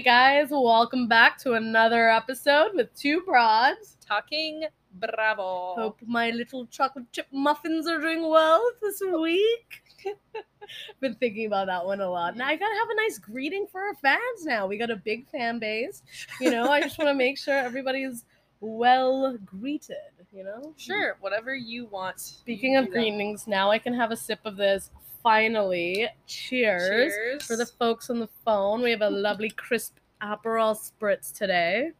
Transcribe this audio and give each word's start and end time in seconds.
Hey 0.00 0.04
guys, 0.04 0.48
welcome 0.50 1.08
back 1.08 1.36
to 1.40 1.52
another 1.52 2.08
episode 2.08 2.70
with 2.72 2.88
two 2.94 3.20
broads. 3.20 3.98
Talking 4.00 4.64
Bravo. 4.94 5.74
Hope 5.74 5.98
my 6.06 6.30
little 6.30 6.64
chocolate 6.64 7.12
chip 7.12 7.26
muffins 7.30 7.86
are 7.86 7.98
doing 7.98 8.26
well 8.26 8.66
this 8.80 9.02
week. 9.20 9.82
Been 11.00 11.16
thinking 11.16 11.44
about 11.44 11.66
that 11.66 11.84
one 11.84 12.00
a 12.00 12.08
lot. 12.08 12.34
Now 12.34 12.46
I 12.46 12.56
gotta 12.56 12.74
have 12.76 12.88
a 12.88 12.94
nice 12.94 13.18
greeting 13.18 13.66
for 13.70 13.82
our 13.82 13.94
fans 13.96 14.46
now. 14.46 14.66
We 14.66 14.78
got 14.78 14.88
a 14.88 14.96
big 14.96 15.28
fan 15.28 15.58
base. 15.58 16.02
You 16.40 16.50
know, 16.50 16.70
I 16.70 16.80
just 16.80 16.96
want 16.96 17.10
to 17.10 17.14
make 17.14 17.36
sure 17.36 17.58
everybody's 17.58 18.24
well 18.60 19.36
greeted, 19.44 19.96
you 20.32 20.44
know? 20.44 20.72
Sure, 20.78 21.18
whatever 21.20 21.54
you 21.54 21.84
want. 21.84 22.20
Speaking 22.20 22.72
you 22.72 22.78
of 22.78 22.90
greetings, 22.90 23.46
now 23.46 23.70
I 23.70 23.78
can 23.78 23.92
have 23.92 24.12
a 24.12 24.16
sip 24.16 24.40
of 24.46 24.56
this. 24.56 24.90
Finally, 25.22 26.08
cheers. 26.26 26.88
Cheers. 26.88 27.46
For 27.46 27.56
the 27.56 27.66
folks 27.66 28.10
on 28.10 28.18
the 28.20 28.28
phone, 28.44 28.82
we 28.82 28.90
have 28.90 29.02
a 29.02 29.10
lovely 29.10 29.50
crisp 29.50 29.96
Aperol 30.22 30.76
spritz 30.76 31.32
today. 31.32 31.92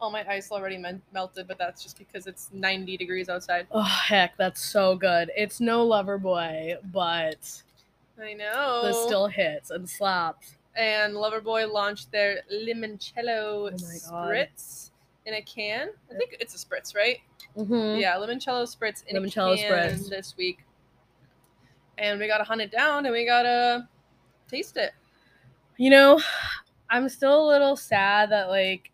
Oh, 0.00 0.10
my 0.10 0.28
ice 0.28 0.50
already 0.50 0.78
men- 0.78 1.02
melted, 1.12 1.46
but 1.46 1.58
that's 1.58 1.82
just 1.82 1.96
because 1.98 2.26
it's 2.26 2.50
90 2.52 2.96
degrees 2.96 3.28
outside. 3.28 3.66
Oh 3.70 3.82
heck, 3.82 4.36
that's 4.36 4.60
so 4.64 4.96
good. 4.96 5.30
It's 5.36 5.60
no 5.60 5.84
lover 5.84 6.18
boy, 6.18 6.74
but 6.92 7.62
I 8.20 8.32
know. 8.34 8.82
this 8.84 9.00
still 9.04 9.28
hits 9.28 9.70
and 9.70 9.88
slaps. 9.88 10.56
And 10.74 11.14
Loverboy 11.14 11.70
launched 11.70 12.10
their 12.12 12.40
limoncello 12.50 13.70
Oh 13.70 13.74
spritz 13.74 14.90
in 15.26 15.34
a 15.34 15.42
can. 15.42 15.90
I 16.10 16.14
think 16.16 16.36
it's 16.40 16.54
a 16.54 16.66
spritz, 16.66 16.96
right? 16.96 17.18
Mm-hmm. 17.56 18.00
Yeah, 18.00 18.16
limoncello 18.16 18.64
spritz 18.64 19.04
in 19.06 19.16
Limoncello 19.22 19.54
a 19.54 19.56
can 19.56 19.98
spritz. 19.98 20.08
this 20.08 20.34
week. 20.36 20.60
And 22.02 22.18
we 22.18 22.26
gotta 22.26 22.44
hunt 22.44 22.60
it 22.60 22.72
down 22.72 23.06
and 23.06 23.12
we 23.14 23.24
gotta 23.24 23.88
taste 24.48 24.76
it. 24.76 24.90
You 25.78 25.88
know, 25.90 26.20
I'm 26.90 27.08
still 27.08 27.46
a 27.46 27.48
little 27.48 27.76
sad 27.76 28.30
that 28.30 28.48
like 28.48 28.90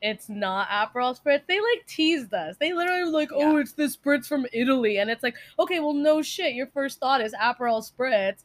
it's 0.00 0.28
not 0.28 0.68
Aperol 0.68 1.14
spritz. 1.20 1.42
They 1.46 1.60
like 1.60 1.86
teased 1.86 2.32
us. 2.32 2.56
They 2.58 2.72
literally 2.72 3.04
were 3.04 3.10
like, 3.10 3.30
"Oh, 3.32 3.56
Yeah. 3.56 3.60
it's 3.60 3.72
the 3.72 3.84
spritz 3.84 4.26
from 4.26 4.46
Italy," 4.52 4.98
and 4.98 5.10
it's 5.10 5.22
like, 5.22 5.34
okay, 5.58 5.80
well, 5.80 5.92
no 5.92 6.22
shit. 6.22 6.54
Your 6.54 6.68
first 6.68 7.00
thought 7.00 7.20
is 7.20 7.34
Aperol 7.34 7.82
spritz, 7.84 8.44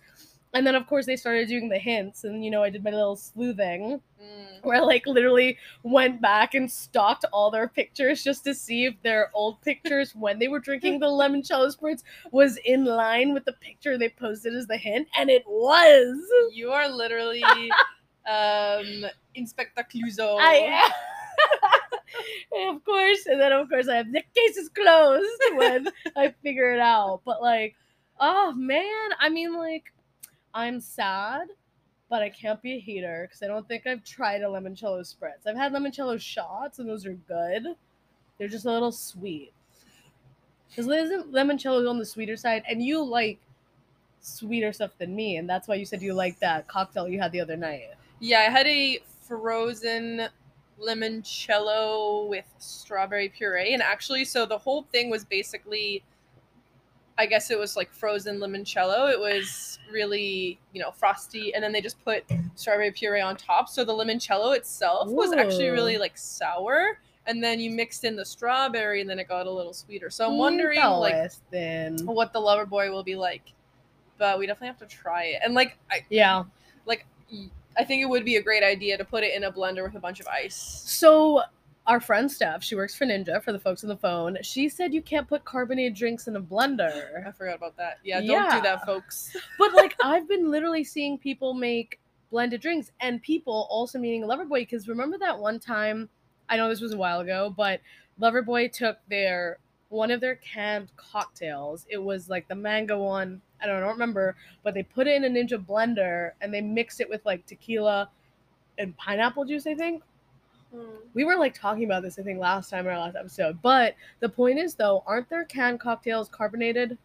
and 0.54 0.66
then 0.66 0.76
of 0.76 0.88
course 0.88 1.06
they 1.06 1.16
started 1.16 1.48
doing 1.48 1.70
the 1.70 1.80
hints, 1.80 2.23
and 2.23 2.44
you 2.44 2.52
know, 2.52 2.64
I 2.64 2.70
did 2.70 2.84
my 2.84 2.92
little 2.92 3.16
sleuthing. 3.16 4.02
Mm. 4.23 4.64
where 4.64 4.78
I 4.78 4.80
like 4.80 5.06
literally 5.06 5.58
went 5.84 6.22
back 6.22 6.54
and 6.54 6.72
stalked 6.72 7.26
all 7.34 7.52
their 7.52 7.68
pictures 7.68 8.23
just 8.23 8.45
to 8.45 8.54
see 8.56 8.86
if 8.86 8.94
their 9.04 9.30
old 9.34 9.62
pictures 9.62 10.16
when 10.16 10.40
they 10.40 10.48
were 10.48 10.60
drinking 10.60 11.00
the 11.00 11.08
limoncello 11.08 11.76
spritz 11.76 12.04
was 12.32 12.56
in 12.64 12.86
line 12.86 13.34
with 13.34 13.44
the 13.44 13.52
picture 13.52 13.98
they 13.98 14.08
posted 14.08 14.56
as 14.56 14.66
the 14.68 14.78
hint, 14.78 15.10
and 15.18 15.30
it 15.30 15.44
was. 15.45 16.18
You 16.54 16.72
are 16.72 16.88
literally 16.88 17.44
um 18.30 19.06
Inspector 19.36 19.86
Clouseau. 19.94 20.38
I 20.40 20.90
And 22.52 22.76
of 22.76 22.86
course, 22.86 23.26
and 23.26 23.42
then 23.42 23.52
of 23.52 23.70
course 23.70 23.88
I 23.88 23.98
have 23.98 24.12
the 24.12 24.23
case 24.36 24.58
is 24.58 24.70
closed 24.70 25.42
when 25.56 25.88
I 26.16 26.34
figure 26.44 26.73
it 26.73 26.80
out. 26.80 27.22
But 27.26 27.42
like, 27.42 27.76
oh 28.20 28.54
man, 28.54 29.10
I 29.20 29.30
mean 29.30 29.58
like, 29.58 29.92
I'm 30.54 30.80
sad, 30.80 31.48
but 32.09 32.22
I 32.22 32.30
can't 32.30 32.62
be 32.62 32.73
a 32.73 32.80
hater 32.80 33.28
because 33.28 33.42
I 33.42 33.48
don't 33.48 33.68
think 33.68 33.88
I've 33.88 34.04
tried 34.04 34.42
a 34.42 34.46
limoncello 34.46 35.02
spritz. 35.02 35.48
I've 35.48 35.56
had 35.56 35.73
limoncello 35.73 36.20
shots 36.20 36.80
and 36.80 36.88
those 36.88 37.06
are 37.06 37.14
good. 37.14 37.76
They're 38.38 38.48
just 38.48 38.66
a 38.66 38.72
little 38.72 38.92
sweet. 38.92 39.54
Because 40.70 40.88
isn't 40.88 41.32
limoncello 41.32 41.89
on 41.89 42.00
the 42.00 42.05
sweeter 42.05 42.36
side, 42.36 42.64
and 42.67 42.82
you 42.82 43.04
like 43.04 43.39
sweeter 44.22 44.73
stuff 44.73 44.92
than 44.98 45.16
me, 45.16 45.38
and 45.38 45.48
that's 45.48 45.67
why 45.67 45.76
you 45.76 45.86
said 45.86 46.02
you 46.02 46.14
liked 46.14 46.39
that 46.39 46.67
cocktail 46.67 47.08
you 47.08 47.20
had 47.20 47.32
the 47.32 47.42
other 47.42 47.56
night. 47.56 47.89
Yeah, 48.20 48.39
I 48.39 48.50
had 48.50 48.66
a 48.66 49.00
frozen 49.22 50.30
limoncello 50.82 52.27
with 52.27 52.45
strawberry 52.58 53.30
puree. 53.30 53.73
And 53.73 53.83
actually, 53.83 54.26
so 54.26 54.45
the 54.45 54.58
whole 54.58 54.83
thing 54.92 55.10
was 55.10 55.23
basically, 55.23 56.04
I 57.18 57.26
guess 57.28 57.52
it 57.52 57.60
was 57.60 57.76
like 57.78 57.92
frozen 57.94 58.40
limoncello. 58.40 59.12
It 59.12 59.20
was 59.20 59.78
really, 59.92 60.60
you 60.74 60.82
know, 60.82 60.92
frosty. 60.92 61.54
And 61.54 61.64
then 61.64 61.72
they 61.72 61.82
just 61.82 62.04
put 62.04 62.24
strawberry 62.56 62.92
puree 62.92 63.22
on 63.22 63.38
top. 63.38 63.70
So 63.70 63.86
the 63.86 63.94
limoncello 63.94 64.56
itself 64.56 65.10
was 65.10 65.32
actually 65.32 65.70
really 65.70 65.98
like 65.98 66.18
sour. 66.18 66.98
And 67.28 67.42
then 67.44 67.60
you 67.60 67.70
mixed 67.70 68.04
in 68.04 68.16
the 68.16 68.26
strawberry 68.26 69.00
and 69.02 69.10
then 69.10 69.20
it 69.20 69.28
got 69.28 69.46
a 69.46 69.52
little 69.52 69.74
sweeter. 69.74 70.10
So 70.10 70.26
I'm 70.26 70.34
Mm, 70.34 70.38
wondering, 70.40 70.82
like, 70.82 71.32
then. 71.52 72.06
what 72.06 72.34
the 72.34 72.40
lover 72.40 72.66
boy 72.66 72.90
will 72.92 73.04
be 73.04 73.16
like. 73.16 73.54
But 74.18 74.40
we 74.40 74.48
definitely 74.48 74.68
have 74.68 74.80
to 74.80 74.86
try 74.88 75.26
it. 75.26 75.42
And 75.44 75.54
like, 75.54 75.78
I, 75.92 76.06
Yeah. 76.10 76.44
like 76.86 77.06
I 77.78 77.84
think 77.84 78.02
it 78.02 78.06
would 78.06 78.26
be 78.26 78.36
a 78.36 78.42
great 78.42 78.64
idea 78.64 78.98
to 78.98 79.06
put 79.06 79.24
it 79.24 79.34
in 79.36 79.44
a 79.45 79.52
blender 79.52 79.84
with 79.84 79.95
a 79.95 80.00
bunch 80.00 80.20
of 80.20 80.28
ice. 80.28 80.56
So 80.56 81.42
our 81.86 81.99
friend 81.99 82.32
Steph, 82.32 82.64
she 82.64 82.76
works 82.76 82.95
for 82.95 83.05
Ninja 83.05 83.44
for 83.44 83.52
the 83.52 83.60
folks 83.60 83.83
on 83.83 83.89
the 83.89 83.98
phone. 83.98 84.38
She 84.42 84.70
said 84.70 84.94
you 84.94 85.02
can't 85.02 85.27
put 85.27 85.44
carbonated 85.44 85.95
drinks 85.95 86.27
in 86.27 86.36
a 86.38 86.42
blender. 86.42 87.27
I 87.27 87.32
forgot 87.32 87.55
about 87.58 87.76
that. 87.77 87.99
Yeah, 88.04 88.20
don't 88.21 88.30
Yeah. 88.30 88.55
do 88.55 88.61
that, 88.61 88.86
folks. 88.86 89.36
But 89.60 89.73
like 89.73 89.95
I've 90.04 90.27
been 90.27 90.49
literally 90.49 90.83
seeing 90.83 91.17
people 91.17 91.54
make 91.54 91.99
blended 92.32 92.61
drinks 92.61 92.92
and 93.02 93.21
people 93.21 93.67
also 93.70 93.99
meaning 93.99 94.23
Loverboy 94.23 94.61
because 94.61 94.88
remember 94.88 95.17
that 95.20 95.38
one 95.38 95.60
time 95.60 96.10
I 96.49 96.58
know 96.58 96.70
this 96.70 96.82
was 96.82 96.94
a 96.94 96.98
while 96.98 97.20
ago, 97.20 97.54
but 97.55 97.82
Loverboy 98.20 98.71
took 98.71 98.98
their 99.10 99.58
one 99.89 100.10
of 100.10 100.21
their 100.21 100.36
canned 100.38 100.89
cocktails. 100.95 101.86
It 101.89 102.02
was 102.02 102.30
like 102.30 102.48
the 102.48 102.55
mango 102.55 102.98
one. 103.04 103.42
I 103.61 103.67
don't, 103.67 103.77
I 103.77 103.80
don't 103.82 103.89
remember, 103.89 104.36
but 104.64 104.73
they 104.73 104.83
put 104.83 105.08
it 105.08 105.21
in 105.21 105.26
a 105.26 105.30
Ninja 105.30 105.64
blender 105.64 106.32
and 106.42 106.54
they 106.54 106.61
mixed 106.61 107.00
it 107.02 107.10
with 107.10 107.26
like 107.26 107.45
tequila 107.45 108.10
and 108.77 108.95
pineapple 108.98 109.45
juice, 109.45 109.67
I 109.67 109.76
think. 109.76 110.02
We 111.14 111.23
were 111.23 111.36
like 111.36 111.54
talking 111.54 111.84
about 111.84 112.02
this, 112.04 112.17
I 112.17 112.23
think, 112.23 112.39
last 112.39 112.70
time 112.70 112.88
in 112.88 112.94
our 112.94 113.00
last 113.00 113.16
episode. 113.16 113.61
But 113.61 113.95
the 114.20 114.30
point 114.30 114.58
is, 114.60 114.73
though, 114.76 115.04
aren't 115.06 115.30
there 115.30 115.45
canned 115.45 115.80
cocktails 115.80 116.30
carbonated? 116.30 116.98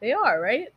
They 0.00 0.12
are, 0.12 0.40
right? 0.40 0.68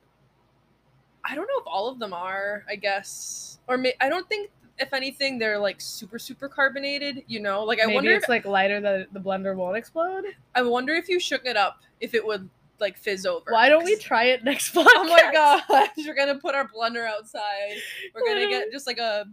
I 1.24 1.34
don't 1.34 1.48
know 1.48 1.60
if 1.60 1.66
all 1.66 1.88
of 1.90 1.98
them 1.98 2.14
are. 2.14 2.64
I 2.70 2.76
guess, 2.76 3.60
or 3.68 3.78
may- 3.78 3.96
I 4.00 4.10
don't 4.10 4.28
think. 4.30 4.52
If 4.78 4.92
anything, 4.92 5.40
they're 5.40 5.58
like 5.58 5.80
super 5.80 6.20
super 6.20 6.50
carbonated. 6.50 7.24
You 7.28 7.40
know, 7.40 7.64
like 7.64 7.80
I 7.80 7.86
Maybe 7.86 7.96
wonder. 7.96 8.12
it's 8.12 8.26
If, 8.26 8.30
like 8.30 8.46
lighter 8.46 8.82
that 8.82 9.14
the 9.14 9.22
blender 9.22 9.56
won't 9.56 9.78
explode. 9.78 10.26
I 10.54 10.62
wonder 10.64 10.94
if 10.94 11.08
you 11.08 11.18
shook 11.18 11.46
it 11.46 11.56
up, 11.56 11.80
if 12.02 12.14
it 12.14 12.26
would 12.26 12.50
like 12.82 12.98
fizz 12.98 13.26
over. 13.26 13.52
Why 13.52 13.70
don't 13.70 13.86
we 13.86 13.96
try 13.96 14.26
it 14.26 14.44
next 14.44 14.76
podcast? 14.76 14.88
Oh 14.96 15.06
my 15.06 15.30
gosh, 15.32 15.90
we're 16.06 16.14
gonna 16.14 16.36
put 16.38 16.56
our 16.56 16.68
blender 16.68 17.08
outside. 17.08 17.78
We're 18.14 18.26
gonna 18.28 18.50
get 18.50 18.70
just 18.70 18.86
like 18.86 18.98
a 18.98 19.26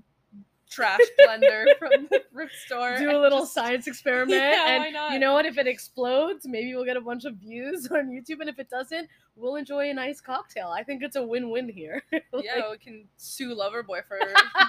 trash 0.72 1.00
blender 1.20 1.64
from 1.78 2.08
the 2.10 2.22
thrift 2.32 2.54
store. 2.66 2.96
Do 2.98 3.10
a 3.16 3.20
little 3.20 3.40
just- 3.40 3.54
science 3.54 3.86
experiment, 3.88 4.40
Yeah, 4.40 4.84
and 4.86 5.12
you 5.12 5.18
know 5.18 5.34
what? 5.34 5.46
If 5.46 5.58
it 5.58 5.66
explodes, 5.66 6.46
maybe 6.46 6.74
we'll 6.74 6.84
get 6.84 6.96
a 6.96 7.00
bunch 7.00 7.24
of 7.24 7.34
views 7.36 7.88
on 7.90 8.08
YouTube, 8.08 8.40
and 8.40 8.48
if 8.48 8.58
it 8.58 8.70
doesn't, 8.70 9.08
we'll 9.36 9.56
enjoy 9.56 9.90
a 9.90 9.94
nice 9.94 10.20
cocktail. 10.20 10.68
I 10.68 10.82
think 10.82 11.02
it's 11.02 11.16
a 11.16 11.22
win-win 11.22 11.68
here. 11.68 12.02
Like, 12.32 12.44
Yeah, 12.44 12.70
we 12.70 12.78
can 12.78 13.04
sue 13.18 13.54
Loverboy 13.54 14.04
for 14.08 14.18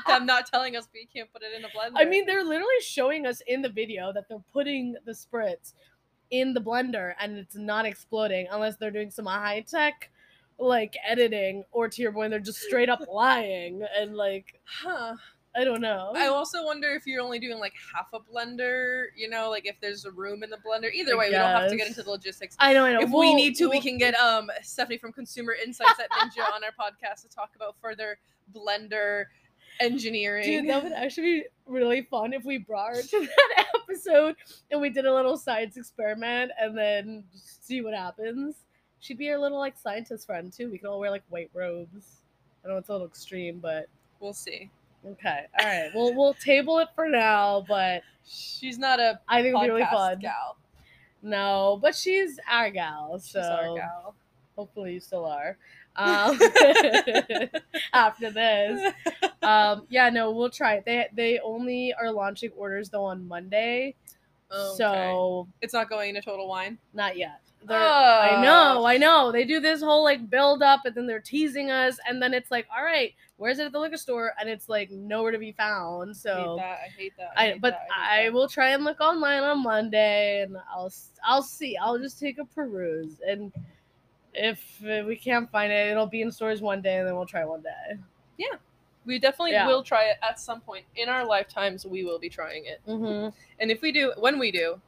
them 0.07 0.25
not 0.25 0.47
telling 0.47 0.75
us 0.75 0.87
we 0.93 1.05
can't 1.05 1.31
put 1.31 1.41
it 1.43 1.53
in 1.55 1.63
a 1.63 1.67
blender. 1.69 1.93
I 1.95 2.05
mean, 2.05 2.25
they're 2.25 2.43
literally 2.43 2.81
showing 2.81 3.25
us 3.25 3.41
in 3.47 3.61
the 3.61 3.69
video 3.69 4.11
that 4.13 4.27
they're 4.27 4.43
putting 4.51 4.95
the 5.05 5.13
spritz 5.13 5.73
in 6.31 6.53
the 6.53 6.59
blender 6.59 7.13
and 7.19 7.37
it's 7.37 7.55
not 7.55 7.85
exploding 7.85 8.47
unless 8.51 8.75
they're 8.77 8.91
doing 8.91 9.11
some 9.11 9.25
high 9.25 9.61
tech 9.69 10.09
like 10.57 10.95
editing 11.05 11.63
or 11.71 11.87
to 11.87 12.01
your 12.01 12.11
point 12.11 12.31
they're 12.31 12.39
just 12.39 12.59
straight 12.59 12.89
up 12.89 13.01
lying 13.11 13.83
and 13.97 14.15
like 14.15 14.59
huh. 14.65 15.13
I 15.55 15.63
don't 15.63 15.81
know. 15.81 16.11
I 16.15 16.27
also 16.27 16.63
wonder 16.65 16.89
if 16.89 17.05
you're 17.05 17.21
only 17.21 17.37
doing 17.39 17.59
like 17.59 17.73
half 17.95 18.07
a 18.13 18.19
blender, 18.19 19.05
you 19.15 19.29
know, 19.29 19.49
like 19.51 19.65
if 19.67 19.75
there's 19.81 20.03
a 20.05 20.11
room 20.11 20.41
in 20.43 20.49
the 20.49 20.57
blender. 20.57 20.91
Either 20.91 21.13
I 21.13 21.17
way, 21.17 21.25
we 21.27 21.31
don't 21.33 21.41
have 21.61 21.69
to 21.69 21.77
get 21.77 21.87
into 21.87 22.01
the 22.01 22.09
logistics. 22.09 22.55
I 22.59 22.73
know, 22.73 22.85
I 22.85 22.93
know. 22.93 23.01
If 23.01 23.09
we 23.09 23.15
We'll- 23.15 23.35
need 23.35 23.55
to, 23.57 23.65
we 23.65 23.75
we'll- 23.75 23.81
can 23.81 23.97
get 23.97 24.15
um 24.15 24.49
Stephanie 24.63 24.97
from 24.97 25.13
Consumer 25.13 25.55
Insights 25.63 25.99
at 25.99 26.09
Ninja 26.11 26.43
on 26.53 26.63
our 26.63 26.71
podcast 26.71 27.21
to 27.21 27.29
talk 27.29 27.51
about 27.55 27.75
further 27.81 28.17
blender 28.55 29.25
engineering. 29.79 30.43
Dude, 30.45 30.69
that 30.69 30.83
would 30.83 30.93
actually 30.93 31.41
be 31.41 31.43
really 31.65 32.01
fun 32.03 32.33
if 32.33 32.43
we 32.43 32.57
brought 32.57 32.95
her 32.95 33.01
to 33.01 33.19
that 33.55 33.65
episode 33.75 34.35
and 34.71 34.81
we 34.81 34.89
did 34.89 35.05
a 35.05 35.13
little 35.13 35.37
science 35.37 35.77
experiment 35.77 36.51
and 36.59 36.77
then 36.77 37.23
see 37.33 37.81
what 37.81 37.93
happens. 37.93 38.55
She'd 38.99 39.17
be 39.17 39.29
our 39.31 39.37
little 39.37 39.57
like 39.59 39.77
scientist 39.77 40.25
friend 40.25 40.51
too. 40.51 40.69
We 40.71 40.77
can 40.77 40.87
all 40.87 40.99
wear 40.99 41.11
like 41.11 41.23
white 41.29 41.49
robes. 41.53 42.21
I 42.63 42.69
know 42.69 42.77
it's 42.77 42.89
a 42.89 42.93
little 42.93 43.07
extreme, 43.07 43.59
but 43.59 43.87
we'll 44.19 44.33
see. 44.33 44.69
Okay. 45.11 45.45
All 45.59 45.65
right. 45.65 45.89
We'll 45.93 46.13
we'll 46.15 46.33
table 46.35 46.79
it 46.79 46.89
for 46.95 47.07
now, 47.09 47.65
but 47.67 48.01
She's 48.25 48.77
not 48.77 48.99
a 48.99 49.19
I 49.27 49.41
think 49.41 49.49
it'll 49.55 49.61
be 49.61 49.69
really 49.69 49.85
fun. 49.91 50.19
gal. 50.19 50.57
No, 51.21 51.79
but 51.81 51.95
she's 51.95 52.39
our 52.49 52.69
gal, 52.69 53.19
so 53.19 53.39
She's 53.39 53.47
our 53.47 53.75
gal. 53.75 54.15
hopefully 54.55 54.93
you 54.93 54.99
still 54.99 55.25
are. 55.25 55.57
Um, 55.95 56.39
after 57.93 58.31
this, 58.31 58.93
um, 59.41 59.85
yeah, 59.89 60.09
no, 60.09 60.31
we'll 60.31 60.49
try 60.49 60.75
it. 60.75 60.83
They 60.85 61.07
they 61.13 61.39
only 61.39 61.93
are 61.93 62.11
launching 62.11 62.51
orders 62.57 62.89
though 62.89 63.05
on 63.05 63.27
Monday, 63.27 63.95
Okay. 64.51 64.75
so 64.77 65.47
it's 65.61 65.73
not 65.73 65.89
going 65.89 66.13
to 66.15 66.21
total 66.21 66.47
wine. 66.47 66.77
not 66.93 67.17
yet. 67.17 67.41
They're, 67.67 67.77
I 67.79 68.41
know, 68.41 68.85
I 68.85 68.97
know. 68.97 69.31
They 69.31 69.45
do 69.45 69.59
this 69.59 69.81
whole 69.81 70.03
like 70.03 70.29
build 70.29 70.61
up, 70.63 70.81
and 70.85 70.93
then 70.95 71.07
they're 71.07 71.19
teasing 71.19 71.71
us, 71.71 71.97
and 72.07 72.21
then 72.21 72.33
it's 72.33 72.51
like, 72.51 72.67
all 72.75 72.83
right, 72.83 73.13
where's 73.37 73.59
it 73.59 73.65
at 73.65 73.71
the 73.71 73.79
liquor 73.79 73.97
store? 73.97 74.33
And 74.39 74.49
it's 74.49 74.69
like 74.69 74.91
nowhere 74.91 75.31
to 75.31 75.37
be 75.37 75.51
found. 75.51 76.15
So 76.15 76.59
I 76.59 76.63
hate 76.63 76.63
that. 76.67 76.79
I 76.79 76.87
hate 76.97 77.13
that. 77.17 77.29
I, 77.37 77.45
hate 77.53 77.61
but 77.61 77.71
that, 77.71 77.87
I, 77.97 78.15
hate 78.17 78.25
that. 78.27 78.33
will 78.33 78.47
try 78.47 78.69
and 78.69 78.83
look 78.83 78.99
online 79.01 79.43
on 79.43 79.63
Monday, 79.63 80.41
and 80.43 80.57
I'll 80.73 80.91
I'll 81.25 81.43
see. 81.43 81.77
I'll 81.77 81.97
just 81.99 82.19
take 82.19 82.37
a 82.39 82.45
peruse, 82.45 83.21
and 83.27 83.51
if 84.33 84.81
we 84.81 85.15
can't 85.15 85.49
find 85.51 85.71
it, 85.71 85.89
it'll 85.91 86.07
be 86.07 86.21
in 86.21 86.31
stores 86.31 86.61
one 86.61 86.81
day, 86.81 86.97
and 86.97 87.07
then 87.07 87.15
we'll 87.15 87.25
try 87.25 87.45
one 87.45 87.61
day. 87.61 87.97
Yeah. 88.37 88.57
We 89.05 89.19
definitely 89.19 89.51
Yeah. 89.51 89.67
will 89.67 89.83
try 89.83 90.05
it 90.05 90.17
at 90.27 90.39
some 90.39 90.61
point 90.61 90.85
in 90.95 91.09
our 91.09 91.25
lifetimes. 91.25 91.85
We 91.85 92.03
will 92.05 92.19
be 92.19 92.29
trying 92.29 92.65
it, 92.65 92.79
Mm-hmm. 92.87 93.29
and 93.59 93.69
if 93.69 93.81
we 93.81 93.91
do, 93.91 94.13
when 94.17 94.39
we 94.39 94.49
do, 94.49 94.79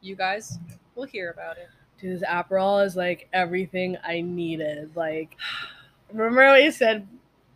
you 0.00 0.14
guys 0.16 0.56
will 0.94 1.04
hear 1.04 1.30
about 1.30 1.58
it. 1.58 1.68
Dude, 2.00 2.16
this 2.16 2.28
Aperol 2.28 2.84
is 2.84 2.96
like 2.96 3.28
everything 3.32 3.96
I 4.04 4.20
needed. 4.20 4.96
Like, 4.96 5.36
remember 6.12 6.46
what 6.46 6.62
you 6.62 6.72
said? 6.72 7.06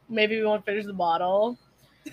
Maybe 0.08 0.38
we 0.38 0.44
won't 0.44 0.64
finish 0.64 0.84
the 0.84 0.92
bottle. 0.92 1.58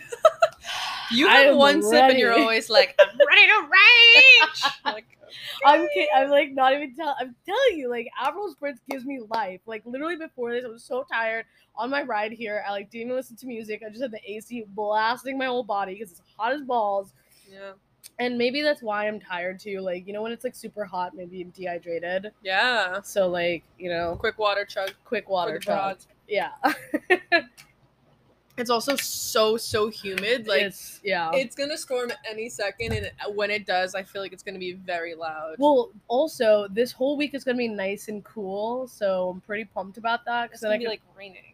You 1.12 1.28
have 1.28 1.56
one 1.58 1.82
sip, 1.84 2.04
and 2.04 2.18
you're 2.18 2.34
always 2.34 2.70
like, 2.70 2.98
"I'm 3.00 3.20
ready 3.28 3.48
to 3.48 3.68
rage." 3.70 4.72
like, 4.86 5.06
I'm 5.66 5.88
I'm 6.16 6.30
like 6.30 6.52
not 6.52 6.74
even 6.74 6.96
tell. 6.96 7.16
I'm 7.20 7.36
telling 7.46 7.78
you, 7.78 7.90
like 7.90 8.08
Aperol 8.22 8.54
Spritz 8.56 8.78
gives 8.90 9.06
me 9.06 9.20
life. 9.30 9.62
Like 9.66 9.84
literally 9.86 10.16
before 10.16 10.54
this, 10.54 10.64
I 10.66 10.70
was 10.70 10.84
so 10.84 11.04
tired 11.12 11.46
on 11.76 11.90
my 11.90 12.04
ride 12.04 12.32
here. 12.32 12.64
I 12.68 12.72
like 12.72 12.90
didn't 12.90 13.08
even 13.08 13.16
listen 13.18 13.36
to 13.38 13.46
music. 13.46 13.84
I 13.86 13.90
just 13.90 14.02
had 14.02 14.12
the 14.12 14.22
AC 14.26 14.66
blasting 14.70 15.38
my 15.38 15.46
whole 15.46 15.64
body 15.64 15.96
because 15.96 16.12
it's 16.12 16.22
hot 16.38 16.54
as 16.54 16.62
balls. 16.62 17.14
yeah, 17.52 17.72
And 18.20 18.38
maybe 18.38 18.62
that's 18.62 18.82
why 18.82 19.08
I'm 19.08 19.20
tired 19.20 19.60
too. 19.60 19.80
Like 19.82 20.06
you 20.08 20.14
know 20.14 20.22
when 20.22 20.32
it's 20.32 20.44
like 20.44 20.56
super 20.56 20.86
hot, 20.86 21.16
maybe 21.16 21.42
I'm 21.42 21.50
dehydrated. 21.52 22.32
yeah. 22.44 23.02
So 23.02 23.28
like 23.28 23.64
you 23.80 23.90
know, 23.90 24.16
Quick 24.20 24.38
water 24.38 24.66
chug. 24.66 24.92
quick 25.06 25.30
water 25.30 25.58
chug. 25.60 25.76
broads. 25.76 26.08
Yeah, 26.28 26.52
It's 28.58 28.70
also 28.70 28.96
so 28.98 29.58
so 29.58 29.90
humid. 29.90 30.46
Like 30.46 30.62
it's 30.64 31.00
yeah. 31.04 31.32
it's 31.34 31.56
gonna 31.56 31.78
storm 31.78 32.12
any 32.30 32.48
second, 32.50 32.92
and 32.94 33.10
when 33.36 33.50
it 33.50 33.66
does, 33.66 33.96
I 33.96 34.04
feel 34.04 34.22
like 34.22 34.34
it's 34.34 34.44
gonna 34.44 34.60
be 34.60 34.74
very 34.74 35.16
loud. 35.16 35.56
Well, 35.58 35.90
also 36.08 36.68
this 36.70 36.92
whole 36.92 37.18
week 37.18 37.34
is 37.34 37.44
gonna 37.44 37.58
be 37.58 37.70
nice 37.70 38.08
and 38.08 38.24
cool, 38.24 38.88
so 38.88 39.30
I'm 39.30 39.42
pretty 39.42 39.66
pumped 39.66 39.98
about 39.98 40.26
that. 40.26 40.46
it's 40.52 40.56
Cause 40.56 40.62
then 40.62 40.72
gonna 40.72 40.76
I 40.76 40.78
be 40.80 40.84
could, 40.86 40.90
like 40.90 41.02
raining. 41.18 41.54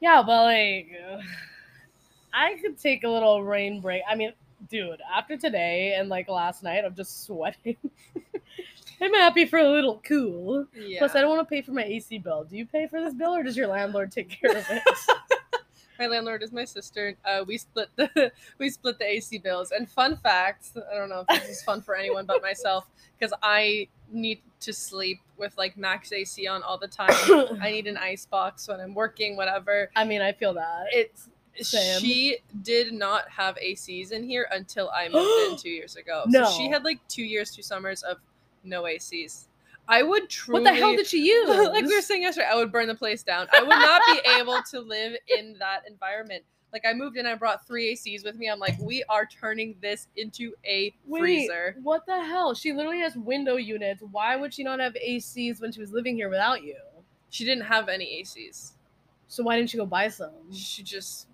yeah, 0.00 0.22
but 0.26 0.42
like, 0.42 0.88
I 2.34 2.56
could 2.60 2.78
take 2.78 3.04
a 3.04 3.08
little 3.08 3.42
rain 3.44 3.80
break. 3.80 4.02
I 4.08 4.16
mean, 4.16 4.32
dude, 4.68 5.00
after 5.14 5.36
today 5.36 5.94
and 5.98 6.08
like 6.08 6.28
last 6.28 6.62
night, 6.62 6.84
I'm 6.84 6.94
just 6.94 7.24
sweating. 7.24 7.76
I'm 9.00 9.14
happy 9.14 9.44
for 9.44 9.58
a 9.58 9.68
little 9.68 10.00
cool. 10.04 10.66
Yeah. 10.74 10.98
Plus, 10.98 11.14
I 11.14 11.20
don't 11.20 11.36
want 11.36 11.46
to 11.46 11.54
pay 11.54 11.62
for 11.62 11.72
my 11.72 11.84
AC 11.84 12.18
bill. 12.18 12.44
Do 12.44 12.56
you 12.56 12.66
pay 12.66 12.86
for 12.86 13.00
this 13.00 13.14
bill, 13.14 13.34
or 13.34 13.42
does 13.42 13.56
your 13.56 13.66
landlord 13.66 14.10
take 14.10 14.40
care 14.40 14.56
of 14.56 14.64
it? 14.70 14.82
My 15.98 16.06
landlord 16.08 16.42
is 16.42 16.52
my 16.52 16.66
sister. 16.66 17.16
Uh, 17.24 17.42
we 17.46 17.56
split 17.56 17.88
the 17.96 18.30
we 18.58 18.68
split 18.68 18.98
the 18.98 19.06
AC 19.06 19.38
bills. 19.38 19.70
And 19.70 19.88
fun 19.88 20.16
fact, 20.16 20.72
I 20.92 20.94
don't 20.94 21.08
know 21.08 21.24
if 21.26 21.40
this 21.40 21.48
is 21.48 21.62
fun 21.62 21.80
for 21.80 21.96
anyone 21.96 22.26
but 22.26 22.42
myself, 22.42 22.86
because 23.18 23.32
I 23.42 23.88
need 24.10 24.42
to 24.60 24.74
sleep 24.74 25.20
with 25.38 25.56
like 25.56 25.76
max 25.76 26.12
AC 26.12 26.46
on 26.46 26.62
all 26.62 26.76
the 26.76 26.88
time. 26.88 27.08
I 27.62 27.70
need 27.70 27.86
an 27.86 27.96
ice 27.96 28.26
box 28.26 28.68
when 28.68 28.78
I'm 28.78 28.94
working, 28.94 29.36
whatever. 29.36 29.90
I 29.96 30.04
mean, 30.04 30.20
I 30.20 30.32
feel 30.32 30.52
that. 30.54 30.86
It's 30.90 31.28
Same. 31.60 32.00
she 32.00 32.38
did 32.62 32.92
not 32.92 33.28
have 33.28 33.56
ACs 33.56 34.12
in 34.12 34.24
here 34.24 34.46
until 34.50 34.90
I 34.90 35.08
moved 35.08 35.52
in 35.52 35.58
two 35.62 35.70
years 35.70 35.96
ago. 35.96 36.24
No. 36.26 36.44
So 36.44 36.58
she 36.58 36.68
had 36.68 36.84
like 36.84 36.98
two 37.08 37.24
years, 37.24 37.50
two 37.50 37.62
summers 37.62 38.02
of 38.02 38.18
no 38.64 38.82
ACs. 38.84 39.46
I 39.88 40.02
would 40.02 40.28
truly 40.28 40.62
what 40.62 40.70
the 40.70 40.74
hell 40.74 40.96
did 40.96 41.06
she 41.06 41.24
use? 41.26 41.48
like 41.48 41.84
we 41.84 41.94
were 41.94 42.00
saying 42.00 42.22
yesterday, 42.22 42.48
I 42.50 42.56
would 42.56 42.72
burn 42.72 42.88
the 42.88 42.94
place 42.94 43.22
down. 43.22 43.46
I 43.56 43.60
would 43.60 43.68
not 43.68 44.02
be 44.06 44.20
able 44.40 44.60
to 44.70 44.80
live 44.80 45.16
in 45.38 45.56
that 45.58 45.82
environment. 45.88 46.42
Like 46.72 46.84
I 46.84 46.92
moved 46.92 47.16
in, 47.16 47.24
I 47.24 47.34
brought 47.36 47.66
three 47.66 47.94
ACs 47.94 48.24
with 48.24 48.36
me. 48.36 48.50
I'm 48.50 48.58
like, 48.58 48.78
we 48.80 49.04
are 49.08 49.24
turning 49.26 49.76
this 49.80 50.08
into 50.16 50.52
a 50.64 50.92
Wait, 51.06 51.20
freezer. 51.20 51.76
what 51.82 52.04
the 52.06 52.22
hell? 52.22 52.52
She 52.54 52.72
literally 52.72 52.98
has 53.00 53.16
window 53.16 53.56
units. 53.56 54.02
Why 54.10 54.36
would 54.36 54.52
she 54.52 54.64
not 54.64 54.80
have 54.80 54.94
ACs 54.94 55.60
when 55.60 55.72
she 55.72 55.80
was 55.80 55.92
living 55.92 56.16
here 56.16 56.28
without 56.28 56.64
you? 56.64 56.76
She 57.30 57.44
didn't 57.44 57.64
have 57.64 57.88
any 57.88 58.22
ACs. 58.22 58.72
So 59.28 59.42
why 59.42 59.56
didn't 59.56 59.70
she 59.70 59.78
go 59.78 59.86
buy 59.86 60.08
some? 60.08 60.32
She 60.52 60.82
just 60.82 61.28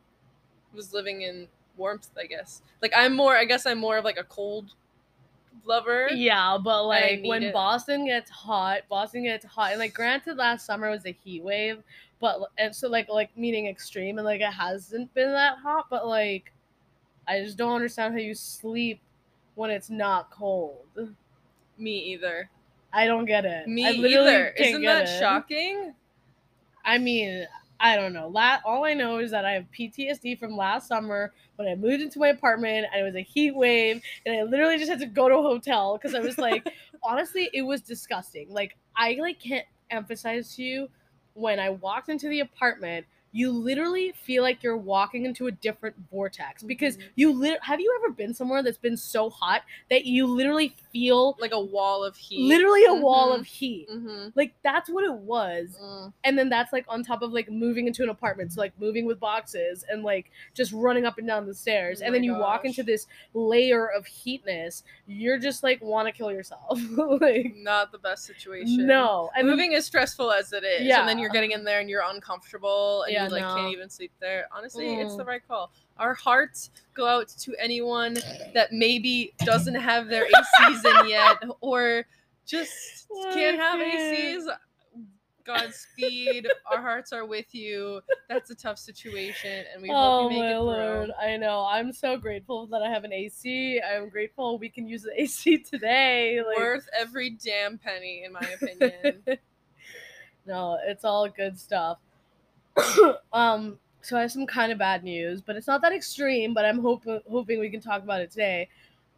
was 0.74 0.92
living 0.92 1.22
in 1.22 1.48
warmth, 1.76 2.10
I 2.18 2.26
guess. 2.26 2.62
Like 2.80 2.92
I'm 2.96 3.14
more, 3.14 3.36
I 3.36 3.44
guess 3.44 3.66
I'm 3.66 3.78
more 3.78 3.98
of 3.98 4.04
like 4.04 4.18
a 4.18 4.24
cold 4.24 4.74
lover. 5.64 6.08
Yeah, 6.12 6.58
but 6.62 6.86
like 6.86 7.22
when 7.24 7.44
it. 7.44 7.52
Boston 7.52 8.06
gets 8.06 8.30
hot, 8.30 8.82
Boston 8.88 9.24
gets 9.24 9.44
hot, 9.44 9.70
and 9.70 9.80
like 9.80 9.94
granted, 9.94 10.36
last 10.36 10.66
summer 10.66 10.90
was 10.90 11.06
a 11.06 11.16
heat 11.24 11.42
wave, 11.42 11.82
but 12.20 12.40
and 12.58 12.74
so 12.74 12.88
like 12.88 13.08
like 13.08 13.36
meaning 13.36 13.66
extreme, 13.66 14.18
and 14.18 14.24
like 14.24 14.40
it 14.40 14.52
hasn't 14.52 15.12
been 15.14 15.32
that 15.32 15.58
hot, 15.58 15.86
but 15.90 16.06
like 16.06 16.52
I 17.28 17.40
just 17.40 17.56
don't 17.56 17.74
understand 17.74 18.14
how 18.14 18.20
you 18.20 18.34
sleep 18.34 19.00
when 19.54 19.70
it's 19.70 19.90
not 19.90 20.30
cold. 20.30 20.86
Me 21.78 21.98
either. 22.12 22.48
I 22.92 23.06
don't 23.06 23.24
get 23.24 23.44
it. 23.44 23.66
Me 23.68 23.86
either. 23.86 24.48
Isn't 24.50 24.82
that 24.82 25.04
it. 25.04 25.18
shocking? 25.18 25.94
I 26.84 26.98
mean, 26.98 27.46
I 27.82 27.96
don't 27.96 28.12
know. 28.12 28.28
La- 28.28 28.60
all 28.64 28.84
I 28.84 28.94
know 28.94 29.18
is 29.18 29.32
that 29.32 29.44
I 29.44 29.52
have 29.52 29.66
PTSD 29.76 30.38
from 30.38 30.56
last 30.56 30.86
summer 30.86 31.32
when 31.56 31.66
I 31.66 31.74
moved 31.74 32.00
into 32.00 32.20
my 32.20 32.28
apartment 32.28 32.86
and 32.92 33.00
it 33.00 33.04
was 33.04 33.16
a 33.16 33.22
heat 33.22 33.56
wave 33.56 34.00
and 34.24 34.36
I 34.36 34.44
literally 34.44 34.78
just 34.78 34.88
had 34.88 35.00
to 35.00 35.06
go 35.06 35.28
to 35.28 35.34
a 35.34 35.42
hotel 35.42 35.98
because 35.98 36.14
I 36.14 36.20
was 36.20 36.38
like, 36.38 36.64
honestly, 37.02 37.50
it 37.52 37.62
was 37.62 37.80
disgusting. 37.80 38.48
Like 38.50 38.76
I 38.94 39.18
like 39.20 39.40
can't 39.40 39.66
emphasize 39.90 40.54
to 40.54 40.62
you 40.62 40.88
when 41.34 41.58
I 41.58 41.70
walked 41.70 42.08
into 42.08 42.28
the 42.28 42.40
apartment, 42.40 43.04
you 43.34 43.50
literally 43.50 44.12
feel 44.12 44.42
like 44.42 44.62
you're 44.62 44.76
walking 44.76 45.24
into 45.24 45.46
a 45.46 45.50
different 45.50 45.96
vortex 46.10 46.62
because 46.62 46.96
Mhm. 46.98 47.02
you 47.16 47.32
lit- 47.32 47.62
have 47.62 47.80
you 47.80 47.98
ever 48.02 48.12
been 48.12 48.34
somewhere 48.34 48.62
that's 48.62 48.76
been 48.78 48.96
so 48.96 49.30
hot 49.30 49.62
that 49.90 50.04
you 50.04 50.26
literally 50.26 50.74
feel 50.92 51.36
Like 51.40 51.52
a 51.52 51.60
wall 51.60 52.04
of 52.04 52.16
heat. 52.16 52.46
literally 52.46 52.84
a 52.84 52.94
wall 52.94 53.32
Mhm. 53.32 53.40
of 53.40 53.46
heat. 53.46 53.88
Mm-hmm. 53.90 54.28
Like 54.34 54.52
that's 54.62 54.90
what 54.90 55.04
it 55.04 55.12
was 55.14 55.78
and 56.24 56.38
then 56.38 56.48
that's 56.50 56.72
like 56.72 56.84
on 56.88 57.02
top 57.02 57.22
of 57.22 57.32
like 57.32 57.50
moving 57.50 57.86
into 57.86 58.02
an 58.02 58.10
apartment 58.10 58.52
so 58.52 58.60
like 58.60 58.78
moving 58.78 59.06
with 59.06 59.18
boxes 59.18 59.84
and 59.90 60.02
like 60.02 60.30
just 60.54 60.72
running 60.72 61.06
up 61.06 61.16
and 61.18 61.26
down 61.26 61.46
the 61.46 61.54
stairs 61.54 62.02
Oh 62.02 62.06
and 62.06 62.14
then 62.14 62.22
you 62.22 62.34
walk 62.34 62.64
into 62.66 62.82
this 62.82 63.06
layer 63.32 63.86
of 63.86 64.06
heatness 64.06 64.84
you're 65.06 65.38
just 65.38 65.62
like 65.62 65.80
want 65.82 66.06
to 66.06 66.12
kill 66.12 66.30
yourself 66.30 66.78
like 67.20 67.54
Not 67.56 67.92
the 67.92 67.98
best 67.98 68.24
situation. 68.24 68.86
no 68.86 69.30
and 69.34 69.48
then- 69.48 69.56
moving 69.56 69.74
as 69.74 69.86
stressful 69.86 70.30
as 70.32 70.52
it 70.52 70.64
is, 70.64 70.82
Yeah. 70.82 71.00
and 71.00 71.08
then 71.08 71.18
you're 71.18 71.30
getting 71.30 71.52
in 71.52 71.64
there 71.64 71.80
and 71.80 71.88
you're 71.88 72.02
uncomfortable 72.04 73.02
and 73.04 73.12
Yeah, 73.12 73.21
you 73.24 73.30
like 73.30 73.42
no. 73.42 73.54
can't 73.54 73.72
even 73.72 73.88
sleep 73.90 74.12
there. 74.20 74.46
Honestly, 74.50 74.94
it's 74.94 75.14
Mm. 75.14 75.18
the 75.18 75.24
right 75.24 75.46
call. 75.46 75.70
Our 75.98 76.14
hearts 76.14 76.70
go 76.94 77.06
out 77.06 77.28
to 77.28 77.54
anyone 77.58 78.14
that 78.54 78.72
maybe 78.72 79.34
doesn't 79.44 79.74
have 79.74 80.08
their 80.08 80.26
ACs 80.26 80.84
in 80.84 81.08
yet, 81.08 81.42
or 81.60 82.04
just 82.46 83.08
can't 83.34 83.58
have. 83.58 83.78
ACs. 83.80 84.46
Godspeed. 85.44 86.46
Our 86.70 86.80
hearts 86.80 87.12
are 87.12 87.24
with 87.26 87.52
you. 87.52 88.00
That's 88.28 88.50
a 88.50 88.54
tough 88.54 88.78
situation, 88.78 89.64
and 89.72 89.82
we 89.82 89.90
Oh 89.90 89.94
hope 89.94 90.22
you 90.22 90.28
make 90.28 90.38
my 90.38 90.52
it 90.52 90.58
lord! 90.60 91.10
I 91.20 91.36
know. 91.36 91.66
I'm 91.68 91.92
so 91.92 92.16
grateful 92.16 92.66
that 92.68 92.80
I 92.80 92.88
have 92.88 93.02
an 93.02 93.12
AC. 93.12 93.80
I'm 93.80 94.08
grateful 94.08 94.56
we 94.56 94.68
can 94.68 94.86
use 94.86 95.02
the 95.02 95.20
AC 95.20 95.58
today. 95.70 96.40
Like, 96.46 96.56
Worth 96.56 96.88
every 96.96 97.30
damn 97.30 97.76
penny, 97.76 98.22
in 98.24 98.32
my 98.32 98.40
opinion. 98.60 99.24
no, 100.46 100.78
it's 100.86 101.04
all 101.04 101.28
good 101.28 101.58
stuff. 101.58 101.98
um, 103.32 103.78
so 104.00 104.16
I 104.16 104.22
have 104.22 104.32
some 104.32 104.46
kind 104.46 104.72
of 104.72 104.78
bad 104.78 105.04
news, 105.04 105.40
but 105.40 105.56
it's 105.56 105.66
not 105.66 105.82
that 105.82 105.92
extreme. 105.92 106.54
But 106.54 106.64
I'm 106.64 106.78
hoping 106.80 107.20
hoping 107.30 107.60
we 107.60 107.70
can 107.70 107.80
talk 107.80 108.02
about 108.02 108.20
it 108.20 108.30
today. 108.30 108.68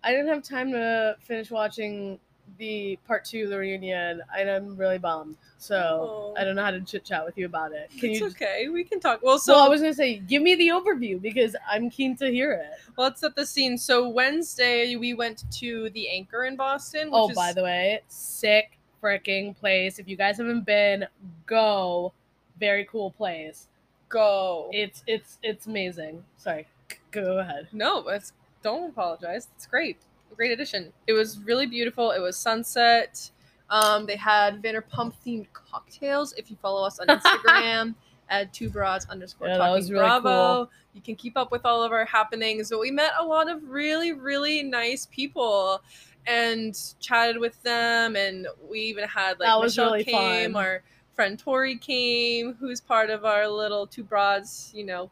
I 0.02 0.10
didn't 0.10 0.28
have 0.28 0.42
time 0.42 0.70
to 0.72 1.16
finish 1.20 1.50
watching 1.50 2.18
the 2.58 2.98
part 3.06 3.24
two 3.24 3.44
of 3.44 3.50
the 3.50 3.56
reunion, 3.58 4.20
and 4.38 4.50
I'm 4.50 4.76
really 4.76 4.98
bummed. 4.98 5.36
So 5.56 5.76
Oh. 5.76 6.34
I 6.38 6.44
don't 6.44 6.56
know 6.56 6.62
how 6.64 6.72
to 6.72 6.80
chit 6.82 7.04
chat 7.04 7.24
with 7.24 7.38
you 7.38 7.46
about 7.46 7.72
it. 7.72 7.90
Can 7.98 8.10
it's 8.10 8.20
you? 8.20 8.26
okay. 8.26 8.68
We 8.68 8.84
can 8.84 9.00
talk. 9.00 9.20
Well, 9.22 9.38
so 9.38 9.54
so 9.54 9.64
I 9.64 9.68
was 9.68 9.80
gonna 9.80 9.94
say, 9.94 10.18
give 10.18 10.42
me 10.42 10.54
the 10.54 10.68
overview 10.68 11.20
because 11.22 11.56
I'm 11.66 11.88
keen 11.88 12.16
to 12.18 12.30
hear 12.30 12.52
it. 12.52 12.66
Well, 12.96 13.06
let's 13.06 13.22
set 13.22 13.34
the 13.34 13.46
scene. 13.46 13.78
So 13.78 14.08
Wednesday 14.10 14.94
we 14.96 15.14
went 15.14 15.50
to 15.52 15.88
the 15.90 16.10
Anchor 16.10 16.44
in 16.44 16.56
Boston. 16.56 17.06
Which 17.10 17.14
Oh, 17.14 17.30
is, 17.30 17.34
by 17.36 17.54
the 17.54 17.62
way, 17.62 18.02
sick 18.08 18.78
freaking 19.02 19.56
place. 19.56 19.98
If 19.98 20.06
you 20.08 20.16
guys 20.16 20.36
haven't 20.36 20.66
been, 20.66 21.06
go. 21.46 22.12
Very 22.58 22.84
cool 22.84 23.10
place. 23.10 23.68
go. 24.08 24.68
It's 24.72 25.02
it's 25.06 25.38
it's 25.42 25.66
amazing. 25.66 26.22
Sorry, 26.36 26.66
go 27.10 27.38
ahead. 27.38 27.68
no, 27.72 28.06
it's 28.08 28.32
don't 28.62 28.90
apologize. 28.90 29.48
It's 29.56 29.66
great. 29.66 29.98
Great 30.36 30.52
addition. 30.52 30.92
It 31.06 31.12
was 31.12 31.38
really 31.40 31.66
beautiful. 31.66 32.10
It 32.10 32.20
was 32.20 32.36
sunset. 32.36 33.30
Um, 33.70 34.04
they 34.06 34.16
had 34.16 34.60
Vanderpump 34.62 35.14
themed 35.24 35.46
cocktails. 35.52 36.32
If 36.34 36.50
you 36.50 36.56
follow 36.60 36.84
us 36.86 36.98
on 36.98 37.06
Instagram, 37.18 37.94
at 38.30 38.52
two 38.52 38.68
broads 38.70 39.06
underscore 39.06 39.48
Yeah, 39.48 39.58
talking 39.58 39.84
really 39.88 39.94
bravo. 40.00 40.28
cool. 40.64 40.70
You 40.94 41.00
can 41.02 41.14
keep 41.14 41.36
up 41.36 41.52
with 41.52 41.64
all 41.64 41.82
of 41.82 41.92
our 41.92 42.04
happenings. 42.04 42.70
But 42.70 42.80
we 42.80 42.90
met 42.90 43.12
a 43.18 43.24
lot 43.24 43.48
of 43.50 43.62
really, 43.68 44.12
really 44.12 44.62
nice 44.62 45.06
people 45.10 45.80
and 46.26 46.74
chatted 47.00 47.38
with 47.38 47.62
them. 47.62 48.16
And 48.16 48.46
we 48.68 48.80
even 48.80 49.04
had 49.08 49.38
like 49.38 49.48
That 49.48 49.60
Michelle 49.60 49.92
really 49.92 50.04
came, 50.04 50.52
fun. 50.54 50.64
our 50.64 50.82
friend 51.14 51.38
Tori 51.38 51.76
came, 51.76 52.54
who's 52.54 52.80
part 52.80 53.10
of 53.10 53.24
our 53.24 53.48
little 53.48 53.86
two 53.86 54.04
broads, 54.04 54.70
you 54.74 54.84
know, 54.84 55.10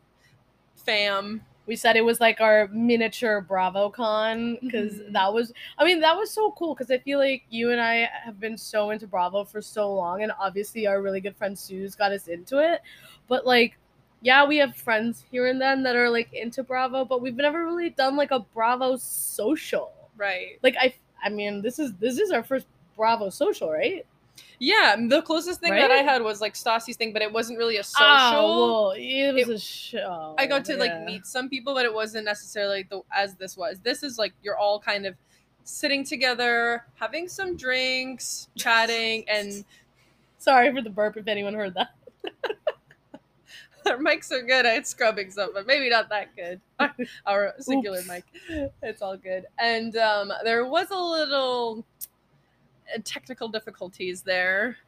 fam. 0.77 1.43
we 1.67 1.77
said 1.77 1.97
it 1.97 2.05
was 2.05 2.21
like 2.21 2.41
our 2.41 2.67
miniature 2.73 3.47
BravoCon 3.49 4.61
because 4.61 4.95
Mhm. 4.99 5.13
that 5.13 5.33
was 5.33 5.53
I 5.79 5.85
mean 5.85 6.01
that 6.01 6.17
was 6.17 6.31
so 6.33 6.51
cool 6.53 6.75
because 6.75 6.91
I 6.91 6.99
feel 6.99 7.21
like 7.21 7.45
you 7.51 7.71
and 7.71 7.81
I 7.81 8.11
have 8.25 8.41
been 8.41 8.59
so 8.59 8.91
into 8.91 9.07
Bravo 9.07 9.45
for 9.45 9.63
so 9.63 9.93
long 9.95 10.23
and 10.25 10.33
obviously 10.41 10.89
our 10.89 11.01
really 11.01 11.21
good 11.21 11.37
friend 11.37 11.57
Sue's 11.57 11.95
got 11.95 12.11
us 12.13 12.27
into 12.27 12.59
it 12.59 12.81
but 13.29 13.47
like 13.47 13.77
yeah 14.23 14.45
we 14.45 14.57
have 14.57 14.75
friends 14.77 15.25
here 15.31 15.47
and 15.47 15.61
then 15.61 15.85
that 15.85 15.95
are 15.95 16.11
like 16.11 16.33
into 16.33 16.65
Bravo 16.65 17.05
but 17.05 17.21
we've 17.23 17.37
never 17.37 17.65
really 17.65 17.91
done 17.91 18.17
like 18.17 18.33
a 18.33 18.41
Bravo 18.41 18.97
social 18.97 19.93
Right. 20.17 20.59
like 20.65 20.75
I 20.81 20.95
I 21.23 21.29
mean 21.29 21.63
this 21.63 21.79
is 21.79 21.93
this 21.95 22.19
is 22.19 22.33
our 22.33 22.43
first 22.43 22.67
Bravo 22.97 23.31
social 23.31 23.71
right 23.71 24.05
Yeah, 24.59 24.97
the 25.09 25.23
closest 25.23 25.61
thing 25.61 25.73
that 25.75 25.91
I 25.91 25.99
had 25.99 26.23
was 26.23 26.41
like 26.41 26.55
Stassi's 26.55 26.97
thing, 26.97 27.13
but 27.13 27.21
it 27.23 27.33
wasn't 27.33 27.59
really 27.59 27.79
a 27.79 27.83
social. 27.85 28.07
oh, 28.07 28.83
well, 28.89 28.95
it 28.97 29.33
was 29.33 29.49
It- 29.49 29.55
a 29.55 29.59
show 29.59 30.35
I 30.39 30.47
got 30.47 30.65
to 30.67 30.77
like 30.77 31.03
meet 31.05 31.27
some 31.27 31.49
people, 31.49 31.75
but 31.75 31.85
it 31.85 31.93
wasn't 31.93 32.25
necessarily 32.25 32.85
the 32.89 33.03
as 33.13 33.35
this 33.35 33.57
was. 33.57 33.81
This 33.81 34.03
is 34.03 34.19
like 34.19 34.33
you're 34.43 34.57
all 34.57 34.79
kind 34.79 35.05
of 35.07 35.17
sitting 35.65 36.05
together, 36.05 36.85
having 36.95 37.29
some 37.29 37.57
drinks, 37.57 38.49
chatting, 38.57 39.25
and 39.29 39.65
sorry 40.39 40.73
for 40.73 40.81
the 40.83 40.91
burp 40.91 41.17
if 41.17 41.27
anyone 41.29 41.55
heard 41.55 41.75
that 41.75 41.91
our 43.87 43.99
mics 43.99 44.31
are 44.31 44.43
good 44.43 44.65
at 44.65 44.87
scrubbing 44.87 45.31
some, 45.31 45.51
but 45.53 45.67
maybe 45.67 45.91
not 45.91 46.09
that 46.09 46.35
good. 46.37 46.61
Our 47.27 47.53
singular 47.59 48.01
mic, 48.07 48.25
it's 48.83 49.03
all 49.03 49.17
good. 49.17 49.47
And 49.59 49.97
um, 49.97 50.33
there 50.45 50.65
was 50.67 50.91
a 50.93 50.97
little 50.99 51.85
Uh, 52.95 53.01
technical 53.05 53.49
difficulties 53.49 54.23
there. 54.23 54.77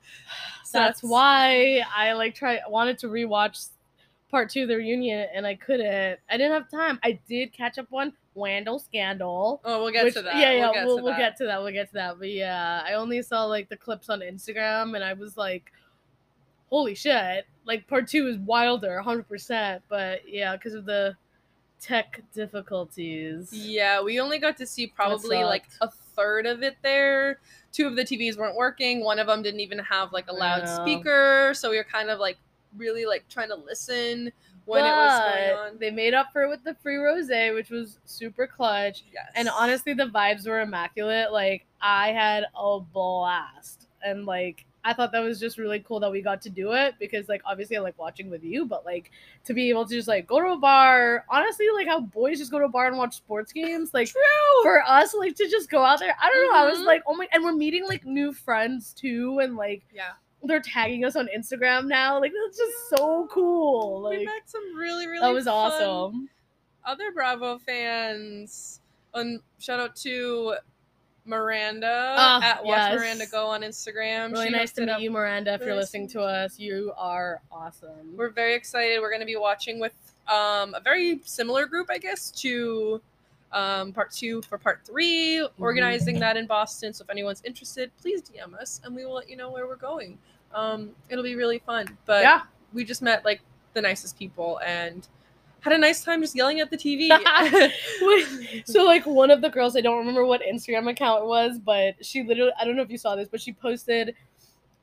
So 0.65 0.81
that's 0.81 1.05
why 1.05 1.85
I 1.97 2.15
like 2.15 2.35
try 2.35 2.59
wanted 2.69 2.99
to 2.99 3.07
rewatch 3.07 3.69
part 4.29 4.51
two 4.51 4.63
of 4.63 4.69
the 4.69 4.77
reunion 4.77 5.29
and 5.33 5.47
I 5.47 5.55
couldn't. 5.55 6.19
I 6.29 6.37
didn't 6.37 6.51
have 6.51 6.69
time. 6.69 6.99
I 7.05 7.21
did 7.29 7.53
catch 7.53 7.79
up 7.79 7.87
one 7.91 8.13
Randall 8.35 8.81
Scandal. 8.81 9.61
Oh, 9.65 9.83
we'll 9.85 9.93
get 9.93 10.03
which- 10.03 10.15
to 10.15 10.23
that. 10.23 10.35
Yeah, 10.35 10.51
yeah, 10.51 10.61
we'll 10.65 10.73
get 10.73 10.87
we'll, 10.87 10.97
to 10.97 11.03
we'll 11.05 11.13
that. 11.13 11.19
get 11.19 11.37
to 11.37 11.45
that. 11.45 11.63
We'll 11.63 11.73
get 11.73 11.87
to 11.89 11.95
that. 11.95 12.19
But 12.19 12.31
yeah, 12.31 12.83
I 12.85 12.95
only 12.95 13.23
saw 13.23 13.45
like 13.45 13.69
the 13.69 13.77
clips 13.77 14.11
on 14.11 14.19
Instagram 14.19 14.97
and 14.97 15.05
I 15.05 15.13
was 15.13 15.37
like, 15.37 15.71
holy 16.71 16.97
shit. 16.97 17.47
Like 17.65 17.87
part 17.87 18.09
two 18.09 18.27
is 18.27 18.37
wilder, 18.39 19.01
100%. 19.05 19.81
But 19.89 20.29
yeah, 20.29 20.57
because 20.57 20.75
of 20.75 20.87
the 20.87 21.17
tech 21.81 22.21
difficulties. 22.35 23.51
Yeah, 23.53 24.03
we 24.03 24.19
only 24.19 24.39
got 24.39 24.57
to 24.57 24.67
see 24.67 24.89
probably 24.89 25.45
like 25.45 25.67
a. 25.81 25.91
third 26.17 26.47
of 26.47 26.63
it 26.63 26.77
there. 26.83 27.41
Two 27.73 27.87
of 27.87 27.97
the 27.97 28.03
TVs 28.03 28.37
weren't 28.37 28.57
working. 28.57 29.05
One 29.05 29.19
of 29.19 29.27
them 29.27 29.43
didn't 29.43 29.61
even 29.61 29.79
have 29.81 30.13
like 30.13 30.29
a 30.29 30.33
loudspeaker, 30.33 31.53
so 31.55 31.71
we 31.71 31.77
were 31.77 31.85
kind 31.85 32.11
of 32.11 32.19
like 32.19 32.37
really 32.77 33.07
like 33.07 33.29
trying 33.29 33.49
to 33.49 33.57
listen 33.57 34.33
when 34.65 34.85
it 34.85 34.89
was 34.89 35.21
going 35.21 35.51
But 35.51 35.73
on. 35.73 35.79
They 35.79 35.91
made 35.91 36.15
up 36.15 36.33
for 36.33 36.43
it 36.43 36.49
with 36.49 36.65
the 36.65 36.75
free 36.83 36.97
rose, 36.97 37.29
which 37.29 37.71
was 37.71 37.99
super 38.05 38.47
clutch. 38.47 39.05
Yes. 39.13 39.31
And 39.35 39.49
honestly, 39.49 39.95
the 39.95 40.07
vibes 40.07 40.47
were 40.47 40.61
immaculate. 40.61 41.33
Like 41.33 41.67
I 41.81 42.13
had 42.13 42.47
a 42.57 42.81
blast, 42.81 43.89
and 44.05 44.25
like 44.25 44.67
I 44.87 44.93
thought 44.93 45.13
that 45.13 45.21
was 45.21 45.41
just 45.41 45.57
really 45.57 45.81
cool 45.81 45.99
that 46.01 46.11
we 46.11 46.21
got 46.21 46.43
to 46.43 46.51
do 46.51 46.73
it 46.73 46.95
because 47.01 47.27
like 47.29 47.41
obviously 47.47 47.77
I 47.77 47.81
like 47.81 47.99
watching 47.99 48.29
with 48.29 48.45
you, 48.45 48.67
but 48.67 48.85
like 48.85 49.11
to 49.45 49.55
be 49.55 49.71
able 49.71 49.87
to 49.87 49.95
just 49.95 50.09
like 50.09 50.27
go 50.27 50.41
to 50.41 50.49
a 50.53 50.59
bar. 50.59 51.25
Honestly, 51.31 51.67
like 51.75 51.87
how 51.87 52.01
boys 52.01 52.39
just 52.39 52.51
go 52.51 52.59
to 52.59 52.67
a 52.67 52.69
bar 52.69 52.87
and 52.87 52.99
watch 52.99 53.17
sports 53.17 53.51
games. 53.53 53.95
Like 53.95 54.09
true. 54.09 54.21
for 54.63 54.83
us, 54.87 55.15
like 55.15 55.37
to 55.37 55.49
just 55.49 55.71
go 55.71 55.83
out 55.83 56.01
there. 56.01 56.15
I 56.23 56.29
don't 56.31 56.53
know. 56.53 56.59
I 56.59 56.67
was 56.69 56.81
Mhm. 56.81 56.85
like, 56.87 57.03
oh 57.07 57.15
my, 57.15 57.27
and 57.33 57.43
we're 57.43 57.53
meeting 57.55 57.87
like 57.89 58.05
new 58.05 58.33
friends 58.33 58.93
too, 58.93 59.39
and 59.39 59.57
like 59.57 59.83
yeah, 59.95 60.13
they're 60.43 60.61
tagging 60.61 61.05
us 61.07 61.17
on 61.17 61.29
Instagram 61.35 61.87
now. 61.87 62.21
Like 62.21 62.33
that's 62.45 62.59
just 62.59 62.91
so 62.91 63.27
cool. 63.31 64.09
we 64.11 64.25
met 64.27 64.43
some 64.45 64.77
really 64.77 65.07
really 65.07 65.21
that 65.21 65.33
was 65.33 65.47
awesome. 65.47 66.29
Other 66.85 67.11
Bravo 67.13 67.59
fans. 67.59 68.81
And 69.15 69.41
shout 69.59 69.81
out 69.81 69.97
to 69.97 70.57
Miranda 71.27 72.15
Ah, 72.19 72.43
at 72.43 72.65
Watch 72.65 72.77
yes. 72.77 72.99
Miranda 73.01 73.27
Go 73.27 73.47
on 73.47 73.63
Instagram. 73.63 74.33
Really 74.33 74.47
She 74.47 74.53
nice 74.53 74.73
to 74.73 74.87
meet 74.87 75.01
you, 75.01 75.11
Miranda. 75.11 75.55
If 75.55 75.63
you're 75.63 75.75
listening 75.75 76.09
to 76.09 76.21
us, 76.23 76.59
you 76.59 76.93
are 76.97 77.41
awesome. 77.51 78.15
We're 78.17 78.31
very 78.31 78.55
excited. 78.55 79.01
We're 79.01 79.11
going 79.11 79.21
to 79.21 79.27
be 79.27 79.37
watching 79.37 79.79
with 79.81 79.93
um, 80.29 80.75
a 80.75 80.81
very 80.83 81.21
similar 81.25 81.67
group, 81.67 81.89
I 81.91 81.99
guess, 81.99 82.31
to 82.43 83.01
um, 83.53 83.93
part 83.93 84.11
two 84.11 84.43
for 84.43 84.59
part 84.59 84.81
3 84.85 85.05
Mm-hmm. 85.45 85.63
organizing 85.63 86.19
that 86.21 86.37
in 86.37 86.47
Boston. 86.47 86.93
So 86.93 87.05
if 87.05 87.11
anyone's 87.11 87.43
interested, 87.45 87.91
please 88.01 88.23
DM 88.23 88.55
us 88.55 88.81
and 88.85 88.95
we 88.95 89.05
will 89.07 89.15
let 89.15 89.29
you 89.29 89.37
know 89.37 89.51
where 89.51 89.67
we're 89.67 89.77
going. 89.77 90.19
Um, 90.55 90.91
it'll 91.09 91.25
be 91.25 91.37
really 91.37 91.59
fun. 91.61 91.97
But 92.07 92.23
yeah. 92.23 92.43
we 92.73 92.85
just 92.85 93.01
met 93.03 93.25
like 93.25 93.41
the 93.75 93.81
nicest 93.81 94.19
people 94.19 94.61
and 94.65 95.07
had 95.65 95.73
a 95.73 95.79
nice 95.79 96.05
time 96.05 96.21
just 96.21 96.37
yelling 96.37 96.61
at 96.61 96.71
the 96.71 96.77
TV. 96.77 97.09
so 98.67 98.85
like 98.85 99.07
one 99.07 99.31
of 99.31 99.41
the 99.41 99.49
girls, 99.49 99.77
I 99.77 99.81
don't 99.81 99.99
remember 99.99 100.25
what 100.25 100.43
Instagram 100.43 100.91
account 100.91 101.23
it 101.23 101.27
was, 101.27 101.59
but 101.59 102.05
she 102.05 102.23
literally 102.23 102.53
I 102.61 102.65
don't 102.65 102.77
know 102.77 102.83
if 102.83 102.91
you 102.91 102.99
saw 102.99 103.17
this, 103.17 103.29
but 103.29 103.41
she 103.41 103.53
posted 103.53 104.15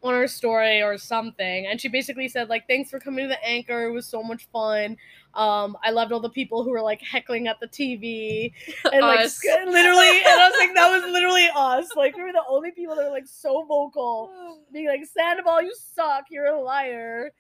on 0.04 0.16
her 0.16 0.28
story 0.28 0.82
or 0.82 0.98
something, 0.98 1.68
and 1.68 1.80
she 1.80 1.88
basically 1.88 2.28
said 2.28 2.50
like, 2.50 2.68
"Thanks 2.68 2.90
for 2.90 3.00
coming 3.00 3.26
to 3.26 3.30
the 3.30 3.44
anchor. 3.48 3.86
It 3.86 3.92
was 3.92 4.08
so 4.08 4.24
much 4.24 4.48
fun. 4.52 4.98
Um, 5.36 5.78
I 5.84 5.92
loved 5.92 6.12
all 6.12 6.20
the 6.20 6.30
people 6.30 6.64
who 6.64 6.72
were 6.72 6.82
like 6.82 7.02
heckling 7.02 7.48
at 7.48 7.60
the 7.60 7.68
TV 7.68 8.52
and 8.92 9.02
like 9.02 9.20
Us. 9.20 9.40
literally." 9.44 10.18
And 10.26 10.42
I 10.42 10.50
was 10.50 10.58
like, 10.60 10.74
"That 10.74 10.90
was 10.90 11.12
literally 11.12 11.48
us. 11.56 11.96
Like 11.96 12.18
we 12.18 12.24
were 12.24 12.32
the 12.32 12.44
only 12.50 12.72
people 12.72 12.96
that 12.96 13.06
were 13.06 13.12
like 13.12 13.28
so 13.28 13.64
vocal." 13.66 14.32
being 14.72 14.88
like, 14.88 15.06
Sandoval, 15.06 15.62
you 15.62 15.74
suck, 15.76 16.26
you're 16.30 16.48
a 16.48 16.60
liar. 16.60 17.32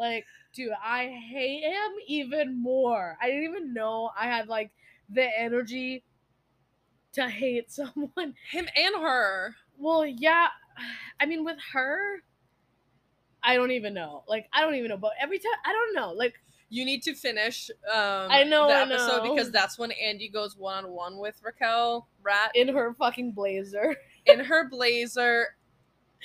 Like, 0.00 0.24
dude, 0.54 0.72
I 0.82 1.06
hate 1.30 1.62
him 1.62 1.92
even 2.08 2.60
more. 2.60 3.16
I 3.22 3.26
didn't 3.26 3.44
even 3.44 3.74
know 3.74 4.10
I 4.18 4.24
had 4.26 4.48
like 4.48 4.70
the 5.10 5.28
energy 5.38 6.02
to 7.12 7.28
hate 7.28 7.70
someone. 7.72 8.34
Him 8.50 8.66
and 8.74 8.94
her. 9.02 9.54
Well, 9.78 10.06
yeah, 10.06 10.48
I 11.20 11.26
mean, 11.26 11.44
with 11.44 11.58
her, 11.74 12.22
I 13.42 13.56
don't 13.56 13.70
even 13.72 13.94
know. 13.94 14.24
Like, 14.28 14.48
I 14.52 14.62
don't 14.62 14.74
even 14.74 14.88
know. 14.88 14.96
But 14.96 15.12
every 15.20 15.38
time, 15.38 15.52
I 15.64 15.72
don't 15.72 15.94
know. 15.94 16.12
Like, 16.12 16.34
You 16.70 16.84
need 16.84 17.02
to 17.04 17.14
finish 17.14 17.70
um, 17.92 18.28
I 18.30 18.44
know, 18.44 18.68
the 18.68 18.74
episode 18.74 19.24
know. 19.24 19.34
because 19.34 19.50
that's 19.50 19.78
when 19.78 19.92
Andy 19.92 20.28
goes 20.28 20.56
one 20.56 20.84
on 20.84 20.90
one 20.92 21.18
with 21.18 21.40
Raquel 21.42 22.08
Rat 22.22 22.52
in 22.54 22.68
her 22.68 22.94
fucking 22.94 23.32
blazer. 23.32 23.96
in 24.26 24.40
her 24.44 24.68
blazer. 24.68 25.56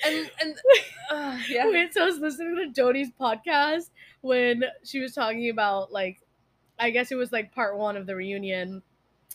And 0.04 0.30
and 0.40 0.54
uh, 1.10 1.38
yeah. 1.48 1.68
Wait, 1.70 1.94
so 1.94 2.02
I 2.02 2.06
was 2.06 2.18
listening 2.18 2.56
to 2.56 2.66
Dodie's 2.82 3.10
podcast 3.18 3.90
when 4.20 4.64
she 4.84 5.00
was 5.00 5.14
talking 5.14 5.50
about 5.50 5.92
like, 5.92 6.20
I 6.78 6.90
guess 6.90 7.10
it 7.12 7.16
was 7.16 7.32
like 7.32 7.52
part 7.54 7.78
one 7.78 7.96
of 7.96 8.06
the 8.06 8.14
reunion, 8.16 8.82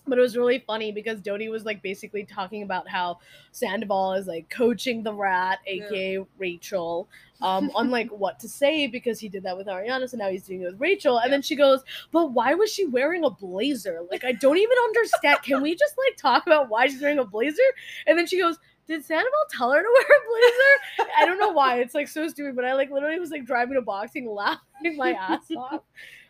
but 0.08 0.18
it 0.18 0.22
was 0.22 0.36
really 0.38 0.60
funny 0.60 0.92
because 0.92 1.22
Dodie 1.22 1.50
was 1.50 1.66
like 1.66 1.82
basically 1.82 2.24
talking 2.26 2.64
about 2.64 2.88
how 2.88 3.20
Sandoval 3.52 4.14
is 4.14 4.28
like 4.28 4.50
coaching 4.50 5.04
the 5.04 5.14
rat, 5.14 5.60
Yeah. 5.66 5.86
aka 5.86 6.26
Rachel, 6.38 7.08
um, 7.42 7.72
on 7.76 7.90
like 7.90 8.10
what 8.12 8.40
to 8.42 8.50
say 8.50 8.88
because 8.88 9.20
he 9.20 9.30
did 9.30 9.44
that 9.44 9.58
with 9.58 9.68
Ariana, 9.68 10.08
so 10.10 10.18
now 10.18 10.30
he's 10.30 10.44
doing 10.46 10.62
it 10.62 10.66
with 10.66 10.80
Rachel. 10.82 11.18
And 11.18 11.30
Yeah. 11.30 11.32
then 11.38 11.42
she 11.42 11.56
goes, 11.56 11.84
"But 12.12 12.32
why 12.34 12.54
was 12.54 12.72
she 12.72 12.86
wearing 12.86 13.24
a 13.24 13.30
blazer? 13.32 14.02
Like, 14.12 14.24
I 14.24 14.32
don't 14.34 14.58
even 14.58 14.78
understand. 14.86 15.40
Can 15.44 15.62
we 15.62 15.76
just 15.76 15.96
like 15.98 16.18
talk 16.18 16.46
about 16.46 16.70
why 16.70 16.88
she's 16.88 17.02
wearing 17.02 17.20
a 17.20 17.26
blazer?" 17.26 17.62
And 18.06 18.18
then 18.18 18.28
she 18.28 18.40
goes. 18.40 18.58
Did 18.88 19.06
Sandoval 19.06 19.32
tell 19.50 19.72
her 19.72 19.82
to 19.82 19.88
wear 19.94 20.04
a 20.04 20.28
blazer? 20.30 21.10
I 21.18 21.26
don't 21.26 21.40
know 21.40 21.52
why. 21.52 21.80
It's 21.80 21.94
like 21.96 22.08
so 22.08 22.28
stupid, 22.28 22.56
but 22.56 22.66
I 22.66 22.74
like 22.74 22.92
literally 22.92 23.20
was 23.20 23.30
like 23.32 23.46
driving 23.46 23.76
to 23.76 23.82
boxing 23.82 24.30
laughing 24.30 24.98
my 24.98 25.12
ass 25.14 25.46
off 25.58 25.82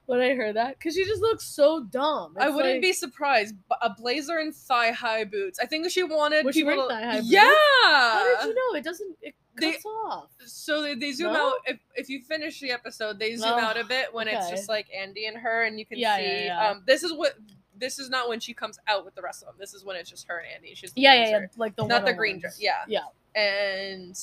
when 0.06 0.20
I 0.20 0.36
heard 0.36 0.56
that 0.58 0.78
because 0.78 0.94
she 0.96 1.06
just 1.06 1.22
looks 1.22 1.46
so 1.46 1.84
dumb. 1.86 2.36
I 2.40 2.50
wouldn't 2.50 2.76
like- 2.76 2.82
be 2.82 2.94
surprised. 2.94 3.56
but 3.70 3.78
A 3.82 3.90
blazer 3.98 4.38
and 4.38 4.54
thigh 4.54 4.92
high 4.92 5.24
boots. 5.24 5.60
I 5.60 5.66
think 5.66 5.90
she 5.90 6.04
wanted 6.04 6.46
Was 6.46 6.56
people. 6.56 6.76
wearing 6.76 6.90
to- 6.90 6.94
thigh-high 6.96 7.18
boots? 7.22 7.32
yeah. 7.32 7.42
How 7.84 8.38
did 8.42 8.48
you 8.50 8.56
know? 8.56 8.78
It 8.78 8.84
doesn't. 8.84 9.16
It 9.22 9.36
They- 9.60 9.72
cuts 9.74 9.86
off. 9.86 10.30
So 10.46 10.82
they, 10.82 10.96
they 10.96 11.14
zoom 11.14 11.34
No? 11.34 11.48
out. 11.50 11.54
If 11.66 11.80
if 11.96 12.10
you 12.10 12.22
finish 12.24 12.60
the 12.60 12.72
episode, 12.72 13.18
they 13.18 13.36
zoom 13.38 13.50
Oh, 13.54 13.60
out 13.60 13.80
a 13.80 13.86
bit 13.86 14.14
when 14.14 14.28
it's 14.28 14.50
just 14.50 14.68
like 14.70 14.88
Andy 14.96 15.26
and 15.26 15.38
her, 15.38 15.64
and 15.64 15.80
you 15.80 15.86
can 15.86 15.98
Yeah, 15.98 16.18
see. 16.18 16.24
yeah, 16.24 16.46
yeah. 16.46 16.70
Um, 16.70 16.84
this 16.86 17.04
is 17.04 17.14
what. 17.14 17.34
This 17.82 18.00
is 18.00 18.10
not 18.10 18.30
when 18.30 18.40
she 18.40 18.54
comes 18.54 18.80
out 18.88 19.04
with 19.04 19.16
the 19.16 19.22
rest 19.22 19.42
of 19.42 19.48
them. 19.48 19.56
This 19.60 19.74
is 19.74 19.84
when 19.84 19.98
it's 19.98 20.10
just 20.10 20.28
her 20.28 20.38
and 20.38 20.48
Andy. 20.56 20.74
She's 20.76 20.94
the 20.94 21.02
Yeah, 21.02 21.16
yeah, 21.16 21.30
yeah. 21.32 21.46
Like 21.58 21.76
the 21.76 21.86
Not 21.86 22.06
the 22.06 22.14
green 22.14 22.40
dress. 22.40 22.60
Yeah. 22.62 22.84
Yeah. 22.88 23.02
and 23.36 24.18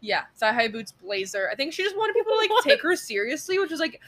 yeah, 0.00 0.24
thigh 0.36 0.52
high 0.52 0.68
boots, 0.68 0.92
blazer. 0.92 1.48
I 1.50 1.54
think 1.54 1.72
she 1.72 1.82
just 1.82 1.96
wanted 1.96 2.14
people 2.14 2.32
to 2.32 2.38
like 2.38 2.50
take 2.64 2.82
her 2.82 2.96
seriously, 2.96 3.58
which 3.58 3.72
is 3.72 3.80
like, 3.80 4.00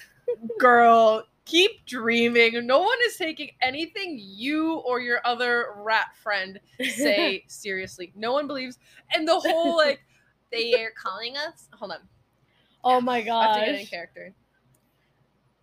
girl, 0.59 1.25
keep 1.45 1.85
dreaming. 1.87 2.67
No 2.67 2.81
one 2.81 2.99
is 3.07 3.17
taking 3.17 3.51
anything 3.61 4.19
you 4.21 4.77
or 4.79 5.01
your 5.01 5.21
other 5.25 5.69
rat 5.77 6.15
friend 6.23 6.61
say 6.81 7.45
seriously. 7.49 8.13
No 8.15 8.33
one 8.33 8.47
believes, 8.47 8.79
and 9.15 9.27
the 9.27 9.39
whole 9.39 9.77
like 9.77 10.01
they 10.53 10.75
are 10.75 10.93
calling 10.97 11.37
us. 11.37 11.69
Hold 11.75 11.93
on, 11.93 11.99
oh 12.85 13.01
my 13.01 13.19
I 13.19 13.47
have 13.47 13.55
to 13.57 13.61
get 13.61 13.69
in 13.69 13.81
gosh. 13.83 13.91
character. 13.91 14.35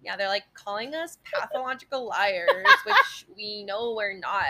Yeah, 0.03 0.15
they're 0.15 0.27
like 0.29 0.46
calling 0.53 0.96
us 0.96 1.18
pathological 1.24 2.08
liars, 2.08 2.48
which 2.86 3.25
we 3.36 3.63
know 3.63 3.94
we're 3.96 4.18
not. 4.18 4.46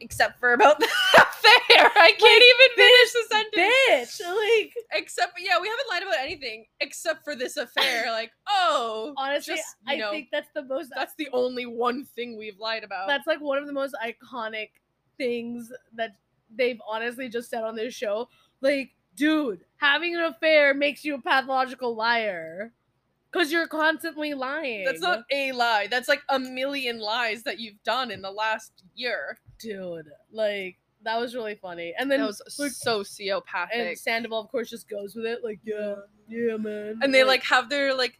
Except 0.00 0.38
for 0.38 0.52
about 0.52 0.78
the 0.80 0.86
affair. 0.86 1.90
I 1.96 2.12
can't 2.16 2.44
even 2.44 2.76
finish 2.76 3.12
the 3.12 3.24
sentence. 3.30 4.20
Bitch, 4.20 4.62
like 4.62 4.74
Except, 4.92 5.32
yeah, 5.40 5.60
we 5.60 5.66
haven't 5.66 5.88
lied 5.90 6.02
about 6.04 6.20
anything 6.20 6.66
except 6.80 7.24
for 7.24 7.34
this 7.34 7.56
affair. 7.56 8.04
Like, 8.12 8.30
oh, 8.48 9.12
honestly, 9.16 9.56
just, 9.56 9.76
I 9.88 9.96
know, 9.96 10.10
think 10.10 10.28
that's 10.30 10.48
the 10.54 10.62
most. 10.62 10.92
that's 10.94 11.14
the 11.16 11.28
only 11.32 11.66
one 11.66 12.04
thing 12.04 12.38
we've 12.38 12.58
lied 12.60 12.84
about. 12.84 13.08
that's 13.08 13.26
like 13.26 13.40
one 13.40 13.58
of 13.58 13.66
the 13.66 13.72
most 13.72 13.94
iconic 14.04 14.70
things 15.16 15.72
that 15.94 16.14
they've 16.56 16.80
honestly 16.88 17.28
just 17.28 17.50
said 17.50 17.64
on 17.64 17.74
this 17.74 17.92
show. 17.92 18.28
Like, 18.60 18.90
dude, 19.16 19.64
having 19.76 20.14
an 20.14 20.22
affair 20.22 20.74
makes 20.74 21.04
you 21.04 21.16
a 21.16 21.20
pathological 21.20 21.94
liar 21.96 22.72
because 23.30 23.52
you're 23.52 23.66
constantly 23.68 24.34
lying. 24.34 24.84
That's 24.84 25.00
not 25.00 25.24
a 25.32 25.52
lie. 25.52 25.86
That's 25.90 26.08
like 26.08 26.22
a 26.28 26.38
million 26.38 26.98
lies 26.98 27.42
that 27.44 27.58
you've 27.58 27.82
done 27.84 28.10
in 28.10 28.22
the 28.22 28.30
last 28.30 28.72
year. 28.94 29.38
dude. 29.58 30.06
Like 30.32 30.78
that 31.02 31.18
was 31.20 31.34
really 31.34 31.54
funny. 31.54 31.94
And 31.98 32.10
then 32.10 32.20
that 32.20 32.26
was 32.26 32.42
like, 32.58 32.72
sociopathic. 32.72 33.68
and 33.72 33.88
And, 33.88 33.98
Sandoval, 33.98 34.40
of 34.40 34.48
course, 34.50 34.68
just 34.70 34.88
goes 34.88 35.14
with 35.14 35.26
it. 35.26 35.44
Like, 35.44 35.60
yeah, 35.64 35.94
yeah, 36.28 36.56
man. 36.56 36.98
And 37.02 37.14
they 37.14 37.22
like 37.24 37.42
have 37.44 37.68
their 37.70 37.94
like, 37.94 38.18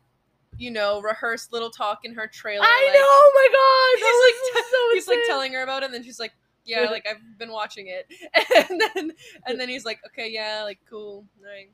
you 0.58 0.70
know, 0.70 1.00
rehearsed 1.00 1.52
little 1.52 1.70
talk 1.70 2.00
in 2.04 2.14
her 2.14 2.26
trailer. 2.26 2.64
I 2.64 2.84
like, 2.86 2.94
know. 2.94 3.00
Oh 3.04 3.32
my 3.34 3.48
god, 3.48 4.00
that 4.00 4.06
He's 4.06 4.14
was 4.14 4.54
like, 4.54 4.64
so 4.70 4.94
he's 4.94 5.08
like 5.08 5.28
telling 5.28 5.52
her 5.54 5.62
about 5.62 5.82
it, 5.82 5.86
and 5.86 5.94
then 5.94 6.02
she's 6.02 6.18
like, 6.18 6.32
"Yeah, 6.64 6.84
Yeah. 6.84 6.90
like 6.90 7.06
I've 7.08 7.38
been 7.38 7.52
watching 7.52 7.86
it," 7.88 8.06
and 8.70 8.80
then 8.94 9.12
and 9.46 9.60
then 9.60 9.68
he's 9.68 9.84
like, 9.84 10.00
"Okay, 10.06 10.28
yeah, 10.30 10.62
like 10.64 10.78
cool, 10.90 11.24
right." 11.44 11.70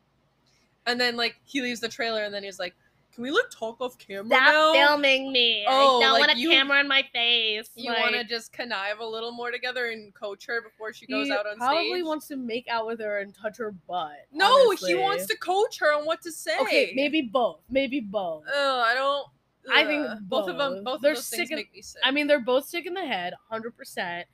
And 0.87 1.01
then 1.01 1.17
like 1.17 1.37
he 1.45 1.63
leaves 1.63 1.81
the 1.81 1.89
trailer, 1.89 2.25
and 2.25 2.35
then 2.35 2.43
he's 2.43 2.59
like, 2.59 2.75
"Can 3.15 3.23
we 3.23 3.31
like 3.31 3.49
talk 3.51 3.81
off 3.81 3.97
camera 3.99 4.25
now?" 4.25 4.73
filming 4.73 5.33
me. 5.33 5.65
Oh, 5.69 5.99
I 5.99 6.03
don't 6.03 6.13
like 6.13 6.21
want 6.21 6.33
a 6.33 6.39
you- 6.39 6.51
camera 6.51 6.81
in 6.81 6.89
my 6.89 7.03
face. 7.13 7.71
You 7.75 7.91
Like, 7.91 8.01
want 8.01 8.15
to 8.15 8.25
just 8.25 8.53
connive 8.53 8.99
a 9.01 9.07
little 9.07 9.33
more 9.33 9.51
together 9.51 9.91
and 9.91 10.13
coach 10.15 10.47
her 10.47 10.61
before 10.63 10.93
she 10.93 11.07
goes 11.07 11.31
out 11.31 11.47
on 11.47 11.57
probably 11.57 11.77
stage. 11.79 11.89
Probably 11.91 12.03
wants 12.03 12.29
to 12.29 12.37
make 12.37 12.67
out 12.69 12.87
with 12.87 13.01
her 13.01 13.21
and 13.21 13.35
touch 13.35 13.59
her 13.59 13.73
butt. 13.73 14.13
no, 14.33 14.47
honestly. 14.69 14.93
he 14.93 14.99
wants 14.99 15.27
to 15.27 15.37
coach 15.39 15.79
her 15.81 15.95
on 15.95 16.05
what 16.05 16.21
to 16.23 16.33
say. 16.33 16.59
Okay, 16.61 16.93
maybe 16.95 17.23
both. 17.23 17.61
Maybe 17.71 18.01
both. 18.01 18.45
Ugh, 18.49 18.55
I 18.85 18.95
don't. 18.95 19.27
I 19.73 19.85
think 19.85 20.07
ugh. 20.07 20.19
both 20.23 20.49
of 20.49 20.59
them. 20.59 20.75
both. 20.75 20.85
Both 20.85 21.01
They're 21.01 21.13
of 21.13 21.17
those 21.17 21.29
things 21.31 21.49
sick 21.49 21.57
make 21.57 21.73
me 21.73 21.81
sick. 21.81 22.01
I 22.05 22.11
mean, 22.11 22.27
they're 22.27 22.41
both 22.41 22.67
sick 22.69 22.85
in 22.87 22.93
the 22.95 23.07
head, 23.07 23.33
hundred 23.49 23.77
percent. 23.77 24.27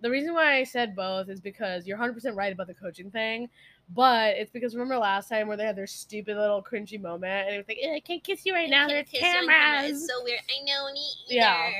The 0.00 0.10
reason 0.10 0.34
why 0.34 0.56
I 0.58 0.64
said 0.64 0.94
both 0.94 1.28
is 1.28 1.40
because 1.40 1.86
you're 1.86 1.96
hundred 1.96 2.12
percent 2.12 2.36
right 2.36 2.52
about 2.52 2.66
the 2.66 2.74
coaching 2.74 3.10
thing, 3.10 3.48
but 3.94 4.36
it's 4.36 4.50
because 4.50 4.74
remember 4.74 4.98
last 4.98 5.28
time 5.28 5.48
where 5.48 5.56
they 5.56 5.64
had 5.64 5.76
their 5.76 5.86
stupid 5.86 6.36
little 6.36 6.62
cringy 6.62 7.00
moment 7.00 7.46
and 7.46 7.54
it 7.54 7.58
was 7.58 7.68
like, 7.68 7.78
"Eh, 7.82 7.94
I 7.96 8.00
can't 8.00 8.22
kiss 8.22 8.44
you 8.44 8.52
right 8.52 8.68
now. 8.68 8.86
There's 8.86 9.08
cameras. 9.08 10.06
so 10.06 10.22
weird. 10.24 10.40
I 10.48 10.64
know 10.64 10.92
me. 10.92 11.06
Yeah. 11.28 11.70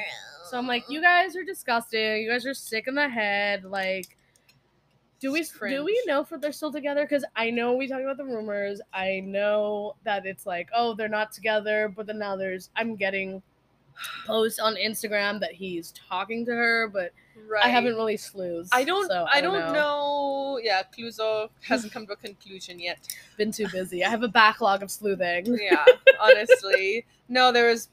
So 0.49 0.57
I'm 0.59 0.67
like, 0.67 0.85
you 0.89 1.03
guys 1.03 1.37
are 1.37 1.45
disgusting. 1.45 2.23
You 2.23 2.31
guys 2.31 2.47
are 2.47 2.55
sick 2.55 2.89
in 2.89 2.95
the 2.95 3.09
head. 3.09 3.65
Like, 3.65 4.17
do 5.21 5.33
we 5.33 5.45
do 5.69 5.85
we 5.85 6.03
know 6.07 6.21
if 6.21 6.41
they're 6.41 6.53
still 6.53 6.73
together? 6.73 7.03
Because 7.03 7.25
I 7.37 7.51
know 7.51 7.75
we 7.75 7.87
talk 7.87 8.01
about 8.01 8.17
the 8.17 8.25
rumors. 8.25 8.81
I 8.95 9.21
know 9.21 9.97
that 10.05 10.25
it's 10.25 10.47
like, 10.47 10.71
oh, 10.75 10.95
they're 10.95 11.09
not 11.09 11.33
together. 11.33 11.93
But 11.95 12.07
then 12.07 12.19
now 12.19 12.37
there's 12.37 12.71
I'm 12.77 12.97
getting 12.97 13.43
posts 14.27 14.59
on 14.59 14.77
Instagram 14.77 15.41
that 15.41 15.53
he's 15.53 15.93
talking 16.09 16.47
to 16.47 16.53
her, 16.53 16.89
but 16.89 17.13
Right. 17.47 17.65
I 17.65 17.69
haven't 17.69 17.95
really 17.95 18.17
sleuthed. 18.17 18.69
I 18.73 18.85
don't. 18.85 19.09
so 19.09 19.27
I, 19.31 19.41
don't 19.41 19.73
know. 19.73 19.73
Yeah, 20.63 20.83
Clouseau 20.97 21.49
hasn't 21.63 21.93
come 21.93 22.07
to 22.07 22.13
a 22.13 22.17
conclusion 22.17 22.79
yet. 22.79 22.99
Been 23.37 23.53
too 23.53 23.69
busy. 23.69 24.05
I 24.05 24.11
have 24.11 24.23
a 24.23 24.29
backlog 24.29 24.83
of 24.83 24.91
sleuthing. 24.91 25.59
Yeah, 25.63 25.85
honestly, 26.21 27.05
no. 27.29 27.53
There 27.53 27.69
was 27.69 27.89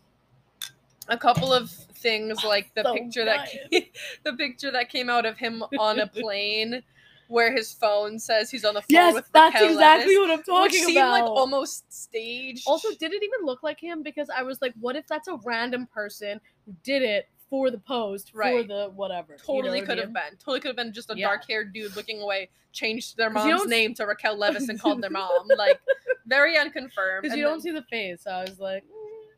a 1.08 1.18
couple 1.18 1.54
of 1.54 1.70
things 1.70 2.40
ah, 2.44 2.48
like 2.48 2.74
the 2.76 2.84
So 2.84 2.94
picture 2.94 3.26
that 3.26 3.50
came, 3.50 3.84
the 4.24 4.34
picture 4.34 4.72
that 4.72 4.90
came 4.90 5.10
out 5.10 5.26
of 5.26 5.38
him 5.38 5.64
on 5.80 6.00
a 6.00 6.08
plane 6.22 6.82
where 7.28 7.52
his 7.52 7.74
phone 7.74 8.20
says 8.20 8.52
he's 8.52 8.66
on 8.66 8.76
the 8.76 8.82
phone 8.82 8.88
Yes, 8.90 9.14
with 9.16 9.30
that's 9.34 9.56
Raquel 9.56 9.72
exactly 9.72 10.18
what 10.18 10.30
I'm 10.30 10.44
talking 10.44 10.62
which 10.64 10.74
seemed 10.74 10.98
about. 10.98 11.12
like 11.12 11.24
almost 11.24 11.92
staged. 11.92 12.64
Also, 12.68 12.90
did 13.00 13.14
it 13.14 13.24
even 13.24 13.46
look 13.46 13.64
like 13.64 13.80
him? 13.80 14.04
Because 14.04 14.30
I 14.30 14.44
was 14.44 14.62
like, 14.62 14.74
what 14.80 14.96
if 14.96 15.08
that's 15.08 15.28
a 15.28 15.38
random 15.44 15.88
person 15.88 16.40
who 16.66 16.76
did 16.84 17.02
it 17.02 17.28
for 17.50 17.70
the 17.70 17.78
post, 17.78 18.32
right. 18.34 18.62
for 18.62 18.68
the 18.68 18.90
whatever? 18.96 19.34
you 19.34 19.38
know 19.54 19.62
Totally 19.62 19.82
could 19.82 19.98
have 19.98 20.14
been. 20.14 20.38
Totally 20.40 20.60
could 20.60 20.70
have 20.70 20.76
been 20.76 20.94
just 20.94 21.10
a 21.12 21.18
Yeah. 21.18 21.28
dark 21.28 21.44
haired 21.48 21.74
dude 21.74 21.96
looking 21.96 22.22
away, 22.22 22.50
changed 22.72 23.18
their 23.18 23.30
mom's 23.30 23.68
name 23.68 23.94
to 23.96 24.06
Raquel 24.06 24.38
Leviss 24.38 24.68
and 24.70 24.80
called 24.80 25.02
their 25.02 25.10
mom. 25.12 25.48
Like, 25.58 25.80
very 26.26 26.58
unconfirmed. 26.58 27.22
Because 27.24 27.38
you 27.38 27.44
don't 27.44 27.62
see 27.62 27.72
the 27.72 27.84
face. 27.84 28.24
So 28.24 28.32
I 28.32 28.42
was 28.42 28.60
like, 28.60 28.84
mm, 28.84 28.88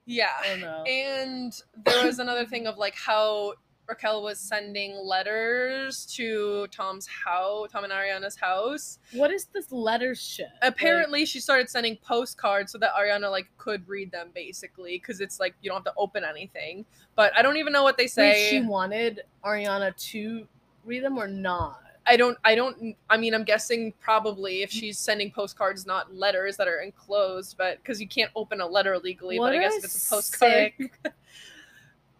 Yeah. 0.06 0.30
I 0.42 0.48
don't 0.50 0.62
know. 0.62 0.84
And 0.84 1.54
there 1.86 2.06
was 2.06 2.20
another 2.20 2.46
thing 2.46 2.66
of 2.68 2.78
like 2.78 2.96
how 2.96 3.54
Raquel 3.88 4.22
was 4.22 4.38
sending 4.38 4.96
letters 4.98 6.06
to 6.16 6.68
Tom's 6.72 7.08
house, 7.08 7.72
Tom 7.72 7.86
and 7.86 7.94
Ariana's 7.94 8.36
house. 8.36 9.00
What 9.14 9.32
is 9.32 9.46
this 9.46 9.72
letter 9.72 10.14
shit? 10.14 10.50
Apparently, 10.62 11.26
she 11.26 11.40
started 11.40 11.70
sending 11.70 11.96
postcards 11.98 12.72
so 12.72 12.78
that 12.80 12.92
Ariana 12.94 13.32
like 13.32 13.48
could 13.58 13.88
read 13.88 14.12
them, 14.12 14.30
basically, 14.36 14.98
because 14.98 15.22
it's 15.22 15.40
like 15.40 15.56
you 15.62 15.70
don't 15.70 15.78
have 15.78 15.86
to 15.86 15.94
open 15.98 16.24
anything. 16.26 16.86
But 17.16 17.36
I 17.36 17.42
don't 17.42 17.58
even 17.58 17.72
know 17.72 17.84
what 17.84 17.98
they 17.98 18.04
Like, 18.04 18.12
say. 18.12 18.50
she 18.50 18.62
wanted 18.62 19.22
Ariana 19.46 19.96
to 20.12 20.48
read 20.84 21.04
them 21.04 21.18
or 21.18 21.28
not? 21.28 21.82
I 22.06 22.16
don't. 22.16 22.38
I 22.46 22.56
don't. 22.56 22.96
I 23.10 23.18
mean, 23.18 23.34
I'm 23.34 23.44
guessing 23.44 23.94
probably 24.00 24.64
if 24.64 24.72
she's 24.72 24.98
sending 24.98 25.30
postcards, 25.32 25.86
not 25.86 26.14
letters 26.16 26.56
that 26.58 26.68
are 26.68 26.80
enclosed, 26.80 27.58
but 27.58 27.78
because 27.78 28.00
you 28.02 28.08
can't 28.08 28.32
open 28.36 28.62
a 28.62 28.66
letter 28.68 28.98
legally. 28.98 29.40
What 29.40 29.48
but 29.52 29.56
I 29.56 29.60
guess 29.60 29.76
if 29.76 29.84
it's 29.84 30.08
a 30.08 30.16
postcard, 30.16 30.72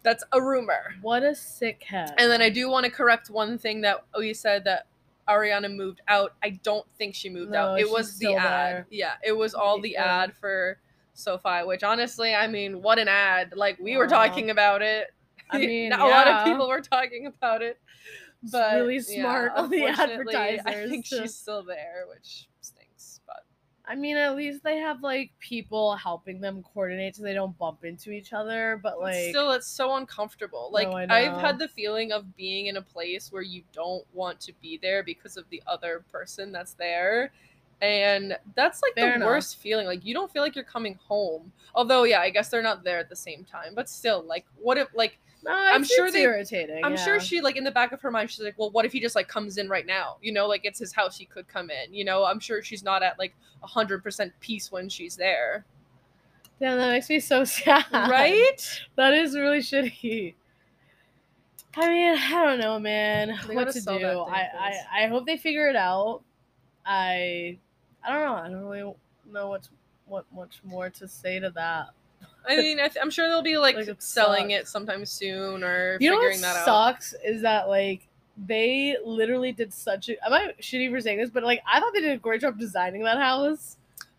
that's 0.02 0.24
a 0.32 0.40
rumor. 0.40 0.94
What 1.02 1.22
a 1.22 1.34
sick 1.34 1.82
head. 1.82 2.14
And 2.18 2.30
then 2.30 2.40
I 2.42 2.50
do 2.50 2.68
want 2.70 2.84
to 2.84 2.90
correct 2.90 3.30
one 3.30 3.58
thing 3.58 3.80
that 3.82 4.04
we 4.16 4.32
said 4.34 4.64
that 4.64 4.86
Ariana 5.28 5.74
moved 5.74 6.00
out. 6.08 6.34
I 6.42 6.50
don't 6.62 6.86
think 6.96 7.14
she 7.14 7.28
moved 7.28 7.50
No, 7.52 7.72
out. 7.72 7.80
It 7.80 7.90
was 7.90 8.18
the 8.18 8.34
ad. 8.34 8.42
there. 8.74 8.86
Yeah, 8.90 9.14
it 9.24 9.36
was 9.36 9.54
all 9.54 9.80
the 9.80 9.90
Yeah. 9.90 10.22
ad 10.22 10.34
for 10.36 10.78
SoFi, 11.14 11.64
which 11.64 11.82
honestly, 11.82 12.34
I 12.34 12.46
mean, 12.46 12.80
what 12.80 12.98
an 12.98 13.08
ad. 13.08 13.54
Like 13.56 13.78
we 13.78 13.96
were 13.96 14.06
talking 14.06 14.50
about 14.50 14.82
it. 14.82 15.08
I 15.50 15.58
mean, 15.66 15.92
a 15.92 16.06
lot 16.06 16.26
of 16.28 16.44
people 16.44 16.68
were 16.68 16.80
talking 16.80 17.26
about 17.26 17.62
it. 17.62 17.78
It's 18.42 18.52
But 18.52 18.74
really 18.76 19.00
yeah, 19.08 19.20
smart 19.22 19.52
on 19.56 19.68
the 19.68 19.84
unfortunately, 19.84 20.36
I 20.36 20.86
think 20.88 21.06
to- 21.08 21.22
she's 21.22 21.34
still 21.34 21.62
there, 21.64 22.04
which 22.14 22.46
I 23.88 23.94
mean, 23.94 24.18
at 24.18 24.36
least 24.36 24.62
they 24.62 24.76
have 24.76 25.02
like 25.02 25.30
people 25.40 25.96
helping 25.96 26.40
them 26.42 26.62
coordinate 26.74 27.16
so 27.16 27.22
they 27.22 27.32
don't 27.32 27.56
bump 27.56 27.84
into 27.84 28.10
each 28.10 28.34
other. 28.34 28.78
But 28.82 29.00
like, 29.00 29.30
still, 29.30 29.52
it's 29.52 29.66
so 29.66 29.96
uncomfortable. 29.96 30.68
Like 30.70 30.88
No, 30.88 31.14
I've 31.14 31.40
had 31.40 31.58
the 31.58 31.68
feeling 31.68 32.12
of 32.12 32.36
being 32.36 32.66
in 32.66 32.76
a 32.76 32.82
place 32.82 33.32
where 33.32 33.42
you 33.42 33.62
don't 33.72 34.04
want 34.12 34.40
to 34.40 34.52
be 34.60 34.78
there 34.80 35.02
because 35.02 35.38
of 35.38 35.48
the 35.48 35.62
other 35.66 36.04
person 36.12 36.52
that's 36.52 36.74
there. 36.74 37.32
And 37.80 38.36
that's 38.56 38.82
like 38.82 38.94
Fair 38.94 39.10
the 39.10 39.14
enough. 39.16 39.26
worst 39.26 39.56
feeling. 39.58 39.86
Like 39.86 40.04
you 40.04 40.12
don't 40.14 40.30
feel 40.32 40.42
like 40.42 40.54
you're 40.56 40.64
coming 40.64 40.98
home. 41.06 41.52
Although, 41.74 42.02
yeah, 42.04 42.20
I 42.20 42.30
guess 42.30 42.48
they're 42.48 42.62
not 42.62 42.82
there 42.82 42.98
at 42.98 43.08
the 43.08 43.16
same 43.16 43.44
time. 43.44 43.74
But 43.74 43.88
still, 43.88 44.22
like, 44.24 44.44
what 44.56 44.78
if 44.78 44.88
like 44.94 45.18
no, 45.44 45.52
I'm 45.52 45.84
sure 45.84 46.10
they- 46.10 46.22
irritating. 46.22 46.84
I'm 46.84 46.96
sure 46.96 47.20
she 47.20 47.40
like 47.40 47.56
in 47.56 47.62
the 47.62 47.70
back 47.70 47.92
of 47.92 48.00
her 48.00 48.10
mind 48.10 48.28
she's 48.30 48.40
like, 48.44 48.58
well, 48.58 48.70
what 48.70 48.84
if 48.84 48.90
he 48.92 48.98
just 48.98 49.14
like 49.14 49.28
comes 49.28 49.56
in 49.58 49.68
right 49.68 49.86
now? 49.86 50.16
You 50.20 50.32
know, 50.32 50.48
like 50.48 50.64
it's 50.64 50.80
his 50.80 50.92
house, 50.92 51.16
he 51.16 51.24
could 51.26 51.46
come 51.46 51.70
in. 51.70 51.94
You 51.94 52.04
know, 52.04 52.24
I'm 52.24 52.40
sure 52.40 52.60
she's 52.62 52.82
not 52.82 53.04
at 53.04 53.16
like 53.20 53.34
hundred 53.62 54.02
percent 54.02 54.32
peace 54.40 54.72
when 54.72 54.88
she's 54.88 55.14
there, 55.16 55.64
Damn, 56.60 56.78
that 56.78 56.90
makes 56.90 57.08
me 57.08 57.20
so 57.20 57.44
sad. 57.44 57.84
right? 57.92 58.80
That 58.96 59.14
is 59.14 59.36
really 59.36 59.58
shitty. 59.60 60.34
I 61.76 61.88
mean, 61.88 62.16
I 62.18 62.44
don't 62.44 62.58
know, 62.58 62.80
man. 62.80 63.38
They 63.46 63.54
what 63.54 63.66
gotta 63.66 63.74
do? 63.74 63.80
sell 63.80 63.94
that 63.98 64.52
thing 64.52 64.60
I, 64.60 64.80
I. 64.92 65.04
I 65.04 65.06
hope 65.06 65.26
they 65.26 65.36
figure 65.36 65.68
it 65.68 65.76
out. 65.76 66.22
I 66.84 67.58
I 68.04 68.12
don't 68.12 68.24
know. 68.26 68.34
I 68.34 68.48
don't 68.48 68.64
really 68.64 68.94
know 69.30 69.48
what's 69.48 69.70
what 70.06 70.24
much 70.34 70.60
more 70.64 70.88
to 70.90 71.06
say 71.08 71.38
to 71.38 71.50
that. 71.50 71.88
I 72.48 72.56
mean, 72.56 72.80
I 72.80 72.88
th- 72.88 72.96
I'm 73.02 73.10
sure 73.10 73.28
they'll 73.28 73.42
be 73.42 73.58
like, 73.58 73.76
Like, 73.76 73.88
it 73.88 74.02
selling 74.02 74.50
sucks. 74.50 74.62
it 74.62 74.68
sometime 74.68 75.04
soon 75.04 75.62
or 75.62 75.98
You 76.00 76.10
know 76.10 76.16
figuring 76.16 76.38
what 76.40 76.42
that 76.42 76.56
out. 76.56 76.64
sucks 76.64 77.14
is 77.24 77.42
that 77.42 77.68
like 77.68 78.08
they 78.46 78.96
literally 79.04 79.52
did 79.52 79.72
such 79.74 80.08
a. 80.08 80.24
Am 80.24 80.32
I 80.32 80.54
shitty 80.60 80.90
for 80.90 81.00
saying 81.00 81.18
this? 81.18 81.30
But 81.30 81.42
like 81.44 81.62
I 81.70 81.78
thought 81.80 81.92
they 81.92 82.00
did 82.00 82.12
a 82.12 82.16
great 82.18 82.40
job 82.40 82.58
designing 82.58 83.02
that 83.04 83.18
house. 83.18 83.76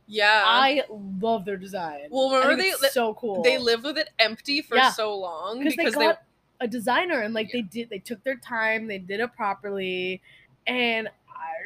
Yeah. 0.07 0.43
I 0.45 0.83
love 1.21 1.45
their 1.45 1.57
design. 1.57 2.07
well, 2.09 2.31
remember 2.31 2.55
they 2.61 2.69
it's 2.69 2.93
so 2.93 3.13
cool. 3.13 3.41
they 3.43 3.57
lived 3.57 3.83
with 3.83 3.97
it 3.97 4.09
empty 4.19 4.61
for 4.61 4.75
Yeah. 4.75 4.91
so 4.91 5.15
long 5.15 5.59
because 5.63 5.75
they 5.75 5.91
got 5.91 6.21
a 6.59 6.67
designer 6.67 7.21
and 7.21 7.33
like 7.33 7.47
Yeah. 7.53 7.61
they 7.61 7.67
did 7.67 7.89
they 7.89 7.99
took 7.99 8.23
their 8.23 8.35
time 8.35 8.87
they 8.87 8.97
did 8.97 9.19
it 9.21 9.33
properly 9.35 10.21
and 10.67 11.09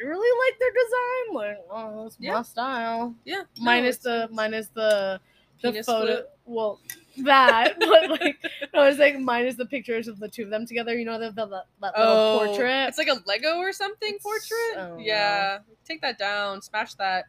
i 0.00 0.06
really 0.06 0.48
like 0.48 0.58
their 0.58 0.72
design 0.84 1.34
like 1.34 1.64
oh 1.70 2.06
it's 2.06 2.16
Yeah. 2.18 2.32
my 2.34 2.42
style 2.42 3.14
yeah 3.24 3.42
no, 3.58 3.64
minus 3.64 3.96
it's- 3.96 4.28
the 4.28 4.34
minus 4.34 4.68
the 4.68 5.20
the 5.62 5.70
penis 5.70 5.86
photo 5.86 6.06
flip. 6.06 6.38
well 6.46 6.80
that 7.18 7.74
but 7.80 8.10
like 8.10 8.36
no 8.74 8.82
it's 8.84 8.98
like 8.98 9.18
minus 9.20 9.54
the 9.54 9.64
pictures 9.66 10.08
of 10.08 10.18
the 10.18 10.28
two 10.28 10.42
of 10.42 10.50
them 10.50 10.66
together 10.66 10.98
you 10.98 11.04
know 11.04 11.18
the, 11.18 11.30
the, 11.30 11.46
the 11.46 11.62
that 11.80 11.96
little 11.96 12.12
Oh, 12.12 12.42
portrait 12.46 12.88
It's 12.88 12.98
like 12.98 13.08
a 13.08 13.16
Lego 13.26 13.56
or 13.58 13.72
something 13.72 14.18
portrait. 14.22 14.74
don't 14.74 15.00
Yeah, 15.00 15.58
take 15.86 16.00
that 16.02 16.18
down. 16.18 16.60
Smash 16.60 16.94
that. 16.94 17.26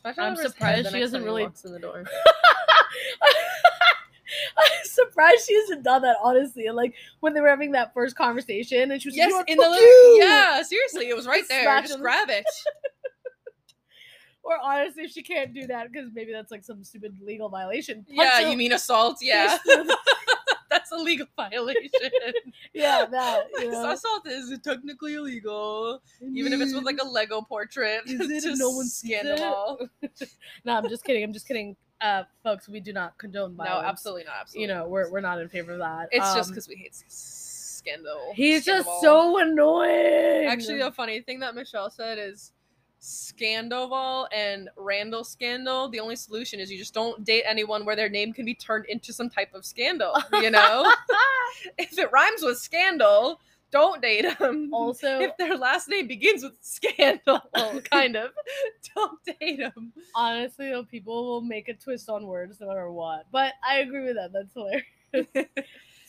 Smash 0.00 0.18
I'm 0.18 0.32
over 0.32 0.42
his 0.42 0.52
head 0.54 0.58
surprised 0.84 0.90
she 0.92 0.98
doesn't 1.00 1.22
really- 1.24 1.44
walks 1.44 1.64
in 1.64 1.72
the 1.72 1.78
door. 1.78 2.04
I'm 4.56 4.84
surprised 4.84 5.46
she 5.46 5.54
hasn't 5.54 5.82
done 5.84 6.02
that, 6.02 6.16
honestly. 6.22 6.68
Like 6.70 6.94
when 7.20 7.34
they 7.34 7.40
were 7.40 7.48
having 7.48 7.72
that 7.72 7.92
first 7.94 8.16
conversation 8.16 8.90
and 8.90 9.00
she 9.00 9.08
was 9.08 9.16
Yes, 9.16 9.32
like, 9.32 9.48
in 9.48 9.58
the! 9.58 10.16
Yeah, 10.20 10.62
seriously, 10.62 11.08
it 11.08 11.16
was 11.16 11.26
right 11.26 11.44
there. 11.48 11.62
Smash 11.62 11.88
Just 11.88 12.00
grab 12.00 12.28
it. 12.30 12.44
Or 14.46 14.54
honestly, 14.62 15.02
if 15.02 15.10
she 15.10 15.24
can't 15.24 15.52
do 15.52 15.66
that 15.66 15.90
because 15.90 16.10
maybe 16.14 16.30
that's 16.32 16.52
like 16.52 16.62
some 16.62 16.84
stupid 16.84 17.16
legal 17.20 17.48
violation. 17.48 18.04
punch 18.04 18.16
Yeah, 18.16 18.42
her 18.44 18.48
you 18.48 18.56
mean 18.56 18.72
assault? 18.72 19.18
Yeah, 19.20 19.48
fist 19.58 19.62
through 19.64 19.84
the- 19.84 19.98
that's 20.70 20.92
a 20.92 20.96
legal 20.96 21.26
violation. 21.34 21.90
yeah, 22.72 23.06
that. 23.06 23.46
You 23.58 23.72
know? 23.72 23.90
Assault 23.90 24.26
is 24.28 24.56
technically 24.62 25.14
illegal, 25.14 26.00
even 26.32 26.52
if 26.52 26.60
it's 26.60 26.72
with 26.72 26.84
like 26.84 26.98
a 27.02 27.06
Lego 27.06 27.42
portrait. 27.42 28.02
Is 28.06 28.44
it 28.44 28.56
no 28.56 28.70
one 28.70 28.86
sees 28.86 29.18
scan 29.18 29.26
it? 29.26 29.40
all. 29.40 29.80
no, 30.64 30.76
I'm 30.76 30.88
just 30.88 31.02
kidding. 31.02 31.24
I'm 31.24 31.32
just 31.32 31.48
kidding. 31.48 31.76
Uh, 32.00 32.24
folks, 32.42 32.68
we 32.68 32.78
do 32.80 32.92
not 32.92 33.16
condone 33.18 33.56
No, 33.56 33.64
violence. 33.64 33.86
absolutely 33.88 34.24
not. 34.24 34.34
Absolutely. 34.42 34.62
You 34.62 34.68
know, 34.74 34.88
we're 34.88 35.10
we're 35.10 35.20
not 35.20 35.40
in 35.40 35.48
favor 35.48 35.72
of 35.72 35.78
that. 35.78 36.08
it's 36.12 36.34
just 36.34 36.48
Um, 36.48 36.54
because 36.54 36.68
we 36.68 36.76
hate 36.76 36.94
scandal. 37.08 38.32
he's 38.34 38.64
just 38.64 38.86
so 39.00 39.38
annoying. 39.38 40.46
Actually, 40.46 40.78
the 40.78 40.92
funny 40.92 41.20
thing 41.22 41.40
that 41.40 41.54
Michelle 41.54 41.88
said 41.90 42.18
is 42.18 42.52
Scandoval 43.00 44.26
and 44.32 44.68
Randall 44.76 45.24
Scandal. 45.24 45.88
The 45.88 46.00
only 46.00 46.16
solution 46.16 46.60
is 46.60 46.70
you 46.70 46.78
just 46.78 46.94
don't 46.94 47.24
date 47.24 47.44
anyone 47.46 47.84
where 47.84 47.96
their 47.96 48.08
name 48.08 48.32
can 48.32 48.44
be 48.44 48.54
turned 48.54 48.86
into 48.86 49.12
some 49.12 49.30
type 49.30 49.54
of 49.54 49.64
scandal. 49.64 50.12
You 50.32 50.50
know, 50.50 50.92
if 51.78 51.98
it 51.98 52.10
rhymes 52.12 52.42
with 52.42 52.58
scandal, 52.58 53.40
don't 53.76 54.02
date 54.02 54.38
them. 54.38 54.70
also, 54.72 55.20
if 55.20 55.36
their 55.36 55.56
last 55.56 55.88
name 55.88 56.06
begins 56.06 56.42
with 56.42 56.54
scandal, 56.60 57.40
oh. 57.54 57.80
kind 57.90 58.16
of, 58.16 58.30
don't 58.94 59.18
date 59.24 59.58
them. 59.58 59.92
honestly, 60.14 60.70
though, 60.70 60.84
people 60.84 61.26
will 61.26 61.40
make 61.42 61.68
a 61.68 61.74
twist 61.74 62.08
on 62.08 62.26
words 62.26 62.60
no 62.60 62.68
matter 62.68 62.90
what. 62.90 63.26
But 63.30 63.54
I 63.66 63.78
agree 63.78 64.04
with 64.04 64.16
that. 64.16 64.32
That's 64.32 64.52
hilarious. 64.54 65.46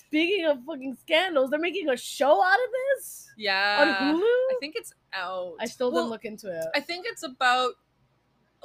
Speaking 0.08 0.46
of 0.46 0.64
fucking 0.64 0.98
scandals, 1.02 1.50
they're 1.50 1.60
making 1.60 1.90
a 1.90 1.98
show 1.98 2.42
out 2.42 2.54
of 2.54 2.70
this 2.96 3.30
Yeah, 3.36 3.78
on 4.00 4.16
Hulu. 4.16 4.22
I 4.22 4.56
think 4.62 4.76
it's 4.78 4.94
out. 5.12 5.56
I 5.60 5.66
still 5.66 5.92
Well, 5.92 6.04
didn't 6.04 6.12
look 6.12 6.26
into 6.26 6.48
it. 6.50 6.66
I 6.74 6.80
think 6.80 7.06
it's 7.08 7.24
about 7.24 7.74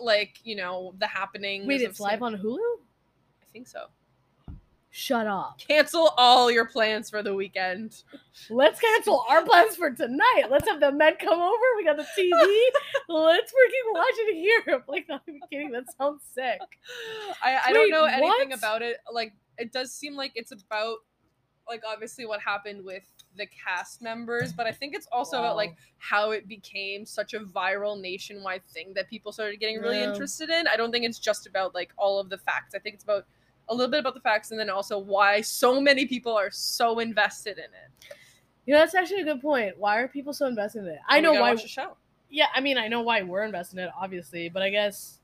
like 0.01 0.39
you 0.45 0.55
know 0.57 0.95
the 0.99 1.07
happenings. 1.07 1.67
Wait, 1.67 1.83
it's 1.83 1.99
live 1.99 2.23
on 2.23 2.37
Hulu? 2.37 2.59
I 2.59 3.47
think 3.53 3.67
so. 3.67 3.87
Shut 4.95 5.27
up. 5.27 5.59
Cancel 5.67 6.13
all 6.19 6.51
your 6.51 6.67
plans 6.67 7.09
for 7.09 7.23
the 7.23 7.35
weekend. 7.35 8.03
Let's 8.51 8.79
cancel 8.79 9.25
our 9.27 9.43
plans 9.43 9.75
for 9.75 9.91
tonight. 9.91 10.45
Let's 10.51 10.69
have 10.69 10.81
the 10.81 10.93
men 10.93 11.15
come 11.19 11.41
over. 11.41 11.65
We 11.79 11.85
got 11.87 11.97
the 11.97 12.03
TV. 12.03 12.59
Let's 13.09 13.51
freaking 13.51 13.95
watch 13.95 14.05
it 14.11 14.35
here. 14.67 14.75
I'm 14.75 14.83
like, 14.87 15.09
not 15.09 15.23
even 15.27 15.41
kidding. 15.51 15.71
That 15.71 15.85
sounds 15.97 16.23
sick. 16.35 16.61
I, 17.43 17.59
I 17.69 17.73
don't 17.73 17.89
know 17.89 18.05
anything 18.05 18.51
what? 18.51 18.59
about 18.59 18.83
it. 18.83 18.99
Like 19.11 19.33
it 19.57 19.73
does 19.73 19.95
seem 19.95 20.15
like 20.15 20.33
it's 20.35 20.53
about 20.53 20.99
like 21.67 21.83
obviously 21.89 22.27
what 22.27 22.41
happened 22.43 22.85
with 22.85 23.05
the 23.39 23.47
cast 23.47 24.03
members, 24.03 24.53
but 24.53 24.67
I 24.67 24.73
think 24.73 24.95
it's 24.95 25.09
also 25.11 25.39
about 25.39 25.57
like 25.57 25.75
how 25.97 26.33
it 26.33 26.47
became 26.49 27.07
such 27.07 27.33
a 27.33 27.41
viral 27.41 27.99
nationwide 27.99 28.65
thing 28.75 28.93
that 28.95 29.09
people 29.09 29.33
started 29.33 29.59
getting 29.59 29.81
really 29.81 30.01
Yeah. 30.01 30.11
interested 30.13 30.51
in. 30.51 30.67
I 30.67 30.77
don't 30.77 30.93
think 30.93 31.07
it's 31.07 31.19
just 31.19 31.47
about 31.47 31.75
like 31.75 31.93
all 31.97 32.19
of 32.21 32.29
the 32.29 32.37
facts. 32.37 32.75
I 32.75 32.79
think 32.79 32.97
it's 32.97 33.05
about 33.05 33.25
a 33.69 33.75
little 33.75 33.91
bit 33.91 34.01
about 34.01 34.15
the 34.15 34.21
facts 34.21 34.51
and 34.51 34.61
then 34.61 34.69
also 34.71 34.99
why 34.99 35.41
so 35.41 35.81
many 35.81 36.07
people 36.07 36.33
are 36.33 36.51
so 36.51 36.99
invested 36.99 37.59
in 37.59 37.65
it. 37.65 38.15
You 38.67 38.75
know, 38.75 38.81
that's 38.81 38.95
actually 38.95 39.23
a 39.23 39.25
good 39.25 39.41
point. 39.41 39.77
Why 39.79 39.99
are 39.99 40.09
people 40.09 40.33
so 40.33 40.47
invested 40.47 40.81
in 40.81 40.89
it? 40.89 40.99
I 41.09 41.17
And 41.19 41.25
know 41.25 41.33
why. 41.33 41.51
Watch 41.53 41.63
the 41.63 41.69
show. 41.69 41.97
Yeah, 42.31 42.47
I 42.55 42.61
mean, 42.61 42.79
I 42.79 42.89
know 42.89 43.03
why 43.03 43.23
we're 43.23 43.45
invested 43.45 43.79
in 43.79 43.85
it, 43.85 43.91
obviously, 43.99 44.49
but 44.49 44.63
I 44.63 44.71
guess 44.71 45.19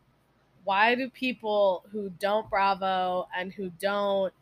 why 0.64 0.94
do 0.94 1.08
people 1.10 1.84
who 1.90 2.10
don't 2.18 2.48
Bravo 2.50 3.28
and 3.36 3.52
who 3.52 3.70
don't, 3.80 4.32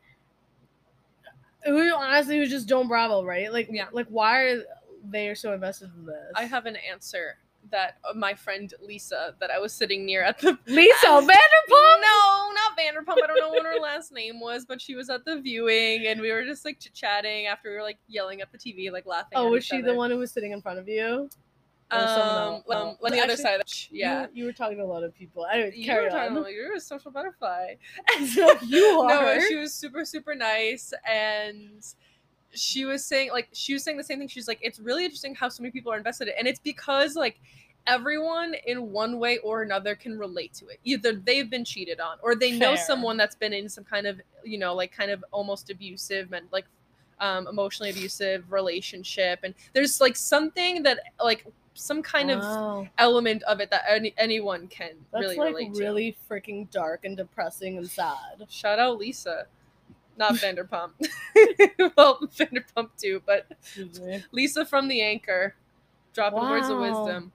who 1.64 1.94
honestly 1.94 2.38
who 2.38 2.46
just 2.46 2.66
don't 2.68 2.88
Bravo, 2.88 3.24
right? 3.24 3.52
Like, 3.52 3.68
Yeah. 3.70 3.86
like 3.92 4.06
why 4.08 4.40
are 4.40 4.62
they 5.08 5.34
so 5.34 5.52
invested 5.52 5.90
in 5.96 6.06
this? 6.06 6.32
I 6.34 6.44
have 6.44 6.66
an 6.66 6.76
answer 6.90 7.38
that 7.70 7.98
uh, 8.08 8.14
my 8.14 8.34
friend 8.34 8.72
Lisa 8.80 9.34
that 9.40 9.50
I 9.50 9.58
was 9.58 9.72
sitting 9.72 10.04
near 10.06 10.22
at 10.22 10.38
the 10.38 10.58
Lisa 10.66 11.06
Vanderpump. 11.06 12.00
No, 12.00 12.50
not 12.54 12.78
Vanderpump. 12.78 13.22
I 13.22 13.26
don't 13.26 13.40
know 13.40 13.50
what 13.50 13.64
her 13.64 13.80
last 13.80 14.12
name 14.12 14.40
was, 14.40 14.64
but 14.64 14.80
she 14.80 14.94
was 14.94 15.08
at 15.10 15.24
the 15.24 15.40
viewing 15.40 16.06
and 16.06 16.20
we 16.20 16.30
were 16.32 16.44
just 16.44 16.64
like 16.64 16.78
chit 16.78 16.94
chatting 16.94 17.46
after 17.46 17.70
we 17.70 17.76
were 17.76 17.82
like 17.82 17.98
yelling 18.08 18.40
at 18.40 18.50
the 18.52 18.58
TV, 18.58 18.90
like 18.92 19.06
laughing. 19.06 19.32
Oh, 19.36 19.50
was 19.50 19.64
she 19.64 19.78
other. 19.78 19.88
the 19.92 19.94
one 19.94 20.10
who 20.10 20.18
was 20.18 20.32
sitting 20.32 20.52
in 20.52 20.60
front 20.62 20.78
of 20.78 20.88
you? 20.88 21.28
Or 21.92 21.98
Um, 21.98 22.08
um, 22.08 22.62
Oh. 22.68 22.96
on 23.04 23.12
the 23.12 23.20
other 23.20 23.32
Actually, 23.32 23.36
side 23.36 23.60
of 23.60 23.66
the 23.66 23.86
yeah. 23.92 24.22
You, 24.22 24.28
you 24.34 24.44
were 24.46 24.52
talking 24.52 24.76
to 24.78 24.82
a 24.82 24.86
lot 24.86 25.04
of 25.04 25.14
people. 25.14 25.46
Anyway, 25.46 25.72
You 25.76 25.84
carry 25.84 26.04
were 26.04 26.10
talking 26.10 26.32
on. 26.32 26.38
about 26.38 26.52
you're 26.52 26.74
a 26.74 26.80
social 26.80 27.12
butterfly. 27.12 27.74
So 28.34 28.52
you 28.66 29.06
No, 29.06 29.40
she 29.48 29.54
was 29.56 29.72
super, 29.72 30.04
super 30.04 30.34
nice 30.34 30.92
and 31.08 31.84
she 32.56 32.84
was 32.84 33.04
saying 33.04 33.30
like 33.30 33.48
she 33.52 33.72
was 33.72 33.82
saying 33.84 33.96
the 33.96 34.04
same 34.04 34.18
thing. 34.18 34.28
She's 34.28 34.48
like, 34.48 34.58
it's 34.62 34.78
really 34.78 35.04
interesting 35.04 35.34
how 35.34 35.48
so 35.48 35.62
many 35.62 35.70
people 35.72 35.92
are 35.92 35.98
invested 35.98 36.28
in 36.28 36.34
it. 36.34 36.36
And 36.38 36.48
it's 36.48 36.60
because 36.60 37.16
like 37.16 37.40
everyone 37.86 38.54
in 38.66 38.90
one 38.90 39.18
way 39.18 39.38
or 39.38 39.62
another 39.62 39.94
can 39.94 40.18
relate 40.18 40.52
to 40.54 40.66
it. 40.66 40.80
Either 40.84 41.12
they've 41.12 41.48
been 41.48 41.64
cheated 41.64 42.00
on 42.00 42.18
or 42.22 42.34
they 42.34 42.52
know 42.58 42.74
someone 42.76 43.16
that's 43.16 43.36
been 43.36 43.52
in 43.52 43.68
some 43.68 43.84
kind 43.84 44.06
of, 44.06 44.20
you 44.44 44.58
know, 44.58 44.74
like 44.74 44.92
kind 44.92 45.10
of 45.10 45.24
almost 45.30 45.70
abusive 45.70 46.32
and 46.32 46.46
like 46.52 46.66
um 47.18 47.46
emotionally 47.48 47.88
abusive 47.90 48.52
relationship 48.52 49.40
and 49.42 49.54
there's 49.72 50.02
like 50.02 50.14
something 50.14 50.82
that 50.82 50.98
like 51.18 51.46
some 51.72 52.02
kind 52.02 52.30
of 52.30 52.88
element 52.98 53.42
of 53.44 53.60
it 53.60 53.70
that 53.70 53.82
any, 53.88 54.14
anyone 54.18 54.66
can 54.68 54.92
That's 55.12 55.22
really 55.22 55.36
like 55.36 55.48
relate 55.48 55.74
to. 55.74 55.80
really 55.80 56.16
freaking 56.28 56.70
dark 56.70 57.04
and 57.04 57.16
depressing 57.16 57.78
and 57.78 57.88
sad. 57.88 58.46
Shout 58.48 58.78
out 58.78 58.98
Lisa. 58.98 59.46
Not 60.16 60.34
Vanderpump. 60.34 60.90
well, 61.96 62.20
Vanderpump 62.36 62.90
too, 62.98 63.22
but 63.26 63.46
Lisa 64.32 64.64
from 64.64 64.88
the 64.88 65.02
anchor. 65.02 65.54
Dropping 66.14 66.40
words 66.40 66.70
of 66.70 66.78
wisdom. 66.78 67.32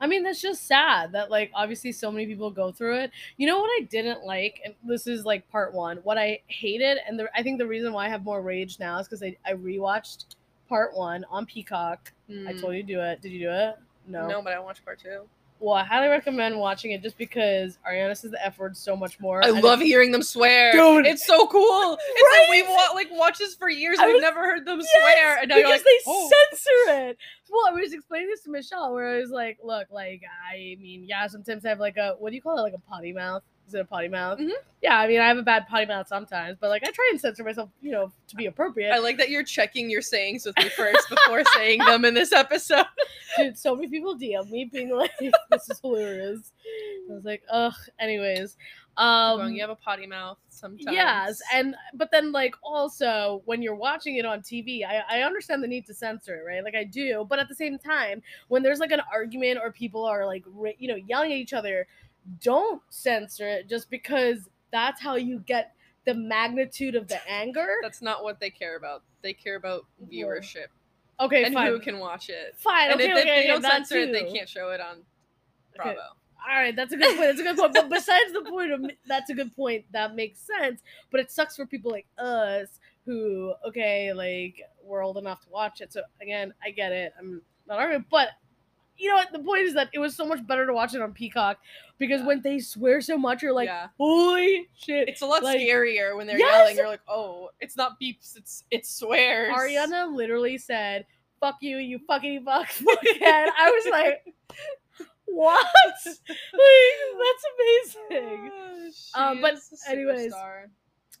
I 0.00 0.08
mean, 0.08 0.24
that's 0.24 0.40
just 0.40 0.66
sad 0.66 1.12
that 1.12 1.30
like 1.30 1.52
obviously 1.54 1.92
so 1.92 2.10
many 2.10 2.26
people 2.26 2.50
go 2.50 2.72
through 2.72 2.98
it. 2.98 3.12
You 3.36 3.46
know 3.46 3.60
what 3.60 3.70
I 3.80 3.84
didn't 3.84 4.24
like, 4.24 4.60
and 4.64 4.74
this 4.84 5.06
is 5.06 5.24
like 5.24 5.48
part 5.50 5.72
one. 5.72 5.98
What 5.98 6.18
I 6.18 6.40
hated, 6.48 6.98
and 7.06 7.18
the, 7.18 7.28
I 7.36 7.42
think 7.42 7.58
the 7.58 7.66
reason 7.66 7.92
why 7.92 8.06
I 8.06 8.08
have 8.08 8.24
more 8.24 8.42
rage 8.42 8.80
now 8.80 8.98
is 8.98 9.06
because 9.06 9.22
I, 9.22 9.36
I 9.46 9.52
rewatched 9.52 10.34
part 10.68 10.96
one 10.96 11.24
on 11.30 11.46
Peacock. 11.46 12.12
I 12.28 12.32
hmm. 12.32 12.60
told 12.60 12.74
you 12.74 12.82
to 12.82 12.86
do 12.94 13.00
it. 13.00 13.20
Did 13.20 13.30
you 13.30 13.40
do 13.40 13.50
it? 13.50 13.76
No. 14.08 14.26
No, 14.26 14.42
but 14.42 14.52
I 14.52 14.58
watched 14.58 14.84
part 14.84 15.00
two. 15.00 15.22
Well, 15.62 15.76
I 15.76 15.84
highly 15.84 16.08
recommend 16.08 16.58
watching 16.58 16.90
it 16.90 17.02
just 17.02 17.16
because 17.16 17.78
Ariana 17.88 18.16
says 18.16 18.32
the 18.32 18.44
F 18.44 18.58
word 18.58 18.76
so 18.76 18.96
much 18.96 19.20
more. 19.20 19.44
I 19.44 19.48
and 19.50 19.62
love 19.62 19.80
hearing 19.80 20.10
them 20.10 20.22
swear. 20.22 20.72
Dude. 20.72 21.06
it's 21.06 21.24
so 21.24 21.46
cool. 21.46 21.96
It's 22.00 22.40
like 22.40 22.50
we've 22.50 22.68
wa- 22.68 22.94
like 22.94 23.08
watched 23.12 23.38
this 23.38 23.54
for 23.54 23.68
years. 23.70 23.96
I 24.00 24.06
We've 24.06 24.14
was- 24.16 24.22
never 24.22 24.40
heard 24.40 24.66
them 24.66 24.80
Yes, 24.80 24.88
swear, 24.98 25.38
and 25.38 25.48
now 25.48 25.54
because 25.56 25.68
you're 25.68 25.76
like, 25.76 25.84
they 25.84 25.98
oh. 26.08 26.30
censor 26.50 27.08
it. 27.10 27.18
Well, 27.48 27.66
I 27.68 27.80
was 27.80 27.92
explaining 27.92 28.28
this 28.28 28.40
to 28.42 28.50
Michelle, 28.50 28.92
where 28.92 29.14
I 29.14 29.18
was 29.18 29.30
like, 29.30 29.58
"Look, 29.62 29.86
like, 29.92 30.22
I 30.52 30.76
mean, 30.80 31.04
yeah, 31.06 31.26
sometimes 31.28 31.64
I 31.64 31.68
have 31.68 31.78
like 31.80 31.96
a 31.96 32.16
what 32.18 32.30
do 32.30 32.34
you 32.36 32.42
call 32.42 32.58
it, 32.58 32.62
like 32.62 32.74
a 32.74 32.78
potty 32.78 33.12
mouth? 33.12 33.42
A 33.74 33.84
potty 33.84 34.08
mouth? 34.08 34.38
Mhm. 34.38 34.50
Yeah, 34.82 34.98
I 34.98 35.06
mean, 35.06 35.20
I 35.20 35.28
have 35.28 35.38
a 35.38 35.42
bad 35.42 35.66
potty 35.68 35.86
mouth 35.86 36.08
sometimes, 36.08 36.56
but 36.60 36.68
like, 36.68 36.82
I 36.86 36.90
try 36.90 37.08
and 37.10 37.20
censor 37.20 37.44
myself, 37.44 37.70
you 37.80 37.92
know, 37.92 38.12
to 38.28 38.36
be 38.36 38.46
appropriate. 38.46 38.92
I 38.92 38.98
like 38.98 39.16
that 39.18 39.30
you're 39.30 39.44
checking 39.44 39.88
your 39.90 40.02
sayings 40.02 40.44
with 40.44 40.56
me 40.58 40.68
first 40.70 41.08
before 41.08 41.42
saying 41.54 41.78
them 41.80 42.04
in 42.04 42.14
this 42.14 42.32
episode. 42.32 42.86
Dude, 43.36 43.56
so 43.58 43.74
many 43.74 43.88
people 43.88 44.16
DM 44.18 44.50
me 44.50 44.64
being 44.64 44.90
like, 44.90 45.12
"This 45.20 45.70
is 45.70 45.80
hilarious." 45.80 46.52
I 47.10 47.14
was 47.14 47.24
like, 47.24 47.42
"Ugh." 47.50 47.74
Anyways, 47.98 48.56
um, 48.96 49.52
you 49.52 49.60
have 49.62 49.70
a 49.70 49.76
potty 49.76 50.06
mouth 50.06 50.38
sometimes. 50.50 50.94
Yes, 50.94 51.40
and 51.54 51.74
but 51.94 52.10
then 52.10 52.32
like 52.32 52.54
also 52.62 53.42
when 53.46 53.62
you're 53.62 53.74
watching 53.74 54.16
it 54.16 54.26
on 54.26 54.40
TV, 54.42 54.84
I, 54.84 55.02
I 55.08 55.22
understand 55.22 55.62
the 55.62 55.68
need 55.68 55.86
to 55.86 55.94
censor 55.94 56.40
it, 56.40 56.44
right? 56.46 56.62
Like 56.64 56.74
I 56.74 56.84
do, 56.84 57.24
but 57.28 57.38
at 57.38 57.48
the 57.48 57.54
same 57.54 57.78
time, 57.78 58.22
when 58.48 58.62
there's 58.62 58.80
like 58.80 58.90
an 58.92 59.02
argument 59.12 59.60
or 59.62 59.72
people 59.72 60.04
are 60.04 60.26
like 60.26 60.44
ri- 60.46 60.76
you 60.78 60.88
know 60.88 60.96
yelling 60.96 61.32
at 61.32 61.38
each 61.38 61.52
other, 61.54 61.86
don't 62.40 62.80
censor 62.90 63.48
it 63.48 63.68
just 63.68 63.90
because 63.90 64.48
that's 64.72 65.00
how 65.00 65.16
you 65.16 65.40
get 65.40 65.74
the 66.04 66.14
magnitude 66.14 66.94
of 66.94 67.08
the 67.08 67.18
anger. 67.30 67.76
that's 67.82 68.02
not 68.02 68.24
what 68.24 68.40
they 68.40 68.50
care 68.50 68.76
about. 68.76 69.02
They 69.22 69.32
care 69.32 69.56
about 69.56 69.86
viewership 70.10 70.66
Okay, 71.20 71.44
and 71.44 71.54
fine, 71.54 71.68
who 71.68 71.78
can 71.78 71.98
watch 71.98 72.28
it. 72.28 72.54
fine. 72.56 72.90
And 72.90 73.00
okay, 73.00 73.10
if, 73.10 73.18
okay, 73.18 73.20
if 73.20 73.26
they 73.26 73.38
okay, 73.40 73.46
don't 73.48 73.62
censor 73.62 73.98
it, 73.98 74.12
they 74.12 74.24
can't 74.32 74.48
show 74.48 74.70
it 74.70 74.80
on 74.80 74.98
Okay. 75.78 75.94
Bravo. 75.94 76.00
All 76.50 76.56
right, 76.56 76.74
that's 76.74 76.92
a 76.92 76.96
good 76.96 77.16
point. 77.16 77.20
That's 77.28 77.40
a 77.40 77.44
good 77.44 77.56
point. 77.56 77.72
But 77.72 77.88
besides 77.88 78.32
the 78.32 78.42
point 78.50 78.72
of 78.72 78.90
that's 79.06 79.30
a 79.30 79.34
good 79.34 79.54
point. 79.54 79.84
That 79.92 80.16
makes 80.16 80.40
sense. 80.40 80.80
But 81.10 81.20
it 81.20 81.30
sucks 81.30 81.54
for 81.54 81.66
people 81.66 81.92
like 81.92 82.06
us 82.18 82.80
who, 83.06 83.54
okay, 83.68 84.12
like 84.12 84.60
we're 84.82 85.04
old 85.04 85.18
enough 85.18 85.40
to 85.42 85.50
watch 85.50 85.80
it. 85.80 85.92
So 85.92 86.02
again, 86.20 86.52
I 86.64 86.70
get 86.70 86.90
it. 86.90 87.12
I'm 87.18 87.42
not 87.68 87.78
arguing, 87.78 88.04
but 88.10 88.30
you 89.02 89.08
know 89.08 89.16
what? 89.16 89.32
The 89.32 89.40
point 89.40 89.62
is 89.62 89.74
that 89.74 89.88
it 89.92 89.98
was 89.98 90.14
so 90.14 90.24
much 90.24 90.46
better 90.46 90.64
to 90.66 90.72
watch 90.72 90.94
it 90.94 91.02
on 91.02 91.12
Peacock 91.12 91.58
because 91.98 92.20
Yeah. 92.20 92.26
when 92.28 92.40
they 92.42 92.60
swear 92.60 93.00
so 93.00 93.18
much, 93.18 93.42
you're 93.42 93.52
like, 93.52 93.66
yeah. 93.66 93.88
holy 93.98 94.68
shit. 94.76 95.08
It's 95.08 95.22
a 95.22 95.26
lot 95.26 95.42
like- 95.42 95.58
scarier 95.60 96.16
when 96.16 96.26
they're 96.28 96.38
Yes! 96.38 96.52
yelling. 96.58 96.76
You're 96.76 96.86
like, 96.88 97.00
oh, 97.08 97.50
it's 97.60 97.76
not 97.76 98.00
beeps, 98.00 98.36
it's 98.36 98.64
it 98.70 98.86
swears. 98.86 99.52
Ariana 99.54 100.14
literally 100.14 100.56
said, 100.58 101.04
"Fuck 101.40 101.56
you, 101.60 101.78
you 101.78 101.98
fucking 102.06 102.44
fuck." 102.44 102.68
And 102.80 103.50
I 103.58 103.70
was 103.70 103.86
like, 103.90 104.24
"What? 105.26 105.66
like, 106.06 106.16
that's 107.18 107.44
amazing." 108.10 108.52
Um, 109.14 109.40
but 109.40 109.54
anyways, 109.88 110.32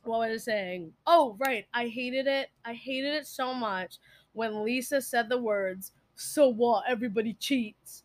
what 0.04 0.28
was 0.28 0.30
I 0.30 0.36
saying? 0.52 0.92
Oh, 1.06 1.36
right. 1.38 1.64
I 1.74 1.88
hated 1.88 2.26
it. 2.26 2.48
I 2.64 2.74
hated 2.74 3.14
it 3.14 3.26
so 3.26 3.52
much 3.54 3.98
when 4.34 4.62
Lisa 4.64 5.00
said 5.00 5.28
the 5.28 5.38
words, 5.38 5.92
"So 6.14 6.48
what? 6.48 6.84
Everybody 6.88 7.34
cheats." 7.34 8.04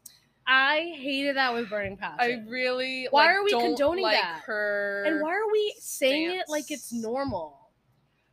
I 0.49 0.93
hated 0.95 1.35
that 1.35 1.53
with 1.53 1.69
burning 1.69 1.97
passion. 1.97 2.45
I 2.47 2.49
really 2.49 3.07
Why 3.11 3.25
like, 3.25 3.35
are 3.35 3.43
we 3.43 3.51
don't 3.51 3.61
condoning 3.75 4.03
like 4.03 4.21
that? 4.21 4.43
her 4.45 5.03
and 5.05 5.21
why 5.21 5.31
are 5.31 5.51
we 5.51 5.75
saying 5.79 6.31
it 6.39 6.45
like 6.47 6.71
it's 6.71 6.93
normal? 6.93 7.69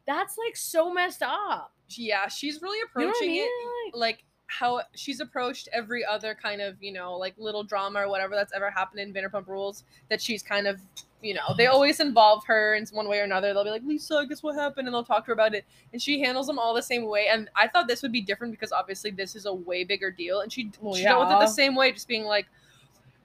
That's 0.07 0.37
like 0.39 0.57
so 0.57 0.93
messed 0.93 1.23
up. 1.23 1.73
yeah 1.89 2.29
she's 2.29 2.63
really 2.63 2.79
You 2.79 2.85
know 3.03 3.09
I 3.09 3.11
approaching 3.11 3.31
mean? 3.33 3.49
it 3.49 3.97
like 3.97 4.25
how 4.47 4.81
she's 4.95 5.21
approached 5.21 5.69
every 5.73 6.05
other 6.05 6.37
kind 6.41 6.61
of 6.61 6.81
you 6.83 6.93
know 6.93 7.17
like 7.17 7.35
little 7.39 7.65
drama 7.65 8.01
or 8.01 8.09
whatever 8.09 8.35
that's 8.35 8.53
ever 8.53 8.71
happened 8.71 9.01
in 9.01 9.13
Vanderpump 9.13 9.47
Rules 9.47 9.85
that 10.11 10.21
she's 10.21 10.43
kind 10.43 10.67
of 10.67 10.81
you 11.23 11.35
know 11.35 11.55
they 11.57 11.67
always 11.67 12.01
involve 12.01 12.45
her 12.47 12.75
in 12.75 12.87
one 12.93 13.09
way 13.09 13.19
or 13.21 13.25
another. 13.25 13.55
They'll 13.55 13.65
be 13.65 13.71
like 13.71 13.83
Lisa 13.85 14.25
guess 14.29 14.43
what 14.43 14.55
happened? 14.55 14.87
And 14.87 14.95
they'll 14.95 15.05
talk 15.05 15.25
to 15.25 15.29
her 15.29 15.33
about 15.33 15.55
it. 15.55 15.65
And 15.93 16.01
she 16.01 16.21
handles 16.21 16.47
them 16.47 16.59
all 16.59 16.75
the 16.75 16.83
same 16.83 17.07
way. 17.07 17.29
And 17.31 17.49
I 17.57 17.69
thought 17.69 17.89
this 17.89 18.03
would 18.03 18.13
be 18.13 18.21
different 18.21 18.53
because 18.53 18.73
obviously 18.73 19.11
this 19.11 19.35
is 19.35 19.47
a 19.47 19.53
way 19.53 19.85
bigger 19.85 20.11
deal. 20.11 20.41
And 20.41 20.53
she 20.53 20.71
Well, 20.81 20.95
she 20.95 21.05
dealt 21.05 21.27
with 21.27 21.37
it 21.37 21.41
the 21.41 21.47
same 21.47 21.75
way 21.75 21.93
just 21.93 22.09
being 22.09 22.25
like 22.25 22.47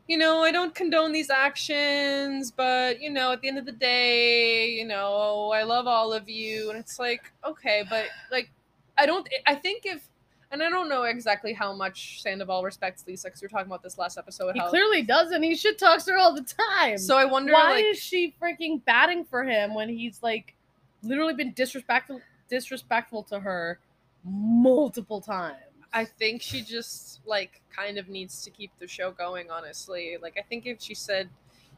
you 0.10 0.18
know, 0.18 0.44
I 0.44 0.52
don't 0.52 0.74
condone 0.74 1.12
these 1.12 1.30
actions, 1.30 2.50
but 2.50 3.00
you 3.00 3.12
know, 3.12 3.32
at 3.32 3.42
the 3.42 3.48
end 3.48 3.60
of 3.60 3.68
the 3.68 3.72
day, 3.72 4.68
you 4.68 4.84
know, 4.84 5.52
I 5.52 5.62
love 5.62 5.86
all 5.86 6.14
of 6.14 6.28
you. 6.28 6.72
And 6.72 6.80
it's 6.80 6.98
like, 6.98 7.32
okay, 7.46 7.84
but 7.88 8.08
like, 8.32 8.50
I 8.98 9.06
don't, 9.06 9.30
I 9.46 9.54
think 9.54 9.86
if, 9.86 10.10
and 10.52 10.64
I 10.64 10.70
don't 10.70 10.90
know 10.90 11.04
exactly 11.04 11.54
how 11.54 11.74
much 11.74 12.22
Sandoval 12.22 12.64
respects 12.64 13.06
Lisa 13.08 13.28
because 13.28 13.42
we 13.42 13.46
were 13.46 13.50
talking 13.50 13.68
about 13.68 13.84
this 13.84 13.98
last 13.98 14.18
episode. 14.18 14.54
he 14.54 14.60
how, 14.60 14.70
clearly 14.70 15.04
doesn't. 15.04 15.44
He 15.44 15.56
shit 15.56 15.78
talks 15.78 16.06
to 16.06 16.12
her 16.12 16.18
all 16.18 16.34
the 16.34 16.42
time. 16.42 16.98
so 16.98 17.18
I 17.18 17.26
wonder, 17.26 17.54
why 17.54 17.76
like, 17.76 17.86
is 17.86 18.00
she 18.00 18.34
freaking 18.42 18.84
batting 18.86 19.26
for 19.26 19.44
him 19.44 19.74
when 19.74 19.90
he's 19.90 20.22
like 20.24 20.56
literally 21.04 21.34
been 21.34 21.54
disrespectful 21.54 22.22
disrespectful 22.50 23.24
to 23.24 23.40
her 23.40 23.80
multiple 24.24 25.22
times? 25.22 25.58
I 25.94 26.06
think 26.06 26.42
she 26.42 26.62
just 26.62 27.20
like 27.26 27.62
kind 27.76 27.98
of 27.98 28.10
needs 28.10 28.44
to 28.44 28.50
keep 28.50 28.72
the 28.80 28.88
show 28.88 29.12
going, 29.12 29.50
honestly. 29.50 30.18
Like, 30.22 30.38
I 30.38 30.44
think 30.44 30.66
if 30.66 30.82
she 30.82 30.94
said, 30.94 31.30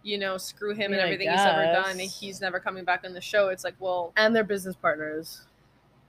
you 0.04 0.18
know, 0.18 0.38
screw 0.38 0.74
him 0.74 0.92
and 0.94 1.02
everything 1.02 1.30
he's 1.30 1.40
ever 1.40 1.72
done, 1.74 2.00
he's 2.00 2.42
never 2.42 2.60
coming 2.60 2.84
back 2.84 3.04
on 3.06 3.14
the 3.14 3.22
show. 3.22 3.50
It's 3.50 3.64
like, 3.64 3.76
well, 3.80 4.12
and 4.18 4.36
they're 4.36 4.44
business 4.44 4.76
partners. 4.76 5.42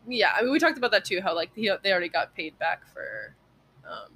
Yeah, 0.08 0.32
I 0.36 0.42
mean, 0.42 0.52
we 0.52 0.58
talked 0.58 0.78
about 0.78 0.90
that 0.90 1.04
too. 1.04 1.20
How 1.20 1.34
like 1.34 1.50
he, 1.54 1.70
they 1.82 1.90
already 1.92 2.08
got 2.08 2.34
paid 2.34 2.58
back 2.58 2.82
for, 2.92 3.34
um, 3.88 4.10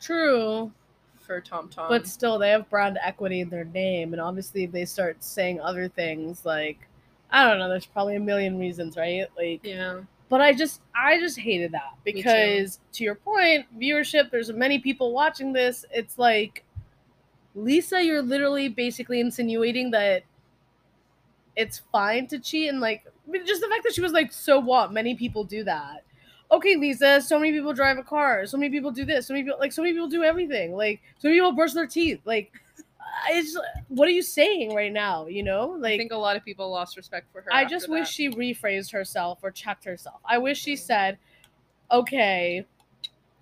True. 0.00 0.72
for 1.20 1.40
Tom 1.40 1.68
Tom. 1.68 1.88
but 1.88 2.06
still 2.06 2.38
they 2.38 2.50
have 2.50 2.68
brand 2.70 2.98
equity 3.02 3.40
in 3.40 3.48
their 3.48 3.64
name 3.64 4.12
and 4.12 4.22
obviously 4.22 4.64
if 4.64 4.72
they 4.72 4.84
start 4.84 5.16
saying 5.22 5.60
other 5.60 5.88
things 5.88 6.44
like 6.44 6.88
i 7.30 7.44
don't 7.44 7.58
know 7.58 7.68
there's 7.68 7.86
probably 7.86 8.14
a 8.14 8.20
million 8.20 8.58
reasons 8.58 8.96
right 8.96 9.26
like 9.36 9.60
yeah, 9.64 10.00
but 10.28 10.40
i 10.40 10.52
just 10.52 10.82
i 10.94 11.18
just 11.18 11.38
hated 11.38 11.72
that 11.72 11.94
because 12.04 12.78
to 12.92 13.02
your 13.02 13.16
point 13.16 13.66
viewership 13.80 14.30
there's 14.30 14.52
many 14.52 14.78
people 14.78 15.12
watching 15.12 15.52
this 15.52 15.84
it's 15.90 16.18
like 16.18 16.64
lisa 17.56 18.00
you're 18.04 18.22
literally 18.22 18.68
basically 18.68 19.18
insinuating 19.18 19.90
that 19.90 20.22
it's 21.56 21.80
fine 21.90 22.26
to 22.28 22.38
cheat 22.38 22.68
and 22.68 22.80
like 22.80 23.04
mean, 23.30 23.46
just 23.46 23.60
the 23.60 23.68
fact 23.68 23.84
that 23.84 23.94
she 23.94 24.00
was 24.00 24.12
like 24.12 24.32
so 24.32 24.58
what? 24.58 24.92
Many 24.92 25.14
people 25.14 25.44
do 25.44 25.64
that. 25.64 26.04
Okay 26.50 26.76
lisa 26.76 27.20
so 27.20 27.38
many 27.38 27.52
people 27.52 27.72
drive 27.72 27.98
a 27.98 28.02
car. 28.02 28.46
So 28.46 28.56
many 28.56 28.70
people 28.70 28.90
do 28.90 29.04
this. 29.04 29.26
So 29.26 29.34
many 29.34 29.44
people 29.44 29.58
like 29.58 29.72
so 29.72 29.82
many 29.82 29.94
people 29.94 30.08
do 30.08 30.22
everything. 30.22 30.74
Like 30.74 31.00
so 31.18 31.28
many 31.28 31.38
people 31.38 31.52
brush 31.52 31.72
their 31.72 31.86
teeth. 31.86 32.20
Like 32.24 32.52
it's 33.28 33.58
what 33.88 34.06
are 34.06 34.12
you 34.12 34.22
saying 34.22 34.74
right 34.74 34.92
now 34.92 35.26
you 35.26 35.42
know? 35.42 35.76
Like 35.78 35.94
I 35.94 35.98
think 35.98 36.12
a 36.12 36.16
lot 36.16 36.36
of 36.36 36.44
people 36.44 36.70
lost 36.70 36.96
respect 36.96 37.32
for 37.32 37.42
her. 37.42 37.52
I 37.52 37.64
just 37.64 37.88
wish 37.88 38.08
that. 38.08 38.12
she 38.12 38.30
rephrased 38.30 38.92
herself 38.92 39.40
or 39.42 39.50
checked 39.50 39.84
herself. 39.84 40.20
I 40.24 40.38
wish 40.38 40.60
she 40.60 40.74
mm-hmm. 40.74 40.84
said, 40.84 41.18
okay, 41.90 42.64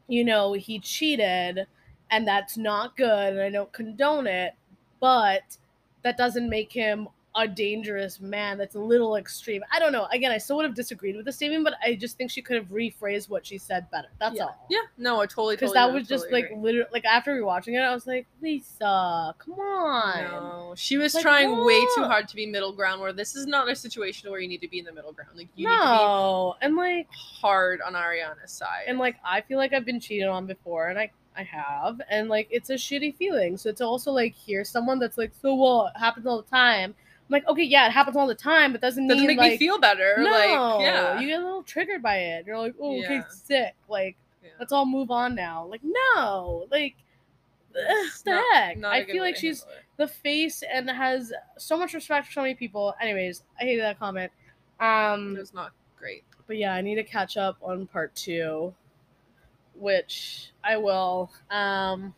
you 0.08 0.24
know, 0.24 0.54
he 0.54 0.78
cheated 0.78 1.66
and 2.10 2.26
that's 2.26 2.56
not 2.56 2.96
good 2.96 3.34
and 3.34 3.40
I 3.40 3.50
don't 3.50 3.72
condone 3.72 4.26
it, 4.26 4.54
but 5.00 5.58
that 6.02 6.16
doesn't 6.16 6.48
make 6.48 6.72
him 6.72 7.08
a 7.36 7.48
dangerous 7.48 8.20
man. 8.20 8.58
That's 8.58 8.76
a 8.76 8.80
little 8.80 9.16
extreme. 9.16 9.62
I 9.72 9.78
don't 9.78 9.92
know. 9.92 10.06
Again, 10.12 10.30
I 10.30 10.38
still 10.38 10.56
would 10.56 10.64
have 10.64 10.74
disagreed 10.74 11.16
with 11.16 11.24
the 11.24 11.32
statement, 11.32 11.64
but 11.64 11.74
I 11.82 11.94
just 11.94 12.16
think 12.16 12.30
she 12.30 12.42
could 12.42 12.56
have 12.56 12.66
rephrased 12.66 13.28
what 13.28 13.44
she 13.46 13.58
said 13.58 13.90
better. 13.90 14.08
That's 14.20 14.36
yeah. 14.36 14.44
all. 14.44 14.66
Yeah, 14.70 14.78
no, 14.98 15.20
I 15.20 15.26
totally 15.26 15.56
Because 15.56 15.72
totally 15.72 15.92
that 15.92 15.98
was 15.98 16.08
just 16.08 16.30
like 16.30 16.50
literally 16.56 16.88
like 16.92 17.04
after 17.04 17.40
rewatching 17.40 17.74
it, 17.74 17.80
I 17.80 17.92
was 17.92 18.06
like, 18.06 18.26
Lisa, 18.40 19.34
come 19.38 19.54
on. 19.54 20.24
No, 20.24 20.74
she 20.76 20.96
was 20.96 21.14
Like, 21.14 21.22
trying 21.22 21.64
way 21.64 21.80
too 21.96 22.04
hard 22.04 22.28
to 22.28 22.36
be 22.36 22.46
middle 22.46 22.72
ground. 22.72 23.00
Where 23.00 23.12
this 23.12 23.34
is 23.34 23.46
not 23.46 23.68
a 23.68 23.74
situation 23.74 24.30
where 24.30 24.40
you 24.40 24.48
need 24.48 24.60
to 24.60 24.68
be 24.68 24.78
in 24.78 24.84
the 24.84 24.92
middle 24.92 25.12
ground. 25.12 25.30
Like 25.34 25.48
you 25.56 25.68
need 25.68 25.74
to 25.74 25.84
no. 25.84 26.54
And 26.60 26.76
like 26.76 27.08
hard 27.10 27.80
on 27.80 27.94
Ariana's 27.94 28.52
side. 28.52 28.84
and 28.86 28.98
like 28.98 29.16
I 29.24 29.40
feel 29.40 29.58
like 29.58 29.72
I've 29.72 29.84
been 29.84 30.00
cheated 30.00 30.28
on 30.28 30.46
before, 30.46 30.88
and 30.88 30.98
I 30.98 31.10
I 31.36 31.42
have, 31.42 32.00
and 32.08 32.28
like 32.28 32.46
it's 32.50 32.70
a 32.70 32.74
shitty 32.74 33.16
feeling. 33.16 33.56
So 33.56 33.68
it's 33.68 33.80
also 33.80 34.12
like 34.12 34.34
hear 34.34 34.64
someone 34.64 34.98
that's 34.98 35.18
like, 35.18 35.32
so 35.40 35.54
what 35.54 35.96
happens 35.96 36.26
all 36.26 36.40
the 36.40 36.48
time. 36.48 36.94
I'm 37.26 37.32
like, 37.32 37.46
okay, 37.48 37.62
yeah, 37.64 37.86
it 37.86 37.92
happens 37.92 38.16
all 38.16 38.26
the 38.26 38.34
time, 38.34 38.72
but 38.72 38.80
doesn't 38.82 39.06
doesn't 39.08 39.20
mean 39.22 39.28
make 39.28 39.38
like 39.38 39.52
me 39.52 39.58
feel 39.58 39.78
better. 39.78 40.16
no, 40.18 40.30
like 40.30 40.80
yeah, 40.86 41.18
you 41.20 41.28
get 41.28 41.40
a 41.40 41.44
little 41.44 41.62
triggered 41.62 42.02
by 42.02 42.16
it. 42.16 42.46
You're 42.46 42.58
like, 42.58 42.74
oh, 42.80 42.98
okay, 43.02 43.14
Yeah. 43.14 43.28
sick. 43.28 43.74
Like 43.88 44.16
Yeah. 44.42 44.50
let's 44.60 44.72
all 44.72 44.84
move 44.84 45.10
on 45.10 45.34
now. 45.34 45.64
Like 45.66 45.80
no, 45.82 46.66
like 46.70 46.96
the 47.72 48.40
heck. 48.52 48.76
I 48.84 49.04
feel 49.04 49.22
like 49.22 49.36
she's 49.36 49.64
the 49.96 50.06
face 50.06 50.62
and 50.70 50.88
has 50.90 51.32
so 51.58 51.76
much 51.78 51.94
respect 51.94 52.26
for 52.26 52.32
so 52.32 52.42
many 52.42 52.54
people. 52.54 52.94
Anyways, 53.00 53.42
I 53.60 53.64
hated 53.64 53.82
that 53.82 53.98
comment. 53.98 54.30
Um, 54.80 55.34
It 55.36 55.40
was 55.40 55.54
not 55.54 55.72
great. 55.98 56.24
but 56.46 56.56
yeah, 56.58 56.74
I 56.74 56.82
need 56.82 56.96
to 56.96 57.04
catch 57.04 57.36
up 57.36 57.56
on 57.62 57.86
part 57.86 58.14
two, 58.14 58.74
which 59.74 60.50
I 60.62 60.76
will. 60.76 61.30
Um, 61.50 62.14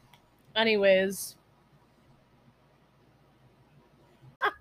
anyways, 0.55 1.37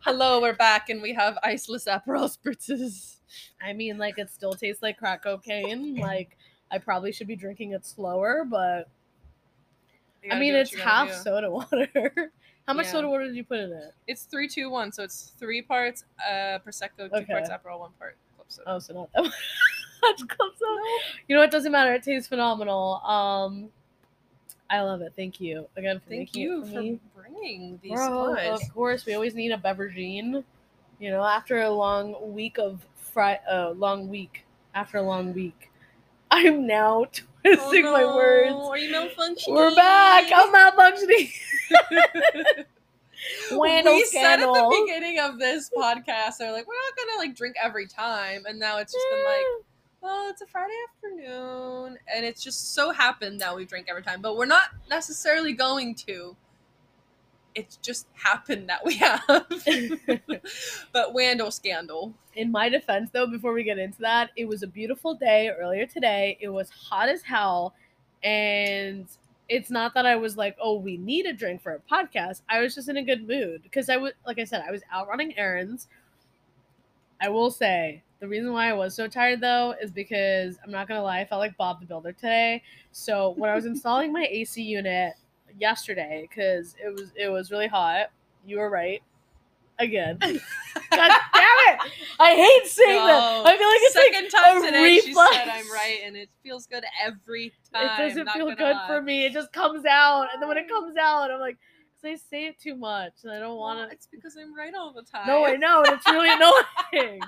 Hello, 0.02 0.42
we're 0.42 0.56
back, 0.56 0.90
and 0.90 1.02
we 1.02 1.14
have 1.14 1.38
iceless 1.44 1.88
Aperol 1.88 2.30
spritzes. 2.36 3.18
I 3.62 3.74
mean, 3.74 3.98
like 3.98 4.18
it 4.18 4.30
still 4.30 4.54
tastes 4.54 4.82
like 4.82 4.98
crack 4.98 5.24
cocaine. 5.24 5.98
Like 5.98 6.38
I 6.72 6.78
probably 6.78 7.12
should 7.12 7.28
be 7.28 7.36
drinking 7.36 7.72
it 7.72 7.86
slower, 7.86 8.46
but 8.46 8.90
I 10.32 10.40
mean, 10.40 10.56
it's 10.56 10.76
half 10.76 11.10
do. 11.10 11.16
soda 11.16 11.50
water. 11.52 11.88
How 12.68 12.74
much 12.74 12.88
Yeah. 12.88 12.92
soda 12.94 13.08
water 13.08 13.26
did 13.26 13.36
you 13.36 13.44
put 13.44 13.60
in 13.60 13.72
it? 13.72 13.94
It's 14.08 14.24
three, 14.24 14.48
two, 14.48 14.70
one. 14.70 14.92
So 14.92 15.04
it's 15.04 15.34
three 15.38 15.62
parts 15.62 16.04
uh, 16.28 16.60
prosecco, 16.66 17.10
two 17.10 17.14
Okay. 17.14 17.26
parts 17.28 17.50
Aperol, 17.50 17.80
one 17.80 17.92
part 18.00 18.18
club 18.36 18.46
soda. 18.50 18.72
Oh, 18.72 18.80
so 18.80 18.94
not 18.94 19.12
that 19.14 19.22
much. 19.24 19.34
That's 20.02 20.24
close 20.24 20.54
enough. 20.62 20.80
You 21.28 21.36
know 21.36 21.42
what? 21.42 21.52
Doesn't 21.52 21.72
matter. 21.72 21.94
It 21.94 22.04
tastes 22.04 22.28
phenomenal. 22.28 22.96
Um, 23.06 23.70
I 24.70 24.82
love 24.82 25.02
it. 25.02 25.14
Thank 25.16 25.40
you 25.40 25.68
again 25.76 26.00
for 26.00 26.10
Thank 26.10 26.36
you 26.36 26.66
for 26.66 26.82
me. 26.82 27.00
bringing 27.16 27.80
these 27.84 27.94
Bro, 27.94 28.36
of 28.36 28.62
course, 28.74 29.06
we 29.06 29.14
always 29.14 29.36
need 29.36 29.52
a 29.52 29.58
beveragine. 29.58 30.44
You 31.00 31.12
know, 31.12 31.24
after 31.24 31.62
a 31.62 31.70
long 31.70 32.34
week 32.34 32.58
of 32.58 32.86
fri- 32.96 33.40
uh, 33.50 33.72
long 33.72 34.08
week, 34.08 34.46
after 34.74 34.98
a 34.98 35.02
long 35.02 35.34
week, 35.34 35.72
I'm 36.32 36.66
now 36.66 37.06
twisting 37.44 37.86
Oh, 37.86 37.92
my 37.92 38.06
words. 38.06 38.56
Are 38.56 38.78
you 38.78 38.94
malfunctioning? 38.94 39.54
We're 39.54 39.76
back. 39.76 40.32
I'm 40.34 40.52
malfunctioning. 40.52 41.32
Randall 43.52 43.94
we 43.96 44.06
said 44.06 44.40
at 44.40 44.48
the 44.48 44.86
beginning 44.86 45.20
of 45.20 45.38
this 45.38 45.70
podcast, 45.70 46.38
they're 46.40 46.52
like, 46.52 46.68
we're 46.68 46.74
not 46.74 46.98
gonna 46.98 47.20
like 47.20 47.36
drink 47.36 47.56
every 47.64 47.88
time, 47.88 48.46
and 48.48 48.60
now 48.60 48.80
it's 48.80 48.94
just 48.94 49.06
been 49.12 49.24
like, 49.24 49.66
well, 50.06 50.30
it's 50.30 50.44
a 50.44 50.46
Friday 50.46 50.76
afternoon, 50.88 51.98
and 52.16 52.24
it's 52.24 52.44
just 52.44 52.76
so 52.76 52.92
happened 52.92 53.42
that 53.42 53.56
we 53.56 53.66
drink 53.66 53.88
every 53.90 54.04
time, 54.04 54.22
but 54.22 54.38
we're 54.38 54.46
not 54.46 54.70
necessarily 54.88 55.52
going 55.52 55.96
to. 55.96 56.36
It's 57.56 57.78
just 57.78 58.06
happened 58.14 58.70
that 58.70 58.86
we 58.86 58.98
have. 58.98 59.24
but 60.94 61.12
Randall 61.16 61.50
scandal. 61.50 62.14
In 62.36 62.52
my 62.52 62.70
defense, 62.70 63.10
though, 63.14 63.26
before 63.26 63.52
we 63.52 63.64
get 63.64 63.80
into 63.80 64.00
that, 64.02 64.30
it 64.36 64.48
was 64.48 64.62
a 64.62 64.68
beautiful 64.68 65.16
day 65.16 65.50
earlier 65.50 65.88
today. 65.88 66.38
It 66.40 66.50
was 66.50 66.70
hot 66.70 67.10
as 67.10 67.24
hell. 67.24 67.74
And 68.24 69.08
it's 69.50 69.72
not 69.72 69.96
that 69.96 70.06
I 70.06 70.18
was 70.18 70.38
like, 70.38 70.56
oh, 70.62 70.76
we 70.76 70.98
need 70.98 71.26
a 71.26 71.34
drink 71.34 71.64
for 71.64 71.72
a 71.74 71.80
podcast. 71.92 72.44
I 72.48 72.60
was 72.60 72.76
just 72.76 72.90
in 72.90 72.98
a 72.98 73.04
good 73.04 73.28
mood 73.28 73.64
because 73.64 73.90
I 73.90 73.98
was, 73.98 74.12
like 74.28 74.38
I 74.38 74.44
said, 74.44 74.64
I 74.68 74.72
was 74.72 74.84
out 74.92 75.08
running 75.08 75.36
errands. 75.36 75.88
I 77.20 77.30
will 77.30 77.50
say, 77.50 78.04
the 78.26 78.30
reason 78.30 78.52
why 78.54 78.70
I 78.70 78.74
was 78.74 78.96
so 78.96 79.08
tired, 79.08 79.40
though, 79.40 79.76
is 79.80 79.92
because 79.92 80.58
I'm 80.64 80.72
not 80.72 80.88
to 80.88 81.04
lie, 81.04 81.20
I 81.20 81.26
felt 81.26 81.40
like 81.40 81.56
Bob 81.58 81.80
the 81.80 81.86
Builder 81.86 82.12
today. 82.12 82.64
So 82.92 83.36
when 83.38 83.52
I 83.52 83.56
was 83.56 83.66
installing 83.66 84.12
my 84.12 84.28
AC 84.28 84.64
unit 84.64 85.14
yesterday, 85.60 86.28
because 86.28 86.76
it 86.84 86.92
was, 86.92 87.12
it 87.16 87.30
was 87.30 87.52
really 87.52 87.68
hot, 87.68 88.08
you 88.46 88.58
were 88.58 88.70
right. 88.70 89.02
Again. 89.78 90.18
God 90.22 90.32
damn 90.32 90.40
it! 91.68 91.80
I 92.18 92.34
hate 92.34 92.66
saying 92.72 92.96
that. 92.96 93.46
I 93.46 93.58
feel 93.58 93.68
like 93.68 93.80
it's 93.82 93.96
like 93.96 94.14
second 94.14 94.30
time 94.30 94.64
a 94.64 94.66
today 94.66 95.00
she 95.02 95.14
said 95.14 95.50
I'm 95.50 95.70
right, 95.70 96.00
and 96.06 96.16
it 96.16 96.30
feels 96.44 96.66
good 96.66 96.86
every 97.06 97.52
time. 97.74 97.84
it 97.84 98.08
doesn't 98.08 98.30
feel 98.30 98.56
good 98.56 98.74
lie. 98.74 98.88
for 98.88 99.02
me. 99.02 99.26
It 99.26 99.34
just 99.34 99.52
comes 99.52 99.86
out, 99.86 100.28
and 100.32 100.42
then 100.42 100.48
when 100.48 100.58
it 100.58 100.70
comes 100.70 100.96
out, 100.96 101.30
I'm 101.30 101.42
like, 101.42 101.58
because 102.02 102.22
I 102.22 102.30
say 102.30 102.46
it 102.46 102.58
too 102.58 102.76
much, 102.76 103.12
and 103.24 103.34
I 103.34 103.40
don't 103.40 103.58
want 103.58 103.80
Well, 103.80 103.88
to. 103.90 103.94
it's 103.94 104.08
because 104.10 104.38
I'm 104.38 104.56
right 104.56 104.74
all 104.74 104.94
the 104.94 105.02
time. 105.04 105.28
No, 105.28 105.46
I 105.46 105.58
know, 105.58 105.84
it's 105.84 106.08
really 106.08 106.30
annoying. 106.94 107.20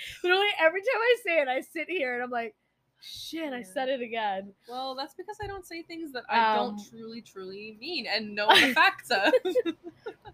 Literally 0.22 0.48
every 0.60 0.80
time 0.80 1.00
I 1.00 1.16
say 1.24 1.40
it, 1.40 1.48
I 1.48 1.60
sit 1.60 1.88
here 1.88 2.14
and 2.14 2.22
I'm 2.22 2.30
like, 2.30 2.54
shit, 3.00 3.52
I 3.52 3.62
said 3.62 3.88
it 3.88 4.00
again. 4.00 4.52
Well, 4.68 4.94
that's 4.94 5.14
because 5.14 5.36
I 5.42 5.46
don't 5.46 5.66
say 5.66 5.82
things 5.82 6.12
that 6.12 6.24
I 6.28 6.56
Um, 6.56 6.76
don't 6.76 6.88
truly, 6.90 7.22
truly 7.22 7.76
mean 7.80 8.06
and 8.06 8.34
know 8.34 8.48
the 8.48 8.74
facts 8.74 9.10
of. 9.10 9.32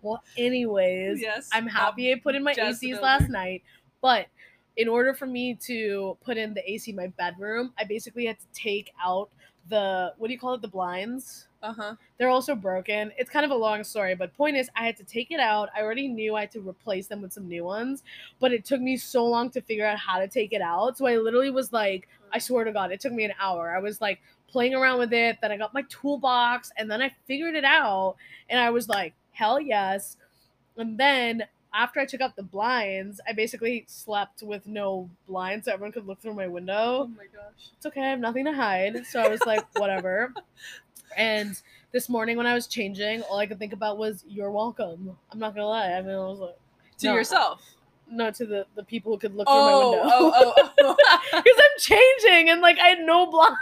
Well, 0.03 0.23
anyways, 0.37 1.23
yes. 1.23 1.49
I'm 1.51 1.67
happy 1.67 2.13
I 2.13 2.17
put 2.23 2.35
in 2.35 2.43
my 2.45 2.53
ACs 2.53 3.01
last 3.01 3.31
night, 3.31 3.63
but 4.03 4.27
in 4.77 4.87
order 4.87 5.15
for 5.15 5.25
me 5.25 5.55
to 5.63 6.19
put 6.23 6.37
in 6.37 6.53
the 6.53 6.71
AC 6.71 6.91
in 6.91 6.97
my 6.97 7.07
bedroom, 7.07 7.73
I 7.79 7.85
basically 7.85 8.27
had 8.27 8.39
to 8.39 8.47
take 8.53 8.93
out 9.03 9.31
the 9.71 10.13
what 10.19 10.29
do 10.29 10.35
you 10.35 10.39
call 10.39 10.53
it? 10.55 10.61
The 10.61 10.69
blinds. 10.69 11.49
Uh 11.65 11.73
huh. 11.73 11.95
They're 12.19 12.29
also 12.29 12.55
broken. 12.55 13.11
It's 13.17 13.31
kind 13.31 13.47
of 13.47 13.51
a 13.51 13.55
long 13.57 13.85
story, 13.85 14.15
but 14.15 14.37
point 14.37 14.55
is, 14.55 14.69
I 14.77 14.85
had 14.85 14.99
to 14.99 15.05
take 15.05 15.31
it 15.31 15.41
out. 15.41 15.71
I 15.75 15.81
already 15.81 16.09
knew 16.09 16.37
I 16.37 16.41
had 16.41 16.51
to 16.53 16.61
replace 16.61 17.07
them 17.07 17.23
with 17.23 17.33
some 17.33 17.49
new 17.49 17.65
ones, 17.65 18.03
but 18.39 18.53
it 18.53 18.67
took 18.67 18.83
me 18.83 18.99
so 18.99 19.25
long 19.25 19.49
to 19.51 19.63
figure 19.63 19.87
out 19.87 19.99
how 19.99 20.19
to 20.19 20.29
take 20.29 20.53
it 20.53 20.61
out. 20.61 20.99
So 20.99 21.07
I 21.07 21.17
literally 21.17 21.51
was 21.51 21.73
like, 21.73 22.07
I 22.35 22.39
swear 22.39 22.65
to 22.65 22.73
God, 22.73 22.93
it 22.93 23.01
took 23.01 23.15
me 23.15 23.25
an 23.25 23.33
hour. 23.41 23.75
I 23.75 23.79
was 23.81 24.03
like 24.03 24.21
playing 24.47 24.75
around 24.75 24.99
with 24.99 25.15
it. 25.15 25.39
Then 25.41 25.53
I 25.53 25.57
got 25.57 25.73
my 25.73 25.83
toolbox, 25.89 26.71
and 26.77 26.91
then 26.91 27.01
I 27.01 27.11
figured 27.27 27.55
it 27.55 27.65
out, 27.65 28.17
and 28.51 28.61
I 28.61 28.69
was 28.69 28.87
like, 28.87 29.15
hell 29.33 29.59
yes. 29.59 30.19
And 30.77 30.99
then 31.01 31.45
after 31.73 31.99
I 31.99 32.07
took 32.07 32.21
out 32.21 32.37
the 32.37 32.43
blinds, 32.43 33.21
I 33.29 33.33
basically 33.33 33.85
slept 33.89 34.43
with 34.43 34.67
no 34.67 35.11
blinds 35.27 35.65
so 35.65 35.73
everyone 35.73 35.93
could 35.93 36.07
look 36.07 36.21
through 36.21 36.35
my 36.35 36.47
window 36.47 37.03
Oh 37.03 37.07
my 37.09 37.25
gosh. 37.25 37.71
it's 37.77 37.87
okay. 37.87 38.01
I 38.03 38.11
have 38.11 38.21
nothing 38.21 38.45
to 38.45 38.53
hide. 38.53 39.05
So 39.07 39.21
I 39.21 39.29
was 39.29 39.45
like, 39.45 39.65
whatever. 39.79 40.33
And 41.17 41.61
this 41.93 42.09
morning 42.09 42.37
when 42.37 42.47
I 42.47 42.55
was 42.55 42.67
changing, 42.67 43.23
all 43.23 43.39
I 43.39 43.47
could 43.47 43.59
think 43.59 43.73
about 43.73 43.99
was, 43.99 44.25
you're 44.27 44.51
welcome. 44.51 45.17
I'm 45.31 45.39
not 45.39 45.55
going 45.55 45.63
to 45.65 45.69
lie. 45.69 45.93
I 45.93 46.03
mean, 46.03 46.15
I 46.15 46.19
was 46.19 46.41
like, 46.41 46.57
To 46.99 47.07
No. 47.09 47.15
yourself. 47.15 47.63
no, 48.11 48.31
to 48.31 48.47
the, 48.47 48.67
the 48.75 48.85
people 48.85 49.13
who 49.13 49.19
could 49.19 49.35
look 49.35 49.47
through 49.49 49.57
Oh, 49.57 49.65
my 49.65 49.79
window. 49.79 50.03
oh, 50.05 50.33
oh, 50.57 50.71
oh. 50.81 50.97
Because 51.43 51.59
I'm 51.59 51.79
changing 51.81 52.51
and 52.51 52.61
like 52.61 52.79
I 52.79 52.89
had 52.89 53.01
no 53.01 53.27
blinds. 53.31 53.59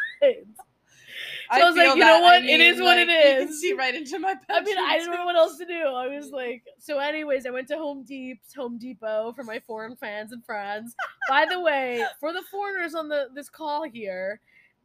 So 1.54 1.60
I 1.60 1.64
was 1.64 1.76
like, 1.76 1.96
you 1.96 2.04
know 2.04 2.20
what? 2.20 2.42
I 2.42 2.46
It 2.46 2.60
is 2.60 2.76
mean, 2.76 2.84
what 2.84 2.96
like, 2.96 3.08
it 3.08 3.40
You 3.40 3.46
can 3.46 3.54
see 3.54 3.72
right 3.74 3.94
into 3.94 4.18
my. 4.18 4.34
I 4.48 4.60
mean, 4.62 4.78
I 4.78 4.98
didn't 4.98 5.12
know 5.12 5.26
what 5.26 5.36
else 5.36 5.58
to 5.58 5.66
do. 5.66 5.82
I 5.86 6.08
was 6.08 6.30
like, 6.30 6.62
so, 6.78 6.98
anyways, 6.98 7.44
I 7.44 7.50
went 7.50 7.68
to 7.68 7.76
Home 7.76 8.04
Deep's 8.04 8.54
Home 8.54 8.78
Depot 8.78 9.32
for 9.36 9.42
my 9.44 9.60
foreign 9.66 9.94
fans 9.96 10.32
and 10.32 10.42
friends. 10.46 10.94
By 11.28 11.44
the 11.50 11.60
way, 11.60 12.04
for 12.20 12.32
the 12.32 12.42
foreigners 12.50 12.94
on 12.94 13.08
the 13.08 13.28
this 13.34 13.50
call 13.50 13.82
here, 13.82 14.40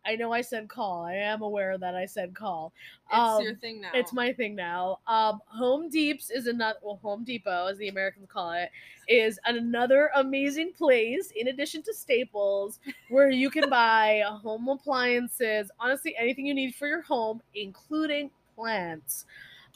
I 0.08 0.16
know 0.16 0.32
I 0.32 0.42
said 0.42 0.70
call. 0.70 1.04
I 1.04 1.16
am 1.16 1.42
aware 1.42 1.78
that 1.78 1.94
I 1.94 2.06
said 2.06 2.34
call. 2.34 2.74
It's 3.10 3.20
Um, 3.20 3.44
your 3.44 3.56
thing 3.56 3.82
now. 3.82 3.92
It's 3.94 4.14
my 4.14 4.32
thing 4.32 4.56
now. 4.56 5.00
Um, 5.06 5.42
Home 5.48 5.90
Deeps 5.90 6.32
is 6.32 6.48
another, 6.48 6.80
well, 6.82 7.00
Home 7.04 7.26
Depot, 7.26 7.68
as 7.68 7.78
the 7.78 7.90
Americans 7.90 8.28
call 8.30 8.54
it, 8.54 8.70
is 9.10 9.38
another 9.46 10.10
amazing 10.16 10.72
place, 10.74 11.32
in 11.36 11.50
addition 11.50 11.84
to 11.84 11.94
Staples, 11.94 12.80
where 13.10 13.30
you 13.30 13.50
can 13.50 13.70
buy 13.70 14.24
home 14.26 14.70
appliances, 14.70 15.70
honestly, 15.80 16.16
anything 16.18 16.46
you 16.46 16.54
need 16.54 16.74
for 16.76 16.88
your 16.88 17.02
home, 17.02 17.42
including 17.54 18.32
plants. 18.56 19.26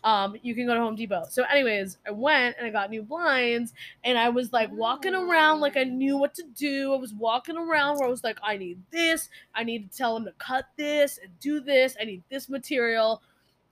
Um, 0.03 0.35
you 0.41 0.55
can 0.55 0.65
go 0.65 0.73
to 0.73 0.79
Home 0.79 0.95
Depot. 0.95 1.25
So, 1.29 1.43
anyways, 1.43 1.97
I 2.07 2.11
went 2.11 2.55
and 2.57 2.65
I 2.65 2.71
got 2.71 2.89
new 2.89 3.03
blinds, 3.03 3.73
and 4.03 4.17
I 4.17 4.29
was 4.29 4.51
like 4.51 4.71
walking 4.71 5.13
around 5.13 5.59
like 5.59 5.77
I 5.77 5.83
knew 5.83 6.17
what 6.17 6.33
to 6.35 6.43
do. 6.55 6.93
I 6.93 6.97
was 6.97 7.13
walking 7.13 7.57
around 7.57 7.97
where 7.97 8.07
I 8.07 8.11
was 8.11 8.23
like, 8.23 8.39
I 8.41 8.57
need 8.57 8.79
this, 8.91 9.29
I 9.53 9.63
need 9.63 9.91
to 9.91 9.97
tell 9.97 10.13
them 10.15 10.25
to 10.25 10.31
cut 10.33 10.65
this 10.75 11.19
and 11.21 11.29
do 11.39 11.59
this, 11.59 11.95
I 12.01 12.05
need 12.05 12.23
this 12.29 12.49
material. 12.49 13.21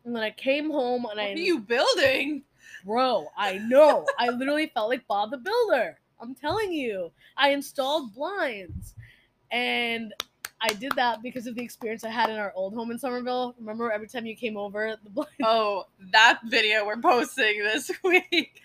And 0.06 0.16
then 0.16 0.24
I 0.24 0.32
came 0.32 0.70
home 0.72 1.06
and 1.06 1.18
What 1.18 1.20
I 1.20 1.32
are 1.32 1.38
you 1.38 1.60
building? 1.60 2.44
bro, 2.86 3.28
I 3.38 3.58
know. 3.58 4.06
I 4.18 4.30
literally 4.30 4.68
felt 4.68 4.90
like 4.90 5.06
Bob 5.08 5.32
the 5.32 5.38
Builder. 5.38 6.00
I'm 6.22 6.36
telling 6.36 6.72
you. 6.72 7.12
I 7.38 7.50
installed 7.52 8.14
blinds. 8.14 8.96
And 9.52 10.14
I 10.62 10.70
did 10.74 10.92
that 10.94 11.22
because 11.22 11.48
of 11.48 11.56
the 11.56 11.64
experience 11.64 12.04
I 12.04 12.10
had 12.10 12.30
in 12.30 12.38
our 12.38 12.52
old 12.56 12.74
home 12.74 12.92
in 12.92 13.00
Somerville. 13.00 13.56
Remember 13.60 13.92
every 13.92 14.08
time 14.08 14.26
you 14.26 14.36
came 14.36 14.58
over, 14.58 14.98
the 15.04 15.10
blinds 15.10 15.32
Oh, 15.44 15.86
that 16.12 16.40
video 16.46 16.86
we're 16.86 16.98
posting 16.98 17.60
this 17.60 17.90
week. 18.04 18.62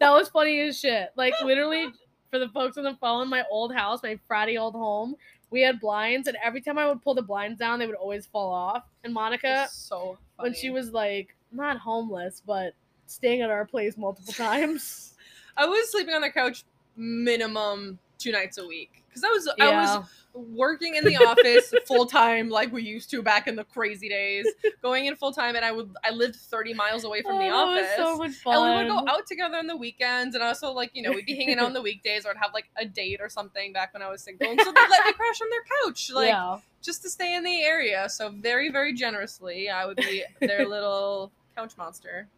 that 0.00 0.10
was 0.10 0.28
funny 0.28 0.60
as 0.60 0.78
shit. 0.78 1.10
Like 1.16 1.34
literally 1.42 1.92
for 2.30 2.38
the 2.38 2.48
folks 2.48 2.78
on 2.78 2.84
the 2.84 2.96
phone, 3.00 3.28
my 3.28 3.44
old 3.50 3.74
house, 3.74 4.02
my 4.02 4.18
fratty 4.28 4.58
old 4.60 4.74
home, 4.74 5.14
we 5.50 5.60
had 5.60 5.80
blinds, 5.80 6.28
and 6.28 6.36
every 6.42 6.62
time 6.62 6.78
I 6.78 6.88
would 6.88 7.02
pull 7.02 7.14
the 7.14 7.22
blinds 7.22 7.58
down, 7.58 7.78
they 7.78 7.86
would 7.86 7.94
always 7.94 8.26
fall 8.26 8.50
off. 8.52 8.84
And 9.04 9.12
Monica, 9.12 9.68
so 9.70 10.16
when 10.38 10.54
she 10.54 10.70
was 10.70 10.92
like 10.92 11.36
not 11.52 11.76
homeless, 11.76 12.42
but 12.44 12.72
staying 13.06 13.42
at 13.42 13.50
our 13.50 13.66
place 13.66 13.96
multiple 13.96 14.32
times. 14.32 15.14
I 15.56 15.66
was 15.66 15.90
sleeping 15.90 16.14
on 16.14 16.22
the 16.22 16.30
couch 16.30 16.64
minimum 16.96 17.98
two 18.18 18.32
nights 18.32 18.58
a 18.58 18.66
week 18.66 19.02
because 19.08 19.22
I 19.22 19.28
was 19.28 19.48
I 19.60 19.70
was 19.70 20.08
working 20.34 20.96
in 20.96 21.04
the 21.04 21.16
office 21.16 21.72
full 21.86 22.06
time 22.06 22.48
like 22.48 22.72
we 22.72 22.82
used 22.82 23.10
to 23.10 23.22
back 23.22 23.46
in 23.46 23.56
the 23.56 23.64
crazy 23.64 24.08
days, 24.08 24.46
going 24.82 25.06
in 25.06 25.16
full 25.16 25.32
time, 25.32 25.56
and 25.56 25.64
I 25.64 25.72
would 25.72 25.94
I 26.04 26.10
lived 26.10 26.36
thirty 26.36 26.74
miles 26.74 27.04
away 27.04 27.22
from 27.22 27.38
the 27.38 27.46
Oh, 27.48 27.74
that 27.74 27.84
office. 27.84 27.98
was 27.98 28.06
so 28.06 28.16
much 28.18 28.32
fun. 28.32 28.54
and 28.78 28.88
we 28.88 28.94
would 28.94 29.04
go 29.06 29.12
out 29.12 29.26
together 29.26 29.56
on 29.56 29.66
the 29.66 29.76
weekends, 29.76 30.34
and 30.34 30.42
also 30.42 30.72
like 30.72 30.90
you 30.94 31.02
know 31.02 31.10
we'd 31.12 31.26
be 31.26 31.34
hanging 31.36 31.58
out 31.58 31.66
on 31.66 31.72
the 31.72 31.82
weekdays, 31.90 32.24
or 32.26 32.30
I'd 32.30 32.36
have 32.38 32.52
like 32.54 32.68
a 32.76 32.84
date 32.84 33.20
or 33.20 33.28
something 33.28 33.72
back 33.72 33.92
when 33.92 34.02
I 34.02 34.08
was 34.10 34.22
single, 34.22 34.50
and 34.50 34.60
so 34.60 34.72
they'd 34.72 34.88
let 34.90 35.04
me 35.06 35.12
crash 35.16 35.40
on 35.42 35.50
their 35.50 35.64
couch, 35.84 36.10
like 36.12 36.28
yeah. 36.28 36.58
just 36.82 37.02
to 37.02 37.10
stay 37.10 37.34
in 37.34 37.44
the 37.44 37.62
area. 37.62 38.08
So 38.08 38.30
very 38.30 38.70
very 38.70 38.92
generously, 38.94 39.68
I 39.68 39.86
would 39.86 39.96
be 39.96 40.24
their 40.40 40.66
little 40.68 41.30
couch 41.56 41.76
monster. 41.76 42.28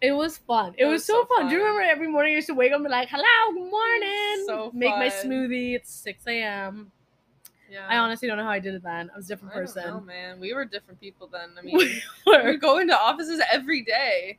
it 0.00 0.12
was 0.12 0.38
fun. 0.38 0.74
It, 0.76 0.82
It 0.84 0.86
was, 0.86 0.94
was 1.00 1.04
so, 1.06 1.22
so 1.28 1.36
fun. 1.36 1.48
Do 1.48 1.54
you 1.54 1.60
remember 1.60 1.82
every 1.82 2.08
morning 2.08 2.32
I 2.32 2.36
used 2.36 2.46
to 2.48 2.54
wake 2.54 2.70
up 2.72 2.76
and 2.76 2.84
be 2.84 2.90
like, 2.90 3.08
"Hello, 3.10 3.52
good 3.52 3.70
morning." 3.70 4.44
So 4.46 4.70
Make 4.74 4.90
my 4.90 5.08
smoothie. 5.08 5.74
It's 5.74 5.92
six 5.92 6.24
a.m. 6.26 6.90
Yeah, 7.70 7.86
I 7.88 7.96
honestly 7.98 8.28
don't 8.28 8.36
know 8.36 8.44
how 8.44 8.50
I 8.50 8.58
did 8.58 8.74
it 8.74 8.82
then. 8.82 9.10
I 9.12 9.16
was 9.16 9.26
a 9.26 9.28
different 9.28 9.54
I 9.54 9.58
person. 9.58 10.04
man. 10.06 10.38
We 10.40 10.52
were 10.54 10.64
different 10.64 11.00
people 11.00 11.28
then. 11.32 11.50
I 11.58 11.62
mean, 11.64 11.76
We 11.76 12.02
we 12.26 12.32
were. 12.42 12.54
going 12.56 12.88
to 12.88 12.98
offices 12.98 13.40
every 13.52 13.82
day. 13.82 14.38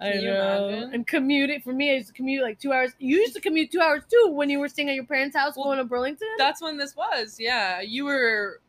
I 0.00 0.10
Can 0.12 0.22
you 0.22 0.32
know. 0.32 0.68
imagine? 0.68 0.94
And 0.94 1.06
commuting 1.06 1.60
for 1.60 1.72
me, 1.72 1.90
I 1.92 1.94
used 1.94 2.08
to 2.08 2.14
commute 2.14 2.42
like 2.42 2.58
two 2.58 2.72
hours. 2.72 2.92
You 2.98 3.18
used 3.18 3.34
to 3.34 3.40
commute 3.40 3.70
two 3.70 3.80
hours 3.80 4.02
too 4.10 4.30
when 4.32 4.50
you 4.50 4.58
were 4.58 4.68
staying 4.68 4.88
at 4.88 4.96
your 4.96 5.04
parents' 5.06 5.36
house 5.36 5.54
Well, 5.56 5.66
going 5.66 5.78
to 5.78 5.84
Burlington. 5.84 6.28
That's 6.36 6.60
when 6.60 6.76
this 6.76 6.96
was. 6.96 7.36
Yeah, 7.38 7.80
you 7.80 8.04
were. 8.04 8.60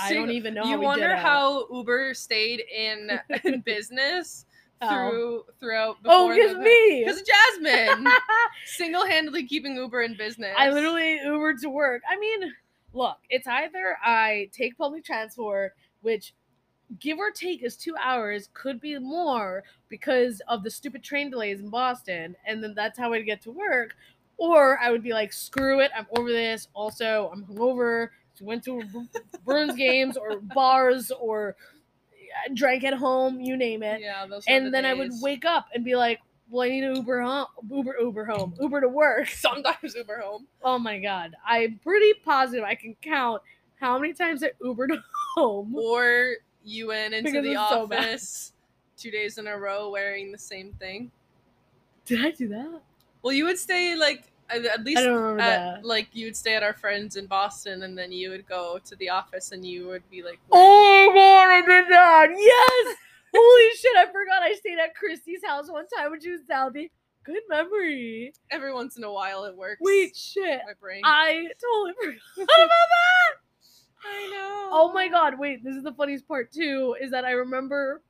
I 0.00 0.14
don't 0.14 0.30
even 0.30 0.54
know. 0.54 0.64
You 0.64 0.78
we 0.78 0.84
wonder 0.86 1.16
how 1.16 1.66
Uber 1.72 2.14
stayed 2.14 2.62
in 2.74 3.18
in 3.44 3.60
business 3.66 4.46
through 4.88 5.42
throughout. 5.58 5.96
Oh, 6.04 6.28
before 6.28 6.34
because 6.34 6.56
me. 6.58 7.04
Because 7.04 7.22
Jasmine 7.22 8.06
single 8.66 9.04
handedly 9.06 9.44
keeping 9.44 9.74
Uber 9.76 10.02
in 10.02 10.16
business. 10.16 10.54
I 10.56 10.70
literally 10.70 11.18
Ubered 11.26 11.60
to 11.62 11.68
work. 11.68 12.02
I 12.08 12.18
mean, 12.18 12.52
look, 12.92 13.18
it's 13.28 13.46
either 13.46 13.96
I 14.02 14.50
take 14.52 14.78
public 14.78 15.04
transport, 15.04 15.74
which 16.02 16.34
give 16.98 17.18
or 17.18 17.30
take 17.30 17.62
is 17.62 17.76
two 17.76 17.94
hours, 18.02 18.48
could 18.54 18.80
be 18.80 18.98
more 18.98 19.62
because 19.88 20.40
of 20.48 20.62
the 20.62 20.70
stupid 20.70 21.02
train 21.02 21.30
delays 21.30 21.60
in 21.60 21.68
Boston, 21.68 22.36
and 22.46 22.62
then 22.62 22.74
that's 22.74 22.98
how 22.98 23.12
I'd 23.12 23.26
get 23.26 23.42
to 23.42 23.50
work. 23.50 23.94
Or 24.38 24.78
I 24.78 24.90
would 24.90 25.02
be 25.02 25.12
like, 25.12 25.32
screw 25.32 25.80
it, 25.80 25.90
I'm 25.96 26.06
over 26.16 26.30
this. 26.30 26.68
Also, 26.72 27.30
I'm 27.32 27.44
hungover. 27.44 28.08
So 28.34 28.44
went 28.44 28.62
to 28.64 28.80
Burns 29.44 29.74
games 29.74 30.16
or 30.16 30.40
bars 30.40 31.10
or 31.10 31.56
uh, 32.46 32.54
drank 32.54 32.84
at 32.84 32.94
home, 32.94 33.40
you 33.40 33.56
name 33.56 33.82
it 33.82 34.00
Yeah, 34.00 34.26
those. 34.26 34.46
were 34.46 34.52
the 34.52 34.52
and 34.52 34.74
then 34.74 34.84
I 34.84 34.94
would 34.94 35.10
wake 35.20 35.44
up 35.44 35.66
and 35.74 35.84
be 35.84 35.96
like, 35.96 36.20
"Well, 36.50 36.66
I 36.66 36.68
need 36.70 36.80
to 36.82 36.94
Uber 36.94 37.20
home, 37.20 37.46
Uber, 37.70 37.96
Uber 38.00 38.24
home, 38.24 38.54
Uber 38.60 38.80
to 38.82 38.88
work." 38.88 39.28
sometimes 39.36 39.94
Uber 39.94 40.20
home. 40.20 40.46
Oh 40.62 40.78
my 40.78 40.98
god, 40.98 41.34
I'm 41.46 41.78
pretty 41.82 42.14
positive 42.24 42.64
I 42.64 42.74
can 42.74 42.96
count 43.02 43.42
how 43.80 43.98
many 43.98 44.12
times 44.12 44.42
I 44.42 44.50
Ubered 44.62 45.00
home. 45.36 45.74
Or 45.76 46.34
you 46.64 46.88
went 46.88 47.14
into 47.14 47.30
Because 47.30 47.44
the 47.44 47.52
it's 47.52 47.70
so 47.70 47.84
office 47.84 48.52
two 48.96 49.10
days 49.10 49.38
in 49.38 49.46
a 49.46 49.56
row 49.56 49.90
wearing 49.90 50.32
the 50.32 50.38
same 50.38 50.72
thing. 50.74 51.10
Did 52.04 52.24
I 52.24 52.30
do 52.32 52.48
that? 52.48 52.80
Well, 53.22 53.32
you 53.32 53.44
would 53.44 53.58
stay 53.58 53.94
like 53.94 54.24
at 54.50 54.82
least 54.84 55.00
I 55.00 55.04
don't 55.04 55.14
remember 55.14 55.42
at, 55.42 55.84
like 55.84 56.08
you 56.12 56.26
would 56.26 56.36
stay 56.36 56.54
at 56.54 56.62
our 56.62 56.72
friends 56.72 57.16
in 57.16 57.26
Boston, 57.26 57.82
and 57.82 57.96
then 57.96 58.10
you 58.12 58.30
would 58.30 58.46
go 58.46 58.78
to 58.84 58.96
the 58.96 59.10
office, 59.10 59.52
and 59.52 59.64
you 59.64 59.86
would 59.88 60.08
be 60.10 60.22
like, 60.22 60.38
Oh 60.50 61.10
god, 61.14 61.50
I 61.50 61.60
did 61.60 61.92
that. 61.92 62.28
Yes. 62.36 62.96
Holy 63.34 63.76
shit, 63.76 63.96
I 63.96 64.06
forgot 64.06 64.42
I 64.42 64.54
stayed 64.54 64.78
at 64.78 64.94
Christy's 64.94 65.40
house 65.46 65.70
one 65.70 65.86
time 65.96 66.10
when 66.10 66.20
she 66.20 66.30
was 66.30 66.42
down. 66.42 66.72
Good 67.24 67.42
memory. 67.50 68.32
every 68.50 68.72
once 68.72 68.96
in 68.96 69.04
a 69.04 69.12
while 69.12 69.44
it 69.44 69.54
works. 69.56 69.80
Wait, 69.82 70.16
shit. 70.16 70.60
my 70.66 70.72
brain. 70.80 71.02
I 71.04 71.46
totally 71.60 71.92
forgot 72.34 72.56
about 72.56 72.68
that. 72.68 74.08
I 74.08 74.30
know. 74.30 74.68
Oh 74.72 74.92
my 74.94 75.08
god, 75.08 75.38
wait, 75.38 75.62
this 75.62 75.74
is 75.76 75.82
the 75.82 75.92
funniest 75.92 76.26
part 76.26 76.50
too, 76.52 76.96
is 77.00 77.10
that 77.10 77.24
I 77.24 77.32
remember 77.32 78.00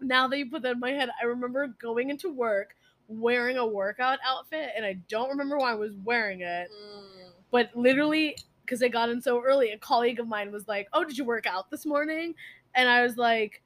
now 0.00 0.26
that 0.28 0.38
you 0.38 0.50
put 0.50 0.62
that 0.62 0.72
in 0.72 0.80
my 0.80 0.90
head, 0.92 1.10
I 1.22 1.26
remember 1.26 1.68
going 1.80 2.10
into 2.10 2.30
work 2.32 2.74
wearing 3.06 3.58
a 3.58 3.66
workout 3.66 4.18
outfit 4.26 4.70
and 4.76 4.84
I 4.86 4.94
don't 5.08 5.28
remember 5.28 5.58
why 5.58 5.72
I 5.72 5.74
was 5.74 5.92
wearing 6.04 6.40
it, 6.40 6.70
Mm. 6.70 7.32
but 7.50 7.70
literally 7.76 8.36
because 8.64 8.82
I 8.82 8.88
got 8.88 9.10
in 9.10 9.20
so 9.20 9.42
early, 9.42 9.70
a 9.72 9.78
colleague 9.78 10.20
of 10.20 10.26
mine 10.28 10.50
was 10.52 10.66
like, 10.68 10.88
"Oh, 10.92 11.04
did 11.04 11.18
you 11.18 11.24
work 11.24 11.46
out 11.46 11.70
this 11.70 11.84
morning?" 11.84 12.34
And 12.74 12.88
I 12.88 13.02
was 13.02 13.16
like, 13.16 13.62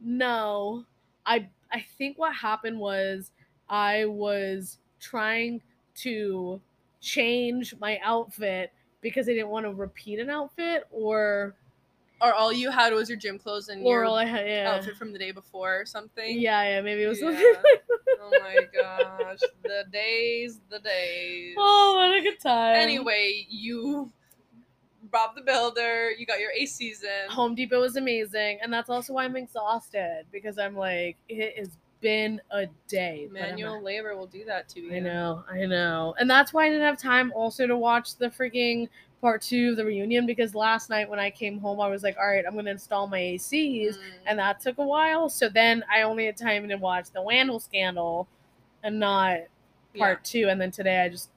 No. 0.00 0.84
I 1.26 1.48
I 1.72 1.84
think 1.98 2.18
what 2.18 2.34
happened 2.34 2.78
was 2.78 3.30
I 3.68 4.06
was 4.06 4.78
trying 4.98 5.62
to 5.96 6.60
change 7.00 7.74
my 7.80 7.98
outfit 8.02 8.72
because 9.00 9.28
I 9.28 9.32
didn't 9.32 9.48
want 9.48 9.66
to 9.66 9.72
repeat 9.72 10.18
an 10.18 10.30
outfit 10.30 10.84
or 10.90 11.56
Or 12.20 12.34
all 12.34 12.52
you 12.52 12.70
had 12.70 12.92
was 12.92 13.08
your 13.08 13.18
gym 13.18 13.38
clothes 13.38 13.68
and 13.68 13.86
your 13.86 14.04
had 14.26 14.46
yeah. 14.46 14.74
outfit 14.76 14.96
from 14.96 15.12
the 15.12 15.18
day 15.18 15.32
before 15.32 15.80
or 15.80 15.86
something. 15.86 16.38
Yeah, 16.38 16.62
yeah, 16.64 16.80
maybe 16.82 17.02
it 17.02 17.08
was 17.08 17.20
something 17.20 17.42
like 17.42 17.62
that. 17.62 17.80
Oh 18.22 18.30
my 18.40 18.56
gosh, 18.74 19.38
the 19.62 19.84
days, 19.90 20.60
the 20.68 20.78
days. 20.80 21.54
Oh, 21.58 21.94
what 21.96 22.18
a 22.18 22.22
good 22.22 22.40
time. 22.40 22.76
Anyway, 22.76 23.46
you 23.48 24.12
Rob 25.12 25.34
the 25.34 25.42
Builder, 25.42 26.10
you 26.10 26.26
got 26.26 26.40
your 26.40 26.50
A 26.56 26.66
season. 26.66 27.08
Home 27.28 27.54
Depot 27.54 27.80
was 27.80 27.96
amazing, 27.96 28.58
and 28.62 28.72
that's 28.72 28.90
also 28.90 29.14
why 29.14 29.24
I'm 29.24 29.36
exhausted 29.36 30.24
because 30.32 30.58
I'm 30.58 30.76
like, 30.76 31.16
it 31.28 31.58
has 31.58 31.76
been 32.00 32.40
a 32.50 32.66
day. 32.88 33.28
Manual 33.30 33.82
labor 33.82 34.16
will 34.16 34.26
do 34.26 34.44
that 34.46 34.68
to 34.70 34.80
you. 34.80 34.94
I 34.94 35.00
know, 35.00 35.44
I 35.50 35.66
know, 35.66 36.14
and 36.18 36.28
that's 36.30 36.52
why 36.52 36.66
I 36.66 36.68
didn't 36.68 36.82
have 36.86 36.98
time 36.98 37.32
also 37.34 37.66
to 37.66 37.76
watch 37.76 38.16
the 38.16 38.28
freaking 38.28 38.88
part 39.20 39.42
two 39.42 39.72
of 39.72 39.76
the 39.76 39.84
reunion 39.84 40.24
because 40.24 40.54
last 40.54 40.88
night 40.88 41.08
when 41.10 41.18
I 41.18 41.28
came 41.30 41.58
home, 41.58 41.78
I 41.80 41.88
was 41.88 42.02
like, 42.02 42.16
all 42.16 42.26
right, 42.26 42.44
I'm 42.46 42.54
gonna 42.54 42.70
install 42.70 43.06
my 43.06 43.18
ACs, 43.18 43.96
Mm. 43.96 44.02
and 44.26 44.38
that 44.38 44.60
took 44.60 44.78
a 44.78 44.84
while. 44.84 45.28
So 45.28 45.48
then 45.48 45.84
I 45.92 46.02
only 46.02 46.26
had 46.26 46.36
time 46.36 46.68
to 46.68 46.76
watch 46.76 47.10
the 47.10 47.22
Randall 47.26 47.60
scandal, 47.60 48.28
and 48.82 48.98
not 48.98 49.40
part 49.98 50.24
two. 50.24 50.48
And 50.48 50.60
then 50.60 50.70
today 50.70 51.02
I 51.02 51.08
just 51.08 51.28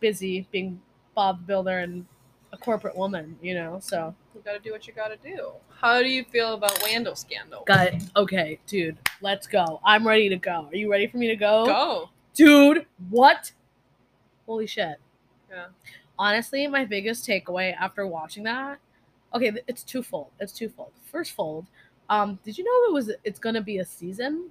busy 0.00 0.46
being 0.50 0.80
Bob 1.14 1.40
the 1.40 1.44
Builder 1.46 1.78
and 1.78 2.04
a 2.52 2.56
corporate 2.58 2.96
woman, 2.96 3.38
you 3.42 3.54
know. 3.54 3.78
So 3.80 4.14
You 4.34 4.40
gotta 4.44 4.58
do 4.58 4.72
what 4.72 4.86
you 4.86 4.92
gotta 4.92 5.16
do. 5.16 5.52
How 5.80 6.00
do 6.00 6.08
you 6.08 6.24
feel 6.24 6.54
about 6.54 6.82
Randall 6.84 7.14
scandal? 7.14 7.62
got 7.66 7.88
it. 7.88 8.02
Okay, 8.16 8.58
dude, 8.66 8.98
let's 9.20 9.46
go. 9.46 9.80
I'm 9.84 10.06
ready 10.06 10.28
to 10.28 10.36
go. 10.36 10.68
Are 10.70 10.76
you 10.76 10.90
ready 10.90 11.06
for 11.06 11.16
me 11.18 11.28
to 11.28 11.36
go? 11.36 11.66
Go. 11.66 12.10
dude, 12.34 12.86
what? 13.08 13.52
Holy 14.46 14.66
shit. 14.66 14.96
Yeah. 15.50 15.66
Honestly, 16.18 16.66
my 16.66 16.84
biggest 16.84 17.26
takeaway 17.26 17.74
after 17.74 18.06
watching 18.06 18.42
that, 18.44 18.78
okay, 19.34 19.52
it's 19.66 19.82
twofold. 19.82 20.28
It's 20.38 20.52
twofold. 20.52 20.92
First 21.10 21.32
fold, 21.32 21.66
um, 22.10 22.38
did 22.44 22.58
you 22.58 22.64
know 22.64 22.90
it 22.90 22.92
was 22.92 23.10
it's 23.24 23.38
gonna 23.38 23.62
be 23.62 23.78
a 23.78 23.84
season? 23.84 24.50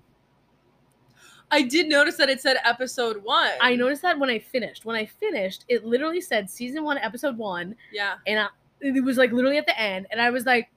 I 1.51 1.63
did 1.63 1.87
notice 1.87 2.15
that 2.17 2.29
it 2.29 2.41
said 2.41 2.57
episode 2.63 3.23
one. 3.23 3.51
I 3.61 3.75
noticed 3.75 4.01
that 4.03 4.19
when 4.19 4.29
I 4.29 4.39
finished. 4.39 4.85
When 4.85 4.95
I 4.95 5.05
finished, 5.05 5.65
it 5.67 5.83
literally 5.85 6.21
said 6.21 6.49
season 6.49 6.83
one, 6.83 6.97
episode 6.99 7.37
one, 7.37 7.75
Yeah. 7.91 8.15
and 8.27 8.39
I, 8.39 8.47
it 8.81 9.03
was 9.03 9.17
like 9.17 9.31
literally 9.31 9.57
at 9.57 9.65
the 9.65 9.79
end, 9.79 10.07
and 10.11 10.21
I 10.21 10.29
was 10.29 10.45
like, 10.45 10.69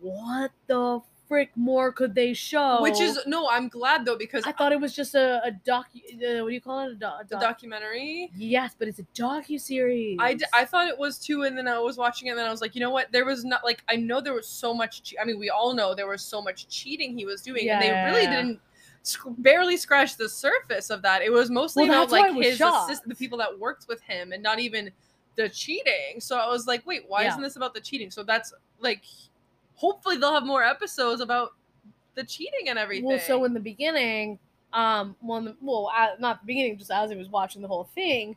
what 0.00 0.50
the 0.66 1.00
frick 1.28 1.50
more 1.56 1.90
could 1.90 2.14
they 2.14 2.32
show? 2.32 2.80
Which 2.82 3.00
is 3.00 3.18
no, 3.26 3.48
I'm 3.50 3.68
glad 3.68 4.04
though 4.04 4.16
because 4.16 4.44
I 4.46 4.52
thought 4.52 4.70
it 4.70 4.80
was 4.80 4.94
just 4.94 5.14
a, 5.16 5.40
a 5.44 5.50
doc. 5.50 5.86
Uh, 5.96 6.42
what 6.44 6.48
do 6.48 6.54
you 6.54 6.60
call 6.60 6.86
it? 6.86 6.92
A, 6.92 6.94
do- 6.94 7.06
a 7.06 7.24
doc- 7.28 7.40
documentary. 7.40 8.30
Yes, 8.36 8.76
but 8.78 8.86
it's 8.86 9.00
a 9.00 9.06
docu 9.14 9.60
series. 9.60 10.18
I, 10.20 10.34
d- 10.34 10.44
I 10.54 10.64
thought 10.64 10.86
it 10.88 10.96
was 10.96 11.18
too, 11.18 11.42
and 11.42 11.58
then 11.58 11.66
I 11.66 11.78
was 11.80 11.96
watching 11.96 12.28
it, 12.28 12.30
and 12.30 12.38
then 12.38 12.46
I 12.46 12.50
was 12.50 12.60
like, 12.60 12.74
you 12.76 12.80
know 12.80 12.90
what? 12.90 13.10
There 13.10 13.24
was 13.24 13.44
not 13.44 13.64
like 13.64 13.82
I 13.88 13.96
know 13.96 14.20
there 14.20 14.34
was 14.34 14.46
so 14.48 14.72
much. 14.72 15.02
Che- 15.02 15.16
I 15.20 15.24
mean, 15.24 15.38
we 15.38 15.50
all 15.50 15.74
know 15.74 15.94
there 15.94 16.06
was 16.06 16.22
so 16.22 16.40
much 16.40 16.68
cheating 16.68 17.18
he 17.18 17.26
was 17.26 17.42
doing, 17.42 17.68
and 17.68 17.82
they 17.82 17.88
Yeah, 17.88 18.04
really 18.06 18.22
yeah. 18.22 18.36
didn't 18.42 18.60
sc- 19.06 19.26
barely 19.38 19.76
scratched 19.76 20.18
the 20.18 20.28
surface 20.28 20.90
of 20.90 21.02
that. 21.02 21.22
It 21.22 21.30
was 21.32 21.50
mostly 21.50 21.88
Well, 21.88 21.92
about 21.92 22.10
that's 22.10 22.12
why 22.12 22.28
I 22.28 22.30
like 22.30 22.44
his 22.44 22.60
assist, 22.60 23.08
the 23.08 23.14
people 23.14 23.38
that 23.38 23.58
worked 23.58 23.86
with 23.88 24.00
him, 24.02 24.32
and 24.32 24.42
not 24.42 24.58
even 24.58 24.90
the 25.36 25.48
cheating. 25.48 26.18
So 26.20 26.36
I 26.38 26.48
was 26.48 26.66
like, 26.66 26.86
wait, 26.86 27.04
why 27.08 27.22
Yeah. 27.22 27.30
isn't 27.30 27.42
this 27.42 27.56
about 27.56 27.74
the 27.74 27.80
cheating? 27.80 28.10
So 28.10 28.22
that's 28.22 28.52
like, 28.80 29.02
hopefully 29.74 30.16
they'll 30.16 30.32
have 30.32 30.46
more 30.46 30.64
episodes 30.64 31.20
about 31.20 31.50
the 32.14 32.24
cheating 32.24 32.68
and 32.68 32.78
everything. 32.78 33.06
Well, 33.06 33.18
so 33.18 33.44
in 33.44 33.52
the 33.54 33.60
beginning, 33.60 34.38
um, 34.72 35.14
well, 35.22 35.42
the, 35.42 35.56
well, 35.60 35.90
uh, 35.94 36.08
not 36.18 36.40
the 36.40 36.46
beginning, 36.46 36.78
just 36.78 36.90
as 36.90 37.12
I 37.12 37.14
was 37.16 37.28
watching 37.28 37.62
the 37.62 37.68
whole 37.68 37.84
thing, 37.94 38.36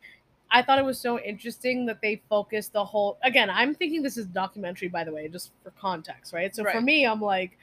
I 0.52 0.62
thought 0.62 0.80
it 0.80 0.86
was 0.86 1.00
so 1.00 1.20
interesting 1.20 1.86
that 1.86 2.02
they 2.02 2.22
focused 2.28 2.74
the 2.74 2.84
whole. 2.84 3.18
Again, 3.24 3.50
I'm 3.50 3.76
thinking 3.76 4.02
this 4.02 4.18
is 4.18 4.26
documentary, 4.26 4.88
by 4.88 5.04
the 5.04 5.12
way, 5.12 5.28
just 5.28 5.52
for 5.64 5.72
context, 5.80 6.34
right? 6.34 6.54
So 6.56 6.64
for 6.64 6.82
me, 6.82 7.06
I'm 7.06 7.22
like, 7.22 7.58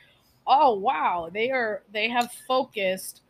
oh 0.47 0.75
wow, 0.75 1.31
they 1.33 1.51
are 1.51 1.83
they 1.93 2.09
have 2.09 2.33
focused 2.47 3.23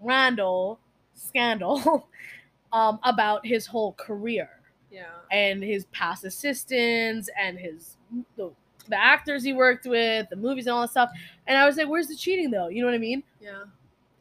Randall 0.00 0.78
scandal 1.14 2.08
um, 2.72 2.98
about 3.04 3.46
his 3.46 3.66
whole 3.66 3.92
career 3.94 4.48
yeah, 4.90 5.04
and 5.30 5.62
his 5.62 5.86
past 5.86 6.24
assistants 6.24 7.28
and 7.40 7.58
his 7.58 7.96
the, 8.36 8.50
the 8.88 9.00
actors 9.00 9.42
he 9.42 9.52
worked 9.52 9.86
with, 9.86 10.28
the 10.30 10.36
movies 10.36 10.66
and 10.66 10.74
all 10.74 10.82
that 10.82 10.90
stuff. 10.90 11.10
And 11.46 11.58
I 11.58 11.66
was 11.66 11.76
like, 11.76 11.88
where's 11.88 12.08
the 12.08 12.16
cheating 12.16 12.50
though? 12.50 12.68
You 12.68 12.82
know 12.82 12.86
what 12.86 12.94
I 12.94 12.98
mean? 12.98 13.22
yeah. 13.40 13.64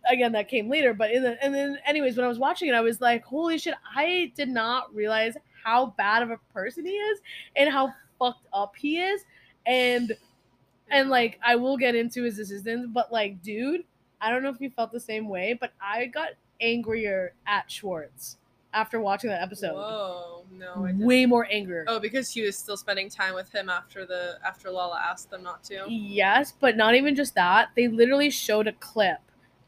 Again, 0.07 0.33
that 0.33 0.47
came 0.47 0.69
later, 0.69 0.93
but 0.93 1.09
in 1.11 1.23
the 1.23 1.43
and 1.43 1.53
then 1.53 1.79
anyways, 1.83 2.15
when 2.15 2.25
I 2.25 2.27
was 2.27 2.37
watching 2.37 2.69
it, 2.69 2.75
I 2.75 2.81
was 2.81 3.01
like, 3.01 3.23
holy 3.25 3.57
shit, 3.57 3.73
I 3.95 4.31
did 4.35 4.49
not 4.49 4.93
realize 4.93 5.35
how 5.63 5.95
bad 5.97 6.21
of 6.21 6.29
a 6.29 6.37
person 6.53 6.85
he 6.85 6.91
is 6.91 7.19
and 7.55 7.71
how 7.71 7.91
fucked 8.19 8.45
up 8.53 8.75
he 8.77 8.99
is. 8.99 9.21
And 9.65 10.15
and 10.89 11.09
like 11.09 11.39
I 11.45 11.55
will 11.55 11.77
get 11.77 11.95
into 11.95 12.23
his 12.23 12.39
assistants, 12.39 12.87
but 12.91 13.11
like, 13.11 13.41
dude, 13.41 13.83
I 14.21 14.29
don't 14.29 14.43
know 14.43 14.49
if 14.49 14.61
you 14.61 14.69
felt 14.69 14.91
the 14.91 14.99
same 14.99 15.27
way, 15.27 15.57
but 15.59 15.73
I 15.81 16.05
got 16.05 16.29
angrier 16.61 17.33
at 17.45 17.69
Schwartz 17.69 18.37
after 18.73 18.99
watching 18.99 19.29
that 19.29 19.41
episode. 19.41 19.73
Whoa, 19.75 20.45
no, 20.51 20.83
I 20.85 20.91
didn't. 20.91 21.05
Way 21.05 21.25
more 21.25 21.47
angry. 21.51 21.83
Oh, 21.87 21.99
because 21.99 22.29
he 22.31 22.41
was 22.41 22.57
still 22.57 22.77
spending 22.77 23.09
time 23.09 23.33
with 23.35 23.53
him 23.53 23.69
after 23.69 24.05
the 24.05 24.37
after 24.45 24.69
Lala 24.69 24.99
asked 24.99 25.29
them 25.29 25.43
not 25.43 25.63
to. 25.65 25.85
Yes, 25.87 26.53
but 26.59 26.75
not 26.77 26.95
even 26.95 27.15
just 27.15 27.35
that. 27.35 27.69
They 27.75 27.87
literally 27.87 28.29
showed 28.29 28.67
a 28.67 28.73
clip 28.73 29.19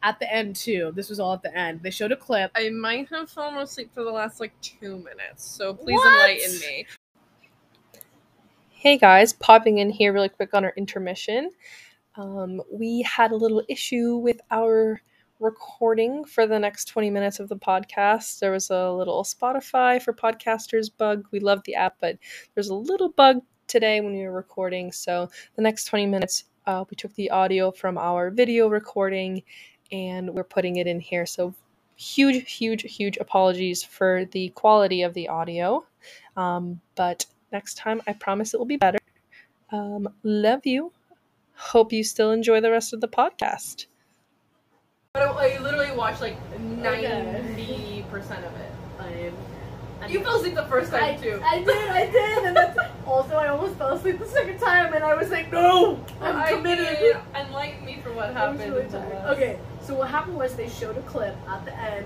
at 0.03 0.19
the 0.19 0.31
end 0.31 0.55
too. 0.55 0.91
This 0.95 1.09
was 1.09 1.19
all 1.19 1.33
at 1.33 1.41
the 1.41 1.55
end. 1.57 1.81
They 1.83 1.89
showed 1.89 2.11
a 2.11 2.15
clip. 2.17 2.51
I 2.55 2.69
might 2.69 3.09
have 3.09 3.29
fallen 3.29 3.57
asleep 3.57 3.91
for 3.93 4.03
the 4.03 4.11
last 4.11 4.39
like 4.39 4.53
two 4.61 4.97
minutes, 4.97 5.43
so 5.45 5.73
please 5.73 5.95
What? 5.95 6.29
enlighten 6.29 6.59
me. 6.59 6.85
Hey 8.79 8.99
guys, 8.99 9.33
popping 9.33 9.79
in 9.79 9.89
here 9.89 10.13
really 10.13 10.29
quick 10.29 10.53
on 10.53 10.63
our 10.63 10.73
intermission. 10.77 11.49
Um, 12.15 12.61
we 12.71 13.01
had 13.01 13.31
a 13.31 13.35
little 13.35 13.63
issue 13.67 14.17
with 14.17 14.39
our 14.51 15.01
recording 15.39 16.23
for 16.23 16.45
the 16.45 16.59
next 16.59 16.85
20 16.85 17.09
minutes 17.09 17.39
of 17.39 17.49
the 17.49 17.57
podcast. 17.57 18.37
There 18.37 18.51
was 18.51 18.69
a 18.69 18.91
little 18.91 19.23
Spotify 19.23 19.99
for 19.99 20.13
podcasters 20.13 20.91
bug. 20.95 21.25
We 21.31 21.39
love 21.39 21.63
the 21.65 21.73
app, 21.73 21.95
but 21.99 22.19
there's 22.53 22.69
a 22.69 22.75
little 22.75 23.09
bug 23.09 23.41
today 23.65 23.99
when 23.99 24.13
we 24.13 24.21
were 24.21 24.31
recording. 24.31 24.91
So 24.91 25.31
the 25.55 25.63
next 25.63 25.85
20 25.85 26.05
minutes, 26.05 26.43
uh, 26.67 26.85
we 26.87 26.95
took 26.95 27.15
the 27.15 27.31
audio 27.31 27.71
from 27.71 27.97
our 27.97 28.29
video 28.29 28.67
recording 28.67 29.41
and 29.91 30.35
we're 30.35 30.43
putting 30.43 30.75
it 30.75 30.85
in 30.85 30.99
here. 30.99 31.25
So 31.25 31.55
huge, 31.95 32.51
huge, 32.51 32.83
huge 32.83 33.17
apologies 33.17 33.83
for 33.83 34.25
the 34.25 34.49
quality 34.49 35.01
of 35.01 35.15
the 35.15 35.29
audio. 35.29 35.83
Um, 36.35 36.79
but 36.93 37.25
next 37.51 37.75
time, 37.77 38.01
I 38.07 38.13
promise 38.13 38.53
it 38.53 38.57
will 38.59 38.65
be 38.65 38.77
better. 38.77 38.99
Um, 39.71 40.07
love 40.23 40.65
you. 40.65 40.91
Hope 41.55 41.91
you 41.91 42.03
still 42.03 42.31
enjoy 42.31 42.61
the 42.61 42.71
rest 42.71 42.93
of 42.93 43.01
the 43.01 43.07
podcast. 43.07 43.87
I 45.15 45.57
literally 45.61 45.91
watched 45.95 46.21
like 46.21 46.37
Okay. 46.79 48.03
percent 48.09 48.45
of 48.45 48.55
it. 48.55 48.71
I, 50.01 50.07
You 50.07 50.21
fell 50.23 50.35
asleep 50.37 50.55
the 50.55 50.63
first 50.65 50.93
I, 50.93 51.13
time 51.13 51.21
too. 51.21 51.41
I 51.43 51.63
did, 51.63 51.89
I 51.89 52.05
did, 52.05 52.45
and 52.45 52.55
that's, 52.55 52.77
also 53.05 53.35
I 53.35 53.47
almost 53.47 53.75
fell 53.77 53.93
asleep 53.93 54.19
the 54.19 54.27
second 54.27 54.59
time, 54.59 54.93
and 54.93 55.03
I 55.03 55.15
was 55.15 55.29
like, 55.31 55.51
no, 55.51 55.99
I'm 56.21 56.35
I 56.35 56.51
committed. 56.51 57.01
mean, 57.01 57.15
enlighten 57.35 57.85
me 57.85 57.99
for 58.03 58.13
what 58.13 58.31
happened. 58.33 58.59
really 58.59 58.87
tired. 58.89 59.25
Okay, 59.35 59.59
so 59.81 59.95
what 59.95 60.09
happened 60.09 60.37
was 60.37 60.53
they 60.55 60.69
showed 60.69 60.97
a 60.97 61.01
clip 61.01 61.35
at 61.49 61.65
the 61.65 61.75
end 61.79 62.05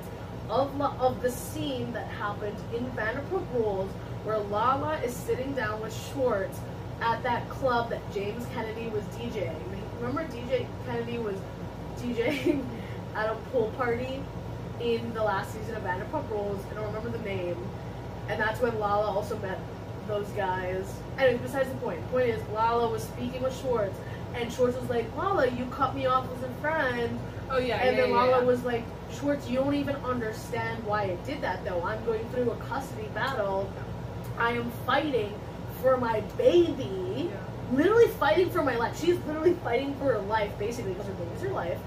of 0.52 0.78
La- 0.78 0.96
of 1.00 1.22
the 1.22 1.32
scene 1.32 1.94
that 1.94 2.08
happened 2.08 2.58
in 2.76 2.86
Vanderpump 2.92 3.46
Rules, 3.54 3.90
where 4.26 4.38
Lala 4.38 4.98
is 4.98 5.16
sitting 5.16 5.54
down 5.54 5.82
with 5.82 5.94
Schwartz 5.94 6.60
at 7.02 7.24
that 7.24 7.50
club 7.50 7.90
that 7.90 8.02
James 8.14 8.46
Kennedy 8.54 8.90
was 8.90 9.04
DJing. 9.16 9.56
Remember, 10.00 10.24
DJ 10.26 10.68
Kennedy 10.86 11.18
was 11.18 11.38
DJing 12.00 12.64
at 13.16 13.30
a 13.30 13.36
pool 13.52 13.72
party 13.78 14.22
in 14.82 15.14
the 15.14 15.24
last 15.24 15.54
season 15.54 15.76
of 15.76 15.84
Vanderpump 15.84 16.30
Rules. 16.30 16.62
I 16.70 16.76
don't 16.76 16.86
remember 16.88 17.18
the 17.18 17.24
name, 17.24 17.58
and 18.28 18.40
that's 18.40 18.60
when 18.60 18.78
Lala 18.78 19.08
also 19.08 19.38
met 19.40 19.58
those 20.08 20.28
guys. 20.30 20.94
Anyway, 21.18 21.40
besides 21.42 21.70
the 21.70 21.76
point. 21.78 22.02
The 22.02 22.08
point 22.08 22.30
is, 22.30 22.42
Lala 22.50 22.90
was 22.90 23.04
speaking 23.04 23.42
with 23.42 23.58
Schwartz, 23.58 23.98
and 24.36 24.52
Schwartz 24.52 24.78
was 24.78 24.90
like, 24.90 25.06
Lala, 25.16 25.48
you 25.48 25.66
cut 25.68 25.96
me 25.96 26.08
off 26.08 26.28
as 26.38 26.44
a 26.44 26.54
friend. 26.56 27.18
Oh 27.52 27.58
yeah, 27.58 27.78
and 27.82 27.98
yeah, 27.98 28.04
then 28.04 28.12
Lala 28.12 28.40
yeah. 28.40 28.44
was 28.44 28.64
like, 28.64 28.84
Schwartz, 29.12 29.50
you 29.50 29.60
don't 29.60 29.76
even 29.76 29.96
understand 29.98 30.84
why 30.86 31.04
I 31.04 31.16
did 31.26 31.42
that, 31.42 31.64
though. 31.66 31.84
I'm 31.84 32.04
going 32.06 32.28
through 32.30 32.52
a 32.52 32.56
custody 32.58 33.10
battle. 33.14 33.72
I 34.38 34.54
am 34.54 34.72
fighting 34.86 35.34
for 35.82 35.98
my 35.98 36.22
baby. 36.38 37.30
Yeah. 37.30 37.38
Literally 37.74 38.08
fighting 38.08 38.50
for 38.50 38.64
my 38.64 38.78
life. 38.78 39.00
She's 39.00 39.18
literally 39.26 39.54
fighting 39.64 39.94
for 39.96 40.14
her 40.14 40.20
life, 40.20 40.58
basically, 40.58 40.94
because 40.94 41.08
her 41.08 41.14
baby's 41.14 41.42
her 41.42 41.50
life. 41.50 41.80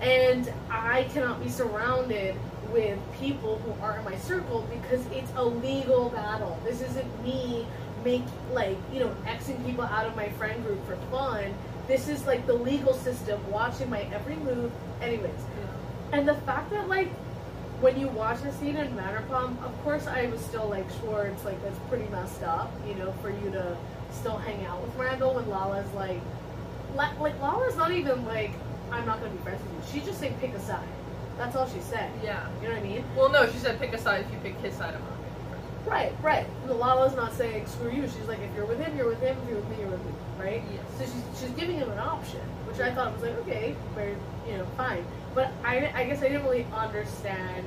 And 0.00 0.52
I 0.68 1.04
cannot 1.12 1.42
be 1.42 1.48
surrounded 1.48 2.34
with 2.72 2.98
people 3.20 3.58
who 3.58 3.80
are 3.82 3.98
in 3.98 4.04
my 4.04 4.16
circle 4.16 4.66
because 4.68 5.06
it's 5.12 5.30
a 5.36 5.44
legal 5.44 6.10
battle. 6.10 6.58
This 6.64 6.80
isn't 6.80 7.24
me 7.24 7.66
make 8.04 8.22
like 8.52 8.76
you 8.92 9.00
know 9.00 9.14
xing 9.24 9.64
people 9.64 9.84
out 9.84 10.06
of 10.06 10.14
my 10.14 10.28
friend 10.30 10.62
group 10.62 10.84
for 10.86 10.96
fun. 11.10 11.54
this 11.88 12.08
is 12.08 12.26
like 12.26 12.46
the 12.46 12.52
legal 12.52 12.92
system 12.92 13.40
watching 13.50 13.88
my 13.90 14.00
every 14.12 14.36
move. 14.36 14.70
Anyways, 15.04 15.30
and 16.12 16.26
the 16.26 16.34
fact 16.34 16.70
that 16.70 16.88
like 16.88 17.08
when 17.80 17.98
you 18.00 18.08
watch 18.08 18.40
the 18.42 18.52
scene 18.52 18.76
in 18.76 18.88
Vanderpump, 18.96 19.62
of 19.62 19.82
course 19.84 20.06
I 20.06 20.26
was 20.28 20.40
still 20.40 20.68
like 20.68 20.86
Schwartz, 21.00 21.44
like 21.44 21.62
that's 21.62 21.78
pretty 21.90 22.08
messed 22.10 22.42
up, 22.42 22.72
you 22.88 22.94
know, 22.94 23.12
for 23.20 23.30
you 23.30 23.50
to 23.50 23.76
still 24.10 24.38
hang 24.38 24.64
out 24.64 24.80
with 24.80 24.94
Randall 24.96 25.34
when 25.34 25.48
Lala's 25.50 25.92
like, 25.92 26.20
La- 26.94 27.12
like 27.20 27.38
Lala's 27.40 27.76
not 27.76 27.92
even 27.92 28.24
like, 28.24 28.52
I'm 28.90 29.04
not 29.04 29.20
gonna 29.20 29.32
be 29.32 29.42
friends 29.42 29.60
with 29.62 29.72
you. 29.94 30.00
She's 30.00 30.08
just 30.08 30.20
saying 30.20 30.36
pick 30.40 30.54
a 30.54 30.60
side. 30.60 30.88
That's 31.36 31.56
all 31.56 31.68
she 31.68 31.80
said. 31.80 32.10
Yeah. 32.22 32.48
You 32.62 32.68
know 32.68 32.74
what 32.74 32.84
I 32.84 32.86
mean? 32.86 33.04
Well, 33.16 33.28
no, 33.28 33.50
she 33.50 33.58
said 33.58 33.78
pick 33.78 33.92
a 33.92 33.98
side. 33.98 34.24
If 34.24 34.32
you 34.32 34.38
pick 34.38 34.56
his 34.60 34.74
side, 34.74 34.94
I'm 34.94 35.00
not 35.02 35.10
gonna 35.10 35.22
be 35.22 35.48
friends. 35.50 35.86
Right, 35.86 36.12
right. 36.22 36.46
Lala's 36.68 37.16
not 37.16 37.34
saying 37.34 37.66
screw 37.66 37.90
you. 37.90 38.02
She's 38.02 38.28
like, 38.28 38.38
if 38.38 38.54
you're 38.54 38.66
with 38.66 38.78
him, 38.78 38.96
you're 38.96 39.08
with 39.08 39.20
him. 39.20 39.36
If 39.42 39.48
you're 39.50 39.58
with 39.58 39.68
me, 39.68 39.76
you're 39.80 39.90
with 39.90 40.04
me. 40.06 40.12
Right? 40.38 40.62
Yes. 40.72 40.84
So 40.98 41.04
she's 41.04 41.40
she's 41.40 41.50
giving 41.58 41.76
him 41.76 41.90
an 41.90 41.98
option, 41.98 42.40
which 42.74 42.86
I 42.86 42.92
thought 42.94 43.12
was 43.12 43.22
like 43.22 43.36
okay, 43.40 43.74
very 43.94 44.16
you 44.48 44.58
know 44.58 44.66
fine. 44.76 45.04
But 45.34 45.52
I 45.64 45.90
I 45.94 46.04
guess 46.04 46.20
I 46.22 46.28
didn't 46.28 46.44
really 46.44 46.66
understand 46.74 47.66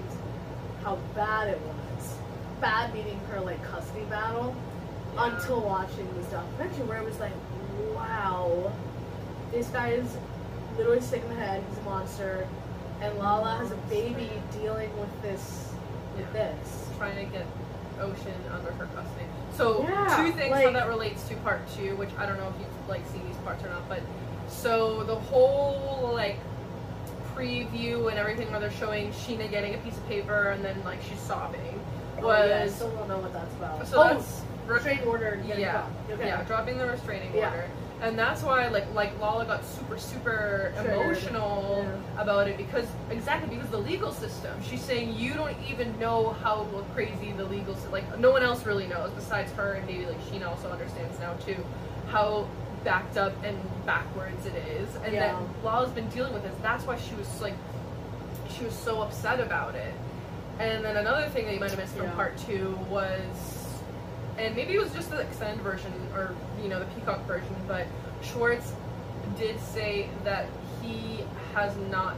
how 0.84 0.98
bad 1.16 1.50
it 1.50 1.60
was. 1.62 2.16
Bad 2.62 2.94
meaning 2.94 3.20
her 3.32 3.40
like 3.40 3.64
custody 3.64 4.04
battle 4.06 4.56
Yeah. 5.14 5.36
until 5.36 5.62
watching 5.62 6.08
this 6.18 6.26
documentary 6.28 6.86
where 6.86 6.98
it 6.98 7.06
was 7.06 7.20
like, 7.20 7.34
wow, 7.96 8.72
this 9.52 9.68
guy 9.68 9.90
is 9.90 10.18
literally 10.78 11.02
sick 11.02 11.24
in 11.24 11.30
the 11.30 11.36
head. 11.36 11.64
He's 11.70 11.78
a 11.80 11.82
monster, 11.84 12.48
and 13.02 13.18
Lala 13.18 13.58
has 13.58 13.72
a 13.72 13.76
baby 13.90 14.30
dealing 14.60 14.90
with 15.00 15.22
this 15.22 15.72
with 16.18 16.26
Yeah. 16.36 16.52
this. 16.52 16.84
trying 16.98 17.16
to 17.28 17.32
get 17.32 17.46
Ocean 18.02 18.34
under 18.52 18.72
her 18.72 18.86
custody. 18.96 19.26
So 19.54 19.84
Yeah, 19.84 20.18
two 20.18 20.32
things 20.34 20.56
how 20.56 20.72
that 20.72 20.88
relates 20.88 21.28
to 21.30 21.36
part 21.38 21.62
two, 21.76 21.96
which 21.96 22.10
I 22.18 22.26
don't 22.26 22.38
know 22.40 22.48
if 22.50 22.60
you've 22.60 22.90
like 22.90 23.06
seen 23.12 23.26
these 23.28 23.38
parts 23.38 23.64
or 23.64 23.70
not, 23.70 23.88
but 23.88 24.02
so 24.48 25.04
the 25.04 25.16
whole 25.16 26.12
like 26.14 26.38
preview 27.36 28.10
and 28.10 28.18
everything 28.18 28.50
where 28.52 28.60
they're 28.60 28.72
showing 28.72 29.12
Scheana 29.12 29.50
getting 29.50 29.76
a 29.76 29.78
piece 29.80 29.96
of 29.98 30.08
paper 30.08 30.50
and 30.50 30.64
then 30.64 30.82
like 30.84 31.02
she's 31.04 31.20
sobbing 31.20 31.80
was 32.20 32.24
Oh, 32.24 32.48
yeah, 32.48 32.64
I 32.64 32.68
still 32.68 32.90
don't 32.92 33.08
know 33.08 33.20
what 33.20 33.32
that's 33.34 33.54
about. 33.56 33.88
so 33.88 34.00
oh, 34.02 34.14
that's 34.16 34.42
restraining 34.66 35.06
order. 35.06 35.40
yeah. 35.46 35.86
Okay. 36.10 36.26
yeah 36.28 36.44
dropping 36.46 36.78
the 36.80 36.86
restraining 36.88 37.34
Yeah. 37.36 37.52
order. 37.52 37.70
And 38.00 38.18
that's 38.18 38.44
why, 38.44 38.68
like, 38.68 38.86
like 38.94 39.20
Lala 39.20 39.44
got 39.46 39.66
super, 39.66 39.98
super 39.98 40.72
Triggered. 40.76 40.94
emotional 41.02 41.84
Yeah. 42.16 42.22
about 42.22 42.48
it 42.48 42.56
because 42.58 42.86
exactly 43.10 43.56
because 43.56 43.72
the 43.72 43.80
legal 43.80 44.12
system. 44.12 44.54
She's 44.68 44.82
saying 44.82 45.16
you 45.16 45.34
don't 45.34 45.56
even 45.68 45.98
know 46.00 46.36
how 46.44 46.66
crazy 46.94 47.34
the 47.36 47.46
legal 47.46 47.74
system. 47.76 47.92
Like 47.92 48.20
no 48.20 48.30
one 48.32 48.44
else 48.44 48.66
really 48.68 48.86
knows 48.88 49.12
besides 49.12 49.52
her 49.54 49.74
and 49.74 49.86
maybe 49.88 50.06
like 50.06 50.20
Scheana 50.26 50.48
also 50.48 50.70
understands 50.72 51.20
now 51.20 51.34
too 51.46 51.56
how 52.08 52.48
backed 52.88 53.18
up 53.18 53.34
and 53.44 53.58
backwards 53.86 54.46
it 54.46 54.56
is, 54.56 54.88
and 55.04 55.14
Yeah. 55.14 55.34
that 55.34 55.64
Lala's 55.66 55.92
been 55.92 56.08
dealing 56.08 56.34
with 56.34 56.44
this. 56.44 56.56
That's 56.64 56.86
why 56.88 56.96
she 56.98 57.14
was 57.16 57.42
like, 57.42 57.54
she 58.48 58.64
was 58.64 58.74
so 58.74 59.02
upset 59.02 59.42
about 59.42 59.76
it. 59.76 59.94
And 60.58 60.86
then 60.86 60.96
another 60.96 61.28
thing 61.28 61.46
that 61.48 61.54
you 61.54 61.60
might 61.60 61.72
have 61.72 61.80
missed 61.80 61.96
from 61.98 62.06
Yeah. 62.06 62.12
part 62.14 62.38
two 62.38 62.80
was 62.90 63.66
and 64.40 64.56
maybe 64.56 64.74
it 64.76 64.80
was 64.82 64.94
just 64.94 65.10
the 65.10 65.18
extended 65.20 65.60
version 65.64 65.92
or 66.16 66.34
you 66.62 66.70
know 66.70 66.80
the 66.80 66.86
peacock 66.94 67.26
version 67.26 67.56
but 67.68 67.88
schwartz 68.22 68.72
did 69.36 69.60
say 69.60 70.08
that 70.24 70.46
he 70.82 71.26
has 71.56 71.76
not 71.90 72.16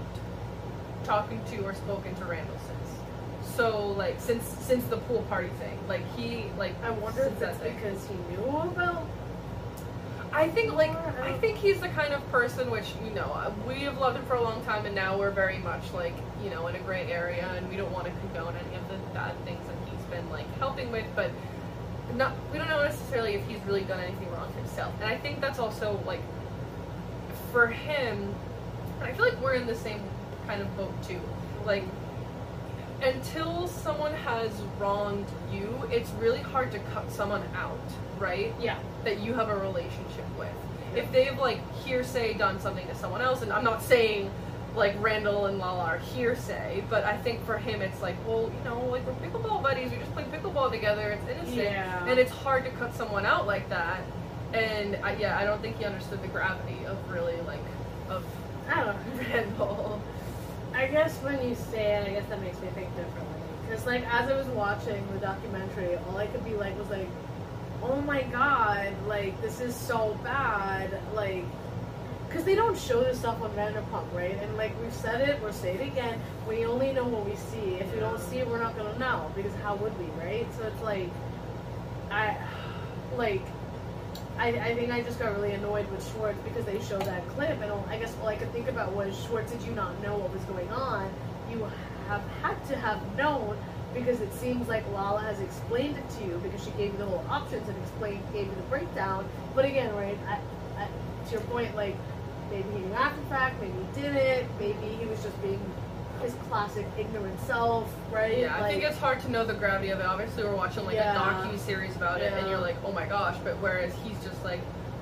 talking 1.06 1.42
to 1.50 1.64
or 1.64 1.74
spoken 1.74 2.14
to 2.16 2.26
randall 2.26 2.58
since 2.68 3.56
so 3.56 3.88
like 3.94 4.20
since 4.20 4.44
since 4.44 4.84
the 4.88 4.98
pool 4.98 5.22
party 5.30 5.48
thing 5.62 5.80
like 5.88 6.04
he 6.18 6.52
like 6.58 6.74
I 6.84 6.90
wonder 6.92 7.24
if 7.24 7.40
that's 7.40 7.58
because 7.60 8.06
he 8.08 8.16
knew 8.36 8.46
about. 8.58 9.06
I 10.32 10.48
think 10.48 10.74
like 10.74 10.92
I 11.20 11.34
think 11.40 11.58
he's 11.58 11.80
the 11.80 11.90
kind 11.90 12.14
of 12.14 12.26
person 12.32 12.70
which 12.70 12.94
you 13.04 13.12
know 13.12 13.32
uh, 13.34 13.52
we 13.68 13.82
have 13.82 13.98
loved 13.98 14.18
him 14.18 14.26
for 14.26 14.36
a 14.36 14.42
long 14.42 14.64
time 14.64 14.86
and 14.86 14.94
now 14.94 15.18
we're 15.18 15.32
very 15.32 15.58
much 15.58 15.92
like 15.92 16.14
you 16.44 16.50
know 16.52 16.68
in 16.68 16.76
a 16.76 16.80
gray 16.80 17.12
area 17.12 17.48
and 17.56 17.68
we 17.70 17.76
don't 17.76 17.92
want 17.92 18.06
to 18.06 18.12
condone 18.12 18.56
any 18.56 18.76
of 18.76 18.88
the 18.90 18.98
bad 19.14 19.34
things 19.44 19.66
that 19.66 19.76
he's 19.90 20.06
been 20.06 20.30
like 20.30 20.46
helping 20.58 20.92
with 20.92 21.06
but 21.16 21.32
not 22.16 22.34
we 22.52 22.60
don't 22.60 22.70
know 22.70 22.84
necessarily 22.84 23.34
if 23.34 23.48
he's 23.48 23.60
really 23.62 23.84
done 23.84 24.00
anything 24.00 24.32
wrong 24.32 24.52
himself. 24.54 24.94
And 25.02 25.10
I 25.10 25.18
think 25.18 25.42
that's 25.42 25.60
also 25.60 26.00
like 26.06 26.22
for 27.52 27.68
him 27.68 28.36
I 29.02 29.12
feel 29.14 29.26
like 29.26 29.42
we're 29.42 29.54
in 29.54 29.66
the 29.66 29.76
same 29.76 30.02
kind 30.46 30.62
of 30.62 30.78
boat 30.78 30.94
too. 31.04 31.22
Like 31.66 31.86
until 33.02 33.68
someone 33.68 34.14
has 34.14 34.52
wronged 34.78 35.28
you 35.52 35.90
it's 35.92 36.12
really 36.12 36.42
hard 36.42 36.72
to 36.74 36.80
cut 36.94 37.12
someone 37.12 37.44
out 37.56 37.80
right 38.20 38.54
Yeah. 38.60 38.78
that 39.04 39.20
you 39.20 39.34
have 39.34 39.50
a 39.50 39.56
relationship 39.58 40.26
with. 40.38 40.50
If 40.96 41.12
they've 41.12 41.38
like 41.38 41.60
hearsay 41.84 42.34
done 42.34 42.60
something 42.60 42.88
to 42.88 42.96
someone 42.96 43.22
else, 43.22 43.42
and 43.42 43.52
I'm 43.54 43.64
not 43.64 43.82
saying 43.82 44.30
like 44.76 44.96
Randall 45.00 45.48
and 45.48 45.58
Lala 45.58 45.84
are 45.84 45.98
hearsay, 45.98 46.84
but 46.90 47.04
I 47.04 47.18
think 47.18 47.44
for 47.46 47.58
him 47.58 47.82
it's 47.82 48.02
like, 48.02 48.16
well, 48.28 48.44
you 48.56 48.64
know, 48.70 48.80
like 48.86 49.06
we're 49.06 49.14
pickleball 49.14 49.62
buddies, 49.64 49.92
we 49.92 49.98
just 49.98 50.14
play 50.14 50.24
pickleball 50.24 50.72
together, 50.72 51.10
it's 51.12 51.28
innocent, 51.30 51.56
Yeah. 51.56 52.06
and 52.06 52.20
it's 52.20 52.32
hard 52.32 52.64
to 52.66 52.72
cut 52.72 52.94
someone 52.96 53.26
out 53.26 53.48
like 53.48 53.68
that. 53.70 54.02
And 54.54 54.96
I, 55.04 55.16
yeah, 55.16 55.38
I 55.38 55.44
don't 55.46 55.62
think 55.62 55.78
he 55.78 55.86
understood 55.86 56.22
the 56.22 56.28
gravity 56.28 56.86
of 56.86 56.98
really 57.12 57.38
like 57.48 57.60
of 58.10 58.24
I 58.72 58.84
don't 58.84 58.88
know. 58.96 59.24
Randall. 59.34 60.02
I 60.74 60.88
guess 60.88 61.16
when 61.18 61.48
you 61.48 61.56
say 61.56 61.96
it, 61.96 62.08
I 62.08 62.12
guess 62.14 62.26
that 62.30 62.40
makes 62.42 62.60
me 62.62 62.68
think 62.76 62.96
differently. 62.96 63.26
Because, 63.68 63.86
like, 63.88 64.04
as 64.12 64.30
I 64.30 64.36
was 64.38 64.48
watching 64.48 65.04
the 65.14 65.20
documentary, 65.20 65.98
all 66.08 66.18
I 66.18 66.28
could 66.28 66.44
be 66.46 66.54
like 66.56 66.78
was 66.78 66.90
like, 66.90 67.08
oh 67.84 68.02
my 68.02 68.24
god, 68.24 68.94
like, 69.08 69.42
this 69.42 69.60
is 69.60 69.76
so 69.76 70.18
bad. 70.24 71.00
Like, 71.14 71.46
because 72.28 72.44
they 72.44 72.56
don't 72.56 72.78
show 72.78 73.02
this 73.04 73.20
stuff 73.20 73.42
on 73.42 73.52
Vanderpump, 73.52 74.14
right? 74.14 74.38
And, 74.42 74.56
like, 74.56 74.80
we've 74.82 74.94
said 74.94 75.28
it, 75.28 75.42
we'll 75.42 75.52
say 75.52 75.76
it 75.76 75.82
again. 75.82 76.22
We 76.48 76.66
only 76.66 76.92
know 76.94 77.06
what 77.06 77.26
we 77.26 77.36
see. 77.36 77.76
If 77.76 77.92
we 77.92 78.00
don't 78.00 78.20
see 78.20 78.38
it, 78.38 78.48
we're 78.48 78.62
not 78.62 78.76
to 78.78 79.00
know. 79.00 79.32
Because 79.36 79.54
how 79.64 79.76
would 79.76 79.98
we, 79.98 80.06
right? 80.24 80.46
So 80.58 80.68
it's 80.68 80.82
like, 80.84 81.10
I, 82.12 82.38
like, 83.16 83.42
I, 84.38 84.50
I 84.50 84.76
think 84.76 84.92
I 84.92 85.02
just 85.02 85.20
got 85.20 85.34
really 85.36 85.54
annoyed 85.54 85.90
with 85.92 86.08
Schwartz 86.12 86.40
because 86.44 86.66
they 86.66 86.80
showed 86.82 87.02
that 87.02 87.28
clip, 87.30 87.62
and 87.62 87.72
I 87.90 87.98
guess 87.98 88.16
all 88.22 88.28
I 88.28 88.36
could 88.36 88.52
think 88.54 88.70
about 88.70 88.94
was 88.94 89.20
Schwartz. 89.26 89.52
Did 89.52 89.64
you 89.64 89.74
not 89.74 90.02
know 90.02 90.18
what 90.18 90.32
was 90.32 90.44
going 90.44 90.70
on? 90.70 91.12
You 91.52 91.68
have 92.08 92.22
had 92.42 92.64
to 92.68 92.76
have 92.78 93.02
known 93.18 93.58
because 93.94 94.22
it 94.22 94.34
seems 94.34 94.68
like 94.68 94.84
Lala 94.94 95.22
has 95.22 95.40
explained 95.40 95.98
it 95.98 96.10
to 96.18 96.24
you 96.26 96.40
because 96.44 96.64
she 96.64 96.72
gave 96.72 96.92
you 96.94 96.98
the 97.00 97.06
whole 97.06 97.26
options 97.30 97.68
and 97.68 97.78
explained 97.80 98.22
gave 98.34 98.46
you 98.48 98.56
the 98.56 98.62
breakdown. 98.70 99.28
But 99.56 99.66
again, 99.66 99.94
right, 99.96 100.18
I, 100.28 100.40
I, 100.82 100.88
to 101.26 101.32
your 101.32 101.42
point, 101.42 101.76
like 101.76 101.96
maybe 102.52 102.70
he 102.74 102.80
knew 102.80 102.94
after 102.94 103.20
the 103.22 103.28
fact, 103.28 103.62
maybe 103.62 103.74
he 103.96 104.02
didn't, 104.02 104.50
maybe 104.60 104.88
he 105.00 105.06
was 105.06 105.22
just 105.24 105.40
being 105.42 105.60
his 106.22 106.34
classic 106.50 106.86
ignorant 106.98 107.40
self, 107.42 107.90
right? 108.12 108.40
Yeah, 108.40 108.56
I 108.64 108.70
think 108.70 108.84
it's 108.84 108.98
hard 108.98 109.22
to 109.22 109.32
know 109.32 109.46
the 109.46 109.54
gravity 109.54 109.90
of 109.90 110.00
it. 110.00 110.06
Obviously, 110.06 110.44
we're 110.44 110.56
watching 110.56 110.86
like 110.86 110.96
Yeah. 110.96 111.44
a 111.46 111.48
docu 111.48 111.58
series 111.58 111.96
about 111.96 112.22
it, 112.22 112.34
and 112.34 112.48
you're 112.48 112.60
like, 112.60 112.76
oh 112.86 112.92
my 112.92 113.06
gosh. 113.06 113.38
But 113.44 113.56
whereas 113.62 113.94
he's 114.04 114.22
just 114.24 114.44
like, 114.44 114.60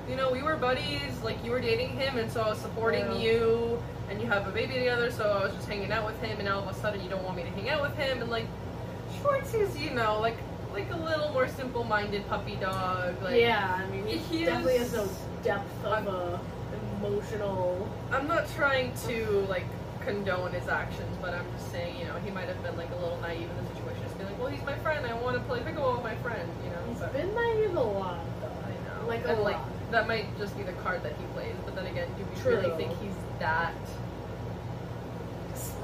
you 0.08 0.14
know, 0.16 0.30
we 0.30 0.42
were 0.42 0.56
buddies. 0.56 1.18
Like 1.24 1.44
you 1.44 1.50
were 1.50 1.60
dating 1.60 1.90
him, 1.90 2.18
and 2.18 2.30
so 2.30 2.40
I 2.42 2.48
was 2.50 2.58
supporting 2.58 3.04
Yeah. 3.06 3.18
you, 3.18 3.82
and 4.08 4.20
you 4.20 4.28
have 4.28 4.46
a 4.46 4.50
baby 4.52 4.74
together. 4.74 5.10
So 5.10 5.24
I 5.24 5.44
was 5.44 5.54
just 5.54 5.66
hanging 5.68 5.90
out 5.90 6.06
with 6.06 6.18
him, 6.22 6.36
and 6.38 6.44
now 6.46 6.60
all 6.60 6.68
of 6.68 6.74
a 6.76 6.78
sudden 6.80 7.02
you 7.02 7.10
don't 7.10 7.24
want 7.24 7.36
me 7.36 7.42
to 7.42 7.50
hang 7.50 7.68
out 7.68 7.82
with 7.82 7.96
him, 7.96 8.22
and 8.22 8.30
like 8.30 8.46
Schwartz 9.20 9.54
is, 9.54 9.76
you 9.78 9.90
know, 9.90 10.20
like 10.20 10.36
like 10.72 10.90
a 10.92 10.96
little 10.96 11.30
more 11.32 11.48
simple-minded 11.48 12.26
puppy 12.28 12.56
dog. 12.56 13.20
Like 13.22 13.40
yeah, 13.40 13.82
I 13.82 13.90
mean, 13.90 14.06
he, 14.06 14.44
definitely 14.44 14.74
is- 14.74 14.92
has 14.92 15.06
no 15.06 15.08
depth 15.42 15.84
of 15.84 16.06
a 16.06 16.10
uh, 16.10 16.38
emotional. 16.98 17.88
I'm 18.12 18.26
not 18.28 18.48
trying 18.54 18.92
to 19.06 19.46
like 19.48 19.64
condone 20.04 20.52
his 20.52 20.68
actions, 20.68 21.16
but 21.20 21.34
I'm 21.34 21.44
just 21.56 21.70
saying, 21.70 21.98
you 21.98 22.04
know, 22.06 22.14
he 22.24 22.30
might 22.30 22.48
have 22.48 22.62
been 22.62 22.76
like 22.76 22.90
a 22.90 22.96
little 22.96 23.18
naive 23.20 23.48
in 23.48 23.56
the 23.64 23.74
situation, 23.74 24.02
just 24.04 24.16
being 24.18 24.30
like, 24.30 24.38
well, 24.38 24.48
he's 24.48 24.64
my 24.64 24.76
friend. 24.78 25.04
I 25.06 25.14
want 25.14 25.36
to 25.36 25.42
play 25.44 25.60
pickleball 25.60 25.94
with 25.96 26.04
my 26.04 26.16
friend, 26.16 26.48
you 26.64 26.70
know. 26.70 26.78
He's 26.88 26.98
but- 26.98 27.12
been 27.12 27.34
naive 27.34 27.76
a 27.76 27.80
lot, 27.80 28.20
though. 28.40 28.46
I 28.46 29.00
know. 29.00 29.08
Like 29.08 29.24
a 29.24 29.32
and 29.32 29.40
like 29.42 29.56
lot. 29.56 29.90
that 29.90 30.06
might 30.08 30.36
just 30.38 30.56
be 30.56 30.62
the 30.62 30.72
card 30.84 31.02
that 31.02 31.12
he 31.16 31.24
plays, 31.34 31.54
but 31.64 31.74
then 31.74 31.86
again, 31.86 32.08
do 32.18 32.24
we 32.24 32.40
True. 32.40 32.56
really 32.56 32.76
think 32.76 32.92
he's 33.00 33.14
that 33.38 33.74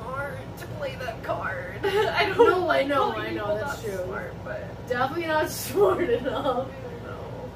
smart 0.04 0.58
to 0.58 0.66
play 0.78 0.94
that 0.96 1.22
card? 1.22 1.78
I 1.84 2.26
don't 2.26 2.38
No, 2.38 2.62
I 2.62 2.66
like 2.66 2.86
know, 2.86 3.12
I 3.12 3.30
know, 3.30 3.58
that's 3.58 3.82
that 3.82 3.90
true. 3.96 4.04
Smart, 4.04 4.34
but 4.44 4.88
Definitely 4.88 5.26
not 5.26 5.50
smart 5.66 6.08
enough. 6.10 6.68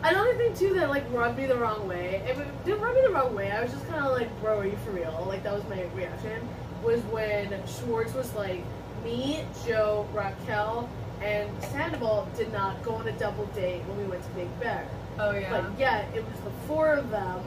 I. 0.03 0.11
Another 0.11 0.35
thing 0.35 0.55
too 0.55 0.75
that 0.75 0.89
like 0.91 1.05
rubbed 1.13 1.37
me 1.39 1.47
the 1.47 1.57
wrong 1.57 1.87
way. 1.89 2.23
If 2.29 2.39
it 2.39 2.65
didn't 2.65 2.81
rub 2.81 2.95
me 2.95 3.03
the 3.03 3.11
wrong 3.11 3.35
way. 3.35 3.51
I 3.51 3.63
was 3.63 3.73
just 3.73 3.87
kind 3.89 4.05
of 4.05 4.13
like, 4.13 4.29
"Bro, 4.41 4.61
are 4.61 4.67
you 4.67 4.77
for 4.85 4.93
real?" 4.93 5.25
Like 5.29 5.43
that 5.43 5.53
was 5.53 5.65
my 5.69 5.85
reaction. 5.95 6.49
Was 6.85 7.01
when 7.11 7.53
Schwartz 7.67 8.15
was 8.15 8.33
like, 8.35 8.63
"Me, 9.05 9.45
Jo, 9.67 10.07
Raquel, 10.15 10.89
and 11.21 11.51
Sandoval 11.65 12.29
did 12.37 12.53
not 12.53 12.81
go 12.85 12.93
on 12.95 13.09
a 13.09 13.13
double 13.19 13.47
date 13.47 13.83
when 13.89 13.99
we 13.99 14.05
went 14.05 14.23
to 14.23 14.31
Big 14.31 14.61
Bear." 14.61 14.87
Oh 15.19 15.33
yeah. 15.33 15.51
But 15.51 15.79
yet 15.81 16.07
it 16.15 16.25
was 16.25 16.41
the 16.45 16.51
four 16.69 16.93
of 16.93 17.11
them, 17.11 17.41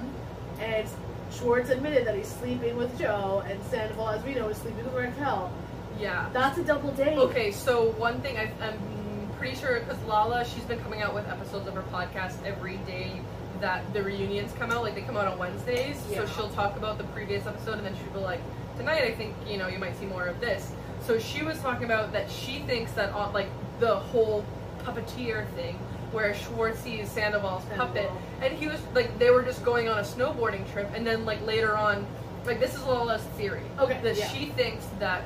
and 0.60 0.86
Schwartz 1.32 1.70
admitted 1.70 2.06
that 2.06 2.16
he's 2.16 2.28
sleeping 2.28 2.76
with 2.78 2.98
Jo, 3.00 3.44
and 3.50 3.62
Sandoval, 3.66 4.10
as 4.10 4.24
we 4.24 4.36
know, 4.36 4.50
is 4.50 4.58
sleeping 4.58 4.84
with 4.86 4.94
Raquel. 4.94 5.52
yeah. 6.00 6.30
That's 6.34 6.58
a 6.58 6.64
double 6.64 6.92
date. 6.92 7.18
Okay, 7.18 7.52
so 7.52 7.92
one 7.92 8.20
thing 8.22 8.38
I, 8.38 8.52
I'm 8.62 9.30
pretty 9.38 9.56
sure 9.56 9.80
because 9.80 10.02
Lala, 10.04 10.46
she's 10.46 10.64
been 10.66 10.80
coming 10.80 11.02
out 11.02 11.14
with 11.16 11.28
episodes 11.28 11.68
of 11.68 11.74
her 11.74 11.84
podcast 11.84 12.44
every 12.46 12.78
day 12.78 13.22
that 13.62 13.82
the 13.94 14.04
reunions 14.04 14.52
come 14.60 14.72
out. 14.72 14.84
Like 14.84 14.96
they 14.96 15.02
come 15.02 15.18
out 15.18 15.28
on 15.28 15.38
Wednesdays, 15.40 15.98
Yeah. 16.10 16.26
so 16.26 16.28
she'll 16.34 16.50
talk 16.50 16.76
about 16.78 16.98
the 16.98 17.04
previous 17.06 17.46
episode, 17.48 17.78
and 17.78 17.86
then 17.86 17.96
she'll 17.96 18.14
be 18.14 18.20
like, 18.20 18.42
"Tonight, 18.78 19.04
I 19.04 19.12
think 19.12 19.34
you 19.48 19.58
know 19.58 19.68
you 19.68 19.80
might 19.80 19.98
see 20.00 20.06
more 20.06 20.26
of 20.26 20.40
this." 20.42 20.72
So 21.06 21.18
she 21.20 21.44
was 21.44 21.60
talking 21.60 21.86
about 21.86 22.12
that 22.14 22.30
she 22.30 22.60
thinks 22.60 22.92
that 22.94 23.12
on 23.14 23.34
like 23.34 23.48
the 23.80 23.96
whole 23.96 24.44
puppeteer 24.84 25.48
thing, 25.52 25.78
where 26.12 26.34
Schwartzy 26.34 27.00
is 27.00 27.10
Sandoval's 27.10 27.64
puppet, 27.76 28.10
and 28.42 28.54
he 28.54 28.68
was 28.68 28.80
like 28.94 29.18
they 29.20 29.32
were 29.32 29.44
just 29.44 29.64
going 29.64 29.88
on 29.90 29.98
a 30.00 30.04
snowboarding 30.04 30.70
trip, 30.72 30.90
and 30.96 31.06
then 31.06 31.26
like 31.26 31.46
later 31.46 31.76
on, 31.78 32.06
like 32.46 32.60
this 32.60 32.74
is 32.76 32.84
Lala's 32.84 33.24
theory. 33.38 33.64
Okay, 33.80 34.00
that 34.04 34.18
yeah. 34.18 34.28
she 34.30 34.48
thinks 34.48 34.86
that 35.00 35.24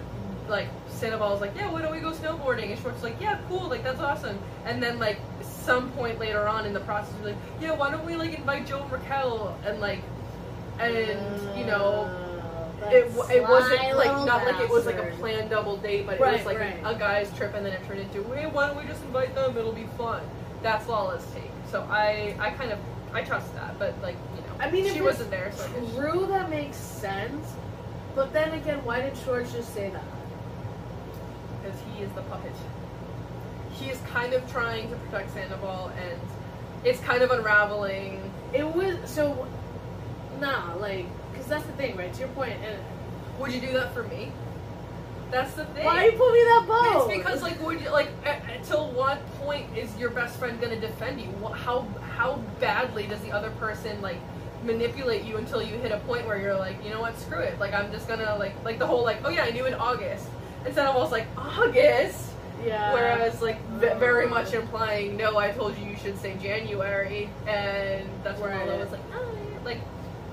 like 0.48 0.68
Sandoval's 0.90 1.42
like, 1.42 1.54
yeah, 1.56 1.72
why 1.72 1.82
don't 1.82 1.92
we 1.92 2.00
go 2.00 2.12
snowboarding? 2.12 2.72
And 2.72 2.80
Schwartz 2.80 3.02
like, 3.04 3.20
yeah, 3.20 3.40
cool, 3.50 3.68
like 3.68 3.84
that's 3.84 4.00
awesome. 4.00 4.38
And 4.66 4.82
then 4.82 5.00
like 5.00 5.20
some 5.42 5.92
point 5.92 6.20
later 6.20 6.48
on 6.48 6.66
in 6.66 6.74
the 6.74 6.82
process, 6.82 7.14
we're 7.22 7.30
like, 7.30 7.38
yeah, 7.60 7.72
why 7.72 7.90
don't 7.90 8.06
we 8.06 8.16
like 8.16 8.38
invite 8.38 8.68
Jo 8.68 8.84
and 8.84 8.92
Raquel 8.92 9.58
and 9.66 9.80
like, 9.80 10.02
and 10.80 11.58
you 11.58 11.66
know. 11.66 12.10
Uh, 12.12 12.90
It, 12.92 13.06
it 13.32 13.42
wasn't 13.42 13.82
like 13.98 14.14
not 14.28 14.46
like 14.46 14.60
it 14.60 14.70
was 14.70 14.86
like 14.86 14.98
a 14.98 15.10
planned 15.18 15.50
double 15.50 15.78
date, 15.78 16.06
but 16.06 16.16
it 16.16 16.22
Right, 16.22 16.38
was 16.38 16.46
like 16.46 16.60
right. 16.60 16.78
a, 16.84 16.90
a 16.90 17.00
guy's 17.00 17.32
trip, 17.38 17.56
and 17.56 17.66
then 17.66 17.72
it 17.74 17.82
turned 17.88 18.02
into, 18.02 18.22
hey, 18.34 18.48
why 18.48 18.68
don't 18.68 18.78
we 18.78 18.84
just 18.86 19.02
invite 19.06 19.34
them? 19.34 19.58
It'll 19.58 19.72
be 19.72 19.88
fun. 19.98 20.22
That's 20.66 20.90
Lala's 20.90 21.24
take. 21.36 21.52
So 21.70 21.88
I, 21.92 22.36
I 22.40 22.50
kind 22.50 22.72
of, 22.72 22.80
I 23.14 23.22
trust 23.22 23.54
that, 23.54 23.78
but 23.78 23.94
like 24.02 24.18
you 24.36 24.42
know, 24.42 24.48
I 24.60 24.72
mean, 24.72 24.88
if 24.88 24.94
she 24.94 25.02
wasn't 25.02 25.30
there, 25.30 25.52
so 25.52 25.68
True, 25.96 26.26
that 26.26 26.50
makes 26.50 26.76
sense. 26.78 27.54
But 28.16 28.34
then 28.34 28.52
again, 28.54 28.84
why 28.84 29.02
did 29.02 29.16
Schwartz 29.16 29.52
just 29.54 29.74
say 29.76 29.92
that? 29.92 30.04
because 31.62 31.80
he 31.94 32.04
is 32.04 32.12
the 32.14 32.22
puppet. 32.24 32.52
He 33.74 33.90
is 33.90 34.00
kind 34.12 34.34
of 34.34 34.50
trying 34.52 34.90
to 34.90 34.96
protect 34.96 35.34
Sandoval, 35.34 35.92
and 36.00 36.20
it's 36.84 37.00
kind 37.02 37.22
of 37.22 37.32
unraveling. 37.32 38.32
It 38.52 38.66
was 38.66 38.96
so. 39.06 39.48
Nah, 40.40 40.74
like, 40.76 41.06
because 41.32 41.48
that's 41.48 41.66
the 41.66 41.74
thing, 41.74 41.96
right? 41.96 42.12
To 42.14 42.20
your 42.20 42.30
point, 42.30 42.54
and 42.64 42.80
Would 43.40 43.52
you 43.54 43.62
do 43.62 43.74
that 43.74 43.94
for 43.94 44.04
me? 44.04 44.32
That's 45.32 45.54
the 45.54 45.66
thing. 45.66 45.86
why 45.86 46.06
you 46.06 46.12
put 46.12 46.32
me 46.34 46.40
that 46.40 46.66
boat? 46.68 47.10
It's 47.10 47.18
because 47.18 47.42
like 47.42 47.62
would 47.62 47.82
you 47.82 47.90
like 47.90 48.10
until 48.54 48.92
what 48.92 49.26
point 49.38 49.66
is 49.78 49.96
your 49.98 50.10
best 50.10 50.38
friend 50.38 50.60
gonna 50.62 50.80
defend 50.80 51.20
you? 51.20 51.28
How 51.48 51.88
how 52.16 52.36
badly 52.60 53.08
does 53.08 53.22
the 53.22 53.32
other 53.32 53.50
person 53.52 54.02
like 54.02 54.18
manipulate 54.64 55.24
you 55.24 55.38
until 55.38 55.62
you 55.62 55.76
hit 55.78 55.92
a 55.92 56.00
point 56.00 56.26
where 56.26 56.40
you're 56.40 56.58
like, 56.58 56.84
you 56.84 56.90
know 56.90 57.02
what, 57.02 57.18
screw 57.20 57.40
it. 57.40 57.60
Like 57.60 57.74
I'm 57.74 57.92
just 57.92 58.08
gonna 58.08 58.36
like 58.38 58.54
like 58.64 58.80
the 58.80 58.88
whole 58.88 59.04
like 59.04 59.20
oh 59.24 59.30
yeah 59.30 59.44
I 59.44 59.52
knew 59.52 59.66
in 59.66 59.74
August. 59.74 60.28
Instead 60.66 60.88
of 60.88 60.96
almost 60.96 61.12
like 61.12 61.28
August, 61.38 62.32
yeah. 62.66 62.92
whereas 62.94 63.42
like 63.42 63.62
v- 63.74 63.90
oh. 63.90 64.00
very 64.00 64.28
much 64.28 64.54
implying 64.54 65.16
no 65.16 65.38
I 65.38 65.52
told 65.52 65.78
you 65.78 65.86
you 65.86 65.96
should 65.96 66.18
say 66.20 66.36
January, 66.42 67.30
and 67.48 68.08
that's 68.24 68.40
where 68.40 68.52
Right. 68.52 68.68
Lala 68.68 68.80
was 68.80 68.92
like 68.92 69.02
oh, 69.14 69.38
like 69.64 69.80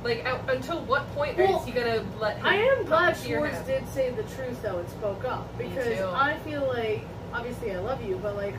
like 0.04 0.24
out, 0.24 0.48
until 0.50 0.80
what 0.84 1.06
point 1.14 1.36
Well, 1.38 1.60
is 1.60 1.66
he 1.66 1.72
gonna 1.72 2.04
let? 2.20 2.38
Him 2.38 2.46
I 2.46 2.54
am 2.56 2.84
glad 2.84 3.16
Schwartz 3.16 3.60
did 3.60 3.88
say 3.88 4.10
the 4.10 4.22
truth 4.34 4.60
though 4.62 4.78
and 4.78 4.88
spoke 4.88 5.24
up 5.24 5.46
because. 5.58 5.86
I 6.00 6.38
feel 6.38 6.66
like 6.66 7.04
obviously 7.32 7.72
I 7.72 7.78
love 7.78 8.04
you, 8.04 8.18
but 8.22 8.36
like 8.36 8.54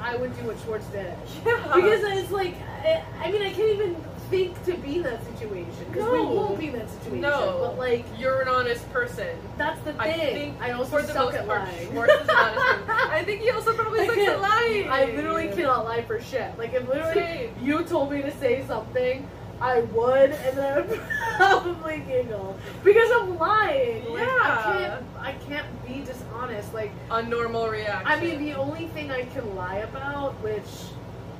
I 0.00 0.16
would 0.16 0.36
do 0.38 0.46
what 0.46 0.58
Schwartz 0.60 0.86
did 0.86 1.06
Yeah. 1.46 1.62
because 1.74 2.02
it's 2.04 2.30
like 2.30 2.54
I, 2.84 3.02
I 3.20 3.30
mean 3.30 3.42
I 3.42 3.52
can't 3.52 3.70
even 3.70 3.96
think 4.30 4.64
to 4.64 4.74
be 4.78 4.96
in 4.96 5.02
that 5.02 5.22
situation 5.26 5.74
because 5.90 6.10
we 6.10 6.18
No. 6.18 6.24
won't 6.30 6.58
be 6.58 6.68
in 6.68 6.72
that 6.74 6.88
situation. 6.90 7.20
No. 7.20 7.58
but 7.60 7.78
like 7.78 8.04
you're 8.18 8.40
an 8.40 8.48
honest 8.48 8.90
person. 8.92 9.28
that's 9.58 9.78
the 9.82 9.92
thing. 9.92 10.00
I 10.00 10.12
think 10.12 10.60
I, 10.60 10.70
also 10.72 10.90
for 10.98 11.02
the 11.02 11.12
suck 11.12 11.26
most 11.26 11.34
at 11.36 11.46
part, 11.46 11.62
lying. 11.62 11.88
Schwartz 11.90 12.12
is 12.14 12.28
honest. 12.28 12.58
I 12.88 13.22
think 13.24 13.42
he 13.42 13.50
also 13.50 13.74
probably 13.74 14.00
I 14.00 14.06
sucks 14.06 14.18
at 14.18 14.40
lying. 14.40 14.88
I 14.88 15.04
literally 15.16 15.48
cannot 15.48 15.84
lie 15.84 16.02
for 16.02 16.20
shit. 16.20 16.56
Like 16.58 16.72
if 16.74 16.88
literally 16.88 17.14
Same. 17.14 17.54
you 17.62 17.82
told 17.84 18.10
me 18.10 18.22
to 18.22 18.30
say 18.38 18.64
something, 18.66 19.28
I 19.62 19.80
would, 19.80 20.30
and 20.32 20.58
then 20.58 20.72
I 20.72 20.80
would 20.80 21.00
probably 21.36 22.00
giggle 22.00 22.58
because 22.82 23.10
I'm 23.12 23.38
lying. 23.38 24.12
Like, 24.12 24.22
I 24.22 24.26
Yeah. 24.26 24.72
can't. 24.88 25.04
I 25.20 25.32
can't 25.48 25.86
be 25.86 26.00
dishonest. 26.04 26.74
Like 26.74 26.90
A 27.10 27.22
normal 27.22 27.68
reaction. 27.68 28.06
I 28.06 28.20
mean, 28.20 28.44
the 28.44 28.54
only 28.54 28.88
thing 28.88 29.10
I 29.10 29.24
can 29.26 29.54
lie 29.54 29.76
about, 29.78 30.32
which 30.42 30.90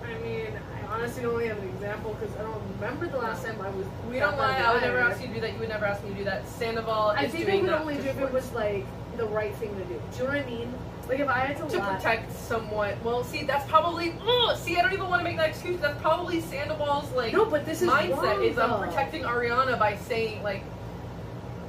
I 0.04 0.18
mean, 0.22 0.46
I 0.76 0.94
honestly 0.94 1.22
don't 1.22 1.32
really 1.34 1.48
have 1.48 1.58
an 1.58 1.68
example 1.70 2.16
because 2.20 2.34
I 2.36 2.42
don't 2.42 2.62
remember 2.80 3.08
the 3.08 3.18
last 3.18 3.44
time 3.44 3.60
I 3.60 3.70
was. 3.70 3.86
we 4.08 4.18
don't 4.20 4.36
lie. 4.36 4.56
I 4.56 4.72
would 4.72 4.82
never 4.82 4.98
ask 4.98 5.20
you 5.20 5.28
to 5.28 5.34
do 5.34 5.40
that. 5.40 5.52
You 5.54 5.58
would 5.58 5.68
never 5.68 5.84
ask 5.84 6.02
me 6.04 6.10
to 6.10 6.16
do 6.16 6.24
that. 6.24 6.46
Sandoval 6.48 7.10
I 7.16 7.26
think 7.26 7.48
I 7.48 7.60
would 7.60 7.70
only 7.70 7.96
do 7.96 8.08
if 8.08 8.18
it 8.18 8.32
was 8.32 8.52
like 8.52 8.86
the 9.16 9.26
right 9.26 9.54
thing 9.56 9.74
to 9.76 9.84
do. 9.84 10.00
Do 10.12 10.18
you 10.18 10.24
know 10.24 10.30
what 10.30 10.42
I 10.42 10.46
mean? 10.46 10.72
Like 11.08 11.20
if 11.20 11.28
I 11.28 11.38
had 11.40 11.56
to, 11.58 11.68
to 11.68 11.78
lie. 11.78 11.94
protect 11.96 12.32
someone. 12.32 12.94
Well, 13.04 13.24
see, 13.24 13.42
that's 13.44 13.68
probably. 13.68 14.14
Ugh, 14.26 14.56
see, 14.56 14.76
I 14.78 14.82
don't 14.82 14.92
even 14.92 15.08
want 15.08 15.20
to 15.20 15.24
make 15.24 15.36
that 15.36 15.50
excuse. 15.50 15.80
That's 15.80 16.00
probably 16.00 16.40
Sandoval's 16.40 17.10
like 17.12 17.32
No, 17.32 17.44
but 17.44 17.66
this 17.66 17.82
is 17.82 17.88
mindset 17.90 18.16
wrong, 18.22 18.42
is 18.44 18.58
I'm 18.58 18.70
though. 18.70 18.78
protecting 18.86 19.22
Ariana 19.22 19.78
by 19.78 19.96
saying 19.96 20.42
like, 20.42 20.62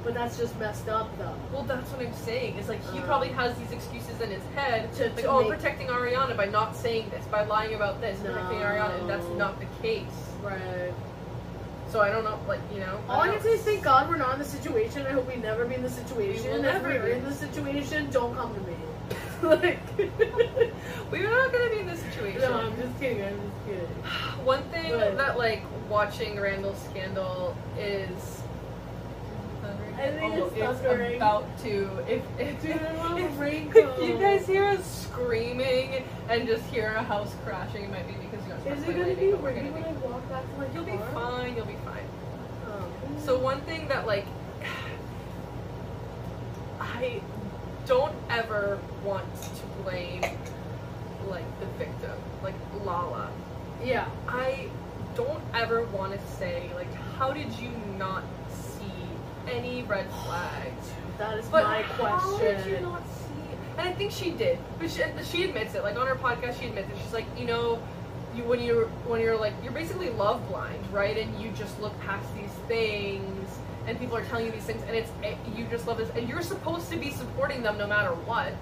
But 0.04 0.14
that's 0.14 0.38
just 0.38 0.58
messed 0.58 0.88
up, 0.88 1.08
though. 1.18 1.34
well, 1.52 1.62
that's 1.64 1.90
what 1.90 2.06
I'm 2.06 2.14
saying. 2.14 2.56
It's 2.58 2.68
like 2.68 2.80
he 2.92 2.98
Uh. 3.00 3.02
probably 3.06 3.28
has 3.30 3.54
these 3.58 3.72
excuses 3.72 4.20
in 4.20 4.30
his 4.30 4.42
head. 4.54 4.92
To- 4.94 5.04
like, 5.04 5.16
to 5.16 5.24
oh, 5.26 5.40
make- 5.40 5.58
protecting 5.58 5.88
Ariana 5.88 6.36
by 6.36 6.46
not 6.46 6.76
saying 6.76 7.10
this, 7.10 7.24
by 7.26 7.44
lying 7.44 7.74
about 7.74 8.00
this, 8.00 8.18
protecting 8.20 8.58
Ariana, 8.58 8.98
and 9.00 9.08
that's 9.10 9.26
not 9.36 9.58
the 9.60 9.66
case. 9.82 10.04
Right. 10.42 10.92
So 11.90 12.00
I 12.00 12.10
don't 12.10 12.24
know, 12.24 12.38
like 12.48 12.60
you 12.72 12.80
know. 12.80 12.98
All 13.08 13.20
I 13.20 13.26
don't 13.26 13.36
can 13.36 13.44
say 13.44 13.52
is 13.54 13.62
thank 13.62 13.82
God 13.82 14.08
we're 14.08 14.16
not 14.16 14.32
in 14.34 14.38
the 14.40 14.44
situation. 14.44 15.06
I 15.06 15.10
hope 15.10 15.28
we 15.28 15.36
never 15.36 15.64
be 15.64 15.74
in 15.76 15.82
the 15.82 15.88
We 15.88 15.94
situation. 15.94 16.46
will 16.50 16.56
if 16.56 16.62
never 16.62 16.88
we're 16.88 17.04
be. 17.04 17.12
in 17.12 17.24
the 17.24 17.32
situation, 17.32 18.10
don't 18.10 18.34
come 18.34 18.52
to 18.54 18.60
me. 18.62 18.76
Like, 19.48 19.78
We're 21.10 21.30
not 21.30 21.52
gonna 21.52 21.70
be 21.70 21.78
in 21.80 21.86
this 21.86 22.00
situation. 22.00 22.40
no, 22.40 22.54
I'm 22.54 22.76
just 22.76 22.98
kidding. 22.98 23.22
I'm 23.24 23.36
just 23.36 23.66
kidding. 23.66 23.86
One 24.44 24.62
thing 24.64 24.92
But- 24.92 25.16
that 25.16 25.38
like 25.38 25.62
watching 25.88 26.38
Randall's 26.38 26.78
scandal 26.90 27.56
is. 27.78 28.40
I 29.96 30.10
think 30.10 30.34
it's 30.34 30.52
it's 30.56 30.80
about 31.16 31.46
to. 31.60 31.88
If, 32.08 32.22
if, 32.38 32.60
Dude, 32.60 32.70
if, 32.72 33.76
if 33.76 34.02
you 34.02 34.18
guys 34.18 34.44
hear 34.46 34.64
us 34.64 35.06
screaming 35.08 36.02
and 36.28 36.46
just 36.48 36.64
hear 36.64 36.88
a 36.88 37.02
house 37.02 37.32
crashing, 37.44 37.84
it 37.84 37.90
might 37.90 38.06
be 38.08 38.14
because 38.14 38.44
you 38.44 38.52
guys 38.52 38.66
Is 38.78 38.82
it 38.88 38.92
gonna 38.92 39.04
be 39.04 39.10
relating, 39.14 39.30
but 39.30 39.40
we're 39.42 39.54
gonna 39.54 39.70
when 39.70 39.84
I 39.84 39.92
walk 39.92 40.28
back 40.28 40.42
to 40.42 40.58
my 40.58 40.66
You'll 40.74 40.84
be 40.84 40.98
fine. 41.14 41.54
You'll 41.56 41.66
be 41.66 41.76
fine. 41.84 42.04
Oh. 42.66 42.88
So 43.24 43.38
one 43.38 43.60
thing 43.62 43.86
that 43.88 44.04
like 44.06 44.26
I 46.80 47.22
don't 47.86 48.14
ever 48.30 48.78
want 49.04 49.26
to 49.42 49.82
blame 49.82 50.22
like 51.28 51.60
the 51.60 51.66
victim, 51.78 52.12
like 52.42 52.54
Lala. 52.84 53.28
yeah. 53.82 54.08
I 54.28 54.68
don't 55.14 55.42
ever 55.54 55.84
want 55.86 56.12
to 56.12 56.26
say 56.36 56.70
like 56.74 56.92
how 57.16 57.32
did 57.32 57.52
you 57.58 57.70
not 57.98 58.24
see 58.50 59.50
any 59.50 59.82
red 59.82 60.06
flags? 60.24 60.90
That 61.18 61.38
is 61.38 61.46
But 61.46 61.64
my 61.64 61.82
how 61.82 62.38
did 62.38 62.48
you 62.48 62.56
question. 62.56 62.82
not 62.82 63.02
see? 63.06 63.78
And 63.78 63.88
I 63.88 63.92
think 63.92 64.12
she 64.12 64.30
did. 64.30 64.58
But 64.78 64.90
she, 64.90 65.02
she 65.24 65.44
admits 65.44 65.74
it. 65.74 65.82
Like 65.82 65.96
on 65.96 66.06
her 66.06 66.14
podcast, 66.16 66.58
she 66.60 66.66
admits 66.66 66.88
it. 66.90 66.96
She's 67.02 67.12
like, 67.12 67.26
you 67.38 67.46
know, 67.46 67.80
you 68.36 68.44
when 68.44 68.60
you're 68.60 68.86
when 69.06 69.20
you're 69.20 69.38
like 69.38 69.54
you're 69.62 69.72
basically 69.72 70.10
love 70.10 70.46
blind, 70.48 70.84
right? 70.92 71.16
And 71.16 71.40
you 71.40 71.50
just 71.52 71.78
look 71.80 71.98
past 72.00 72.26
these 72.34 72.50
things, 72.68 73.58
and 73.86 73.98
people 73.98 74.16
are 74.16 74.24
telling 74.24 74.46
you 74.46 74.52
these 74.52 74.64
things, 74.64 74.82
and 74.86 74.96
it's 74.96 75.10
you 75.56 75.64
just 75.70 75.86
love 75.86 75.98
this, 75.98 76.10
and 76.10 76.28
you're 76.28 76.42
supposed 76.42 76.90
to 76.90 76.96
be 76.96 77.10
supporting 77.10 77.62
them 77.62 77.78
no 77.78 77.86
matter 77.86 78.10
what. 78.10 78.54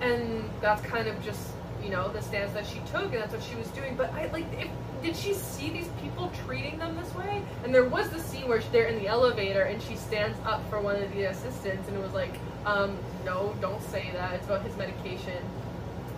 And 0.00 0.48
that's 0.60 0.82
kind 0.82 1.08
of 1.08 1.22
just 1.22 1.52
you 1.82 1.90
know 1.90 2.08
the 2.08 2.22
stance 2.22 2.52
that 2.52 2.66
she 2.66 2.80
took, 2.90 3.04
and 3.04 3.14
that's 3.14 3.32
what 3.32 3.42
she 3.42 3.56
was 3.56 3.68
doing. 3.68 3.96
But 3.96 4.12
I 4.12 4.26
like, 4.32 4.46
if, 4.58 4.68
did 5.02 5.16
she 5.16 5.34
see 5.34 5.70
these 5.70 5.88
people 6.00 6.30
treating 6.46 6.78
them 6.78 6.96
this 6.96 7.14
way? 7.14 7.42
And 7.64 7.74
there 7.74 7.84
was 7.84 8.10
the 8.10 8.20
scene 8.20 8.48
where 8.48 8.60
they're 8.72 8.86
in 8.86 8.98
the 8.98 9.08
elevator, 9.08 9.62
and 9.62 9.80
she 9.82 9.96
stands 9.96 10.38
up 10.44 10.68
for 10.68 10.80
one 10.80 10.96
of 10.96 11.12
the 11.12 11.24
assistants, 11.24 11.88
and 11.88 11.96
it 11.96 12.02
was 12.02 12.12
like, 12.12 12.34
um, 12.66 12.96
no, 13.24 13.54
don't 13.60 13.82
say 13.82 14.10
that. 14.12 14.34
It's 14.34 14.46
about 14.46 14.62
his 14.62 14.76
medication. 14.76 15.42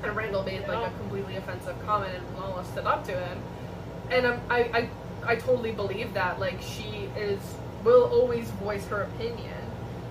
And 0.02 0.16
Randall 0.16 0.42
made 0.42 0.66
like 0.66 0.88
a 0.88 0.96
completely 0.98 1.36
offensive 1.36 1.76
comment, 1.86 2.14
and 2.14 2.38
Lala 2.38 2.64
stood 2.64 2.86
up 2.86 3.04
to 3.06 3.12
him. 3.12 3.38
And 4.10 4.26
I, 4.26 4.40
I, 4.50 4.88
I 5.24 5.36
totally 5.36 5.72
believe 5.72 6.14
that. 6.14 6.40
Like 6.40 6.60
she 6.60 7.08
is 7.16 7.40
will 7.84 8.04
always 8.12 8.50
voice 8.52 8.86
her 8.88 9.02
opinion. 9.02 9.54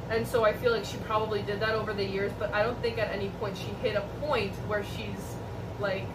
And 0.09 0.27
so 0.27 0.43
I 0.43 0.53
feel 0.53 0.71
like 0.71 0.85
she 0.85 0.97
probably 0.97 1.41
did 1.41 1.61
that 1.61 1.73
over 1.73 1.93
the 1.93 2.03
years, 2.03 2.31
but 2.37 2.53
I 2.53 2.63
don't 2.63 2.79
think 2.81 2.97
at 2.97 3.11
any 3.11 3.29
point 3.39 3.57
she 3.57 3.67
hit 3.81 3.95
a 3.95 4.01
point 4.19 4.53
where 4.67 4.83
she's 4.83 5.35
like 5.79 6.05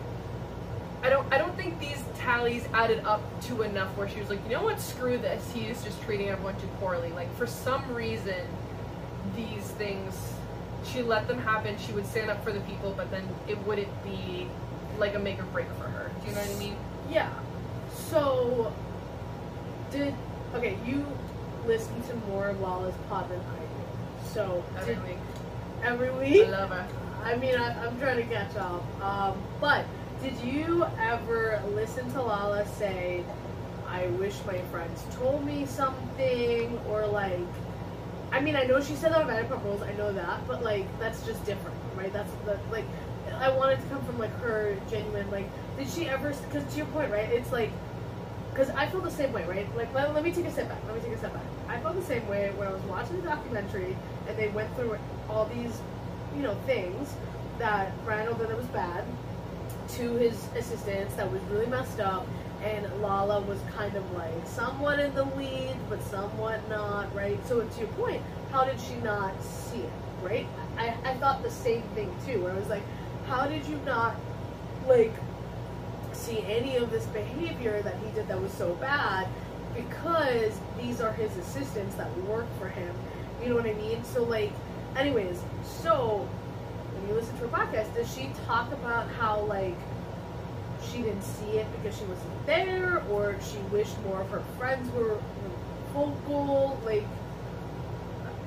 I 1.03 1.11
don't 1.11 1.33
I 1.33 1.39
don't 1.39 1.57
think 1.57 1.79
these 1.79 2.03
tallies 2.16 2.66
added 2.72 3.05
up 3.05 3.22
to 3.43 3.62
enough 3.62 3.97
where 3.97 4.09
she 4.09 4.20
was 4.20 4.29
like, 4.29 4.43
you 4.45 4.51
know 4.51 4.64
what, 4.64 4.81
screw 4.81 5.18
this. 5.18 5.51
He 5.53 5.66
is 5.66 5.83
just 5.83 6.01
treating 6.03 6.29
everyone 6.29 6.57
too 6.61 6.68
poorly. 6.81 7.11
Like 7.12 7.35
for 7.37 7.47
some 7.47 7.95
reason 7.95 8.47
these 9.35 9.64
things 9.72 10.14
she 10.93 11.03
let 11.03 11.28
them 11.28 11.39
happen, 11.39 11.76
she 11.78 11.93
would 11.93 12.07
stand 12.07 12.30
up 12.30 12.43
for 12.45 12.53
the 12.53 12.61
people, 12.61 12.93
but 12.97 13.11
then 13.11 13.28
it 13.49 13.59
wouldn't 13.66 14.05
be 14.05 14.47
like 14.99 15.14
a 15.14 15.18
make 15.18 15.39
or 15.39 15.45
break 15.45 15.68
for 15.78 15.84
her. 15.84 16.11
Do 16.22 16.28
you 16.28 16.34
know 16.34 16.41
what 16.41 16.51
I 16.51 16.59
mean? 16.59 16.76
Yeah. 17.11 17.30
So, 18.11 18.72
did 19.91 20.14
okay? 20.55 20.78
You 20.87 21.05
listen 21.66 22.01
to 22.05 22.14
more 22.28 22.49
of 22.49 22.61
Lala's 22.61 22.95
pod 23.09 23.28
than 23.28 23.41
I 23.41 23.59
do. 23.59 24.28
So 24.32 24.64
Every 24.78 24.95
did, 24.95 25.05
week. 25.05 25.18
every 25.82 26.11
week. 26.12 26.47
I 26.47 26.51
love 26.51 26.70
her. 26.70 26.89
I 27.24 27.37
mean, 27.37 27.57
I, 27.57 27.84
I'm 27.84 27.99
trying 27.99 28.16
to 28.18 28.34
catch 28.34 28.55
up. 28.57 28.82
Um, 29.03 29.37
but 29.61 29.84
did 30.22 30.39
you 30.41 30.87
ever 31.01 31.61
listen 31.74 32.11
to 32.12 32.22
Lala 32.22 32.66
say, 32.76 33.24
"I 33.89 34.05
I 34.05 34.07
wish 34.09 34.34
my 34.47 34.61
friends 34.70 35.03
told 35.16 35.45
me 35.45 35.66
something 35.66 36.78
or 36.89 37.07
like 37.07 37.39
I 38.37 38.41
mean 38.41 38.55
I 38.55 38.64
know 38.64 38.82
she 38.82 38.95
said 38.97 39.12
that 39.12 39.22
on 39.22 39.28
Vanderpump 39.28 39.64
Rules, 39.64 39.80
I 39.80 39.95
know 39.95 40.12
that, 40.12 40.47
but 40.47 40.62
like 40.62 40.84
that's 40.99 41.24
just 41.24 41.43
different, 41.47 41.74
right? 41.97 42.12
That's 42.12 42.30
the 42.45 42.59
like 42.70 42.84
I 43.41 43.49
wanted 43.49 43.80
to 43.80 43.87
come 43.87 44.05
from 44.05 44.18
like 44.18 44.30
her 44.41 44.76
genuine 44.91 45.30
like 45.30 45.49
did 45.78 45.89
she 45.89 46.07
ever 46.07 46.34
because 46.34 46.70
to 46.70 46.76
your 46.76 46.87
point 46.89 47.11
right 47.11 47.30
it's 47.30 47.51
like 47.51 47.70
because 48.51 48.68
I 48.70 48.89
feel 48.89 49.01
the 49.01 49.11
same 49.11 49.32
way 49.32 49.45
right 49.45 49.66
like 49.74 49.93
let, 49.95 50.12
let 50.12 50.22
me 50.22 50.32
take 50.32 50.45
a 50.45 50.53
step 50.53 50.68
back 50.68 50.78
let 50.87 50.97
me 50.97 51.01
take 51.01 51.14
a 51.14 51.18
step 51.18 51.32
back 51.32 51.45
I 51.66 51.80
felt 51.80 51.97
the 51.97 52.03
same 52.03 52.28
way 52.28 52.53
when 52.57 52.68
I 52.68 52.72
was 52.72 52.82
watching 52.82 53.16
the 53.22 53.28
documentary 53.28 53.97
and 54.28 54.37
they 54.37 54.49
went 54.49 54.74
through 54.76 54.99
all 55.30 55.47
these 55.47 55.72
you 56.37 56.43
know 56.43 56.55
things 56.66 57.14
that 57.59 57.93
did 58.05 58.47
that 58.47 58.57
was 58.57 58.66
bad 58.66 59.03
to 59.97 60.16
his 60.16 60.47
assistants 60.57 61.14
that 61.14 61.30
was 61.32 61.41
really 61.45 61.66
messed 61.66 62.01
up 62.01 62.26
and 62.62 63.02
Lala 63.02 63.40
was 63.42 63.59
kind 63.76 63.94
of 63.96 64.11
like 64.12 64.46
somewhat 64.46 64.98
in 64.98 65.14
the 65.14 65.24
lead 65.36 65.76
but 65.88 66.02
somewhat 66.02 66.66
not 66.68 67.14
right? 67.14 67.38
So 67.46 67.61
to 67.61 67.78
your 67.78 67.88
point 67.88 68.22
how 68.50 68.64
did 68.64 68.80
she 68.80 68.94
not 68.96 69.32
see 69.42 69.78
it 69.78 69.90
right? 70.22 70.46
I, 70.78 70.94
I 71.04 71.14
thought 71.14 71.42
the 71.42 71.50
same 71.50 71.82
thing 71.94 72.14
too 72.26 72.42
where 72.42 72.52
I 72.52 72.57
was 72.57 72.68
like 72.68 72.82
how 73.26 73.46
did 73.46 73.66
you 73.66 73.78
not 73.84 74.16
like 74.86 75.12
see 76.12 76.42
any 76.42 76.76
of 76.76 76.90
this 76.90 77.07
behavior 77.07 77.82
that 77.82 77.96
he 77.98 78.11
did 78.14 78.28
that 78.28 78.40
was 78.40 78.52
so 78.52 78.74
bad 78.76 79.28
because 79.74 80.59
these 80.80 81.00
are 81.00 81.12
his 81.12 81.36
assistants 81.36 81.94
that 81.96 82.16
work 82.22 82.46
for 82.59 82.68
him 82.68 82.94
you 83.42 83.50
know 83.50 83.57
what 83.57 83.66
i 83.66 83.74
mean? 83.74 84.02
So 84.04 84.24
like 84.24 84.50
anyways 84.96 85.38
so 85.62 86.26
when 86.94 87.09
you 87.09 87.14
listen 87.14 87.36
to 87.38 87.48
her 87.48 87.48
podcast 87.48 87.94
does 87.94 88.12
she 88.14 88.30
talk 88.46 88.72
about 88.72 89.09
how 89.11 89.40
like 89.42 89.76
she 90.93 91.03
didn't 91.03 91.22
see 91.22 91.59
it 91.59 91.66
because 91.72 91.99
she 91.99 92.05
wasn't 92.05 92.47
there 92.47 93.03
or 93.11 93.37
she 93.41 93.59
wished 93.72 94.01
more 94.03 94.20
of 94.20 94.30
her 94.30 94.43
friends 94.59 94.91
were 94.93 95.18
vocal 95.93 96.80
like 96.84 97.05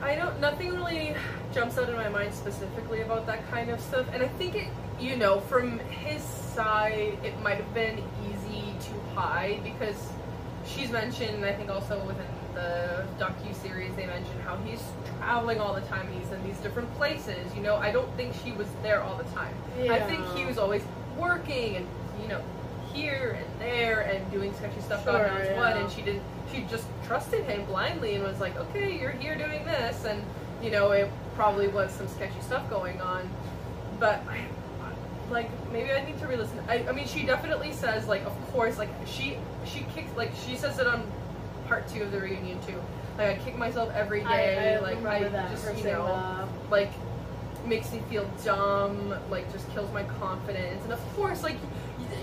I 0.01 0.15
don't. 0.15 0.39
Nothing 0.39 0.71
really 0.75 1.15
jumps 1.53 1.77
out 1.77 1.89
in 1.89 1.95
my 1.95 2.09
mind 2.09 2.33
specifically 2.33 3.01
about 3.01 3.25
that 3.25 3.49
kind 3.51 3.69
of 3.69 3.79
stuff, 3.81 4.07
and 4.13 4.23
I 4.23 4.27
think 4.27 4.55
it. 4.55 4.67
You 4.99 5.15
know, 5.15 5.39
from 5.39 5.79
his 5.79 6.21
side, 6.21 7.17
it 7.23 7.39
might 7.41 7.55
have 7.55 7.73
been 7.73 8.03
easy 8.29 8.63
to 8.81 9.15
hide 9.15 9.63
because 9.63 10.09
she's 10.65 10.91
mentioned. 10.91 11.45
I 11.45 11.53
think 11.53 11.69
also 11.69 11.97
within 12.05 12.25
the 12.53 13.05
docu 13.17 13.55
series, 13.55 13.95
they 13.95 14.05
mentioned 14.05 14.41
how 14.41 14.57
he's 14.57 14.83
traveling 15.17 15.61
all 15.61 15.73
the 15.73 15.81
time. 15.81 16.09
He's 16.11 16.29
in 16.31 16.43
these 16.45 16.57
different 16.57 16.93
places. 16.95 17.53
You 17.55 17.61
know, 17.61 17.75
I 17.75 17.91
don't 17.91 18.13
think 18.17 18.33
she 18.43 18.51
was 18.51 18.67
there 18.83 19.01
all 19.01 19.15
the 19.15 19.29
time. 19.35 19.53
yeah. 19.81 19.93
I 19.93 20.01
think 20.01 20.25
he 20.35 20.45
was 20.45 20.57
always 20.57 20.83
working 21.17 21.77
and 21.77 21.87
you 22.21 22.27
know 22.27 22.41
here 22.93 23.37
and 23.39 23.61
there 23.61 24.01
and 24.01 24.31
doing 24.31 24.53
sketchy 24.55 24.81
stuff. 24.81 25.05
God 25.05 25.27
Sure, 25.27 25.39
knows 25.39 25.57
what, 25.57 25.77
and 25.77 25.91
she 25.91 26.01
didn't. 26.01 26.23
She 26.51 26.61
just 26.69 26.85
trusted 27.05 27.45
him 27.45 27.65
blindly 27.65 28.15
and 28.15 28.23
was 28.23 28.39
like, 28.39 28.55
"Okay, 28.57 28.99
you're 28.99 29.11
here 29.11 29.35
doing 29.35 29.63
this," 29.65 30.05
and 30.05 30.23
you 30.61 30.71
know 30.71 30.91
it 30.91 31.09
probably 31.35 31.67
was 31.67 31.91
some 31.91 32.07
sketchy 32.07 32.41
stuff 32.41 32.69
going 32.69 32.99
on. 33.01 33.29
But 33.99 34.21
I, 34.29 34.45
like 35.31 35.49
maybe 35.71 35.91
I 35.91 36.03
need 36.05 36.19
to 36.19 36.27
re-listen. 36.27 36.59
I, 36.67 36.85
I 36.87 36.91
mean, 36.91 37.07
she 37.07 37.23
definitely 37.23 37.71
says 37.71 38.07
like, 38.07 38.25
of 38.25 38.51
course, 38.51 38.77
like 38.77 38.89
she 39.05 39.37
she 39.65 39.85
kicks 39.93 40.15
like 40.17 40.31
she 40.45 40.55
says 40.55 40.79
it 40.79 40.87
on 40.87 41.03
part 41.67 41.87
two 41.87 42.03
of 42.03 42.11
the 42.11 42.19
reunion 42.19 42.59
too. 42.65 42.81
Like 43.17 43.39
I 43.39 43.43
kick 43.43 43.57
myself 43.57 43.91
every 43.93 44.21
day. 44.21 44.75
I. 44.75 44.75
I 44.75 44.79
like 44.79 45.05
I 45.05 45.29
just 45.51 45.65
her 45.65 45.73
you 45.73 45.83
know 45.83 46.05
that. 46.07 46.71
like 46.71 46.91
makes 47.65 47.91
me 47.91 48.01
feel 48.09 48.29
dumb, 48.43 49.13
like 49.29 49.51
just 49.51 49.69
kills 49.71 49.91
my 49.93 50.03
confidence. 50.03 50.83
And 50.83 50.93
of 50.93 51.15
course, 51.15 51.43
like 51.43 51.57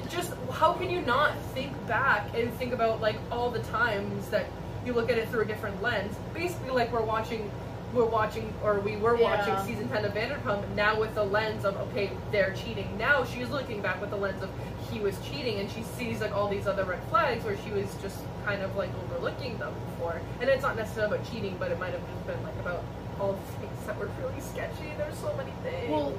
just 0.09 0.33
how 0.53 0.73
can 0.73 0.91
you 0.91 1.01
not 1.03 1.37
think 1.55 1.73
back 1.87 2.35
and 2.35 2.53
think 2.55 2.73
about 2.73 3.01
like 3.01 3.17
all 3.31 3.51
the 3.51 3.61
times 3.61 4.29
that 4.29 4.47
you 4.85 4.93
look 4.93 5.11
at 5.11 5.19
it 5.19 5.29
through 5.29 5.43
a 5.43 5.45
different 5.47 5.81
lens? 5.83 6.15
Basically, 6.35 6.71
like 6.71 6.93
we're 6.93 7.03
watching. 7.03 7.51
We're 7.95 8.05
watching, 8.05 8.53
or 8.65 8.81
we 8.81 8.97
were 8.97 9.17
Yeah. 9.17 9.37
watching 9.37 9.65
season 9.65 9.89
10 9.89 10.05
of 10.05 10.13
Vanderpump 10.13 10.69
now 10.75 10.99
with 10.99 11.15
the 11.15 11.25
lens 11.25 11.65
of, 11.65 11.77
okay, 11.77 12.11
they're 12.33 12.53
cheating. 12.53 12.89
Now 12.99 13.25
she's 13.25 13.49
looking 13.49 13.81
back 13.81 14.01
with 14.01 14.11
the 14.11 14.17
lens 14.17 14.43
of 14.43 14.51
he 14.91 14.99
was 14.99 15.17
cheating 15.21 15.61
and 15.61 15.71
she 15.71 15.83
sees 15.83 16.21
like 16.21 16.35
all 16.35 16.49
these 16.49 16.67
other 16.67 16.85
red 16.85 16.99
flags 17.11 17.45
where 17.45 17.57
she 17.65 17.71
was 17.71 17.87
just 18.03 18.19
kind 18.45 18.61
of 18.61 18.77
like 18.77 18.91
overlooking 19.05 19.57
them 19.59 19.73
before. 19.93 20.21
And 20.41 20.51
it's 20.51 20.63
not 20.63 20.77
necessarily 20.77 21.15
about 21.17 21.31
cheating, 21.31 21.57
but 21.59 21.71
it 21.71 21.79
might 21.79 21.93
have 21.93 22.03
just 22.13 22.27
been 22.27 22.43
like 22.43 22.59
about 22.61 22.83
all 23.21 23.33
the 23.35 23.53
things 23.61 23.87
that 23.87 23.97
were 23.99 24.11
really 24.21 24.41
sketchy. 24.41 24.93
There's 24.99 25.17
so 25.19 25.33
many 25.37 25.53
things. 25.63 25.89
Well, 25.91 26.13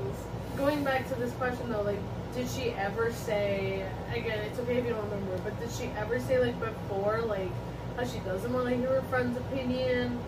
going 0.55 0.83
back 0.85 1.07
to 1.09 1.15
this 1.15 1.33
question 1.33 1.69
though, 1.69 1.81
like, 1.83 1.99
did 2.33 2.49
she 2.49 2.71
ever 2.71 3.11
say? 3.11 3.85
Again, 4.13 4.39
it's 4.39 4.59
okay 4.59 4.77
if 4.77 4.85
you 4.85 4.91
don't 4.91 5.03
remember, 5.09 5.37
but 5.43 5.59
did 5.59 5.71
she 5.71 5.85
ever 5.97 6.19
say 6.19 6.39
like 6.39 6.59
before, 6.59 7.21
like, 7.21 7.51
how 7.95 8.05
she 8.05 8.19
doesn't 8.19 8.51
want 8.53 8.69
to 8.69 8.75
hear 8.75 8.89
her 8.89 9.01
friend's 9.09 9.37
opinion? 9.37 10.19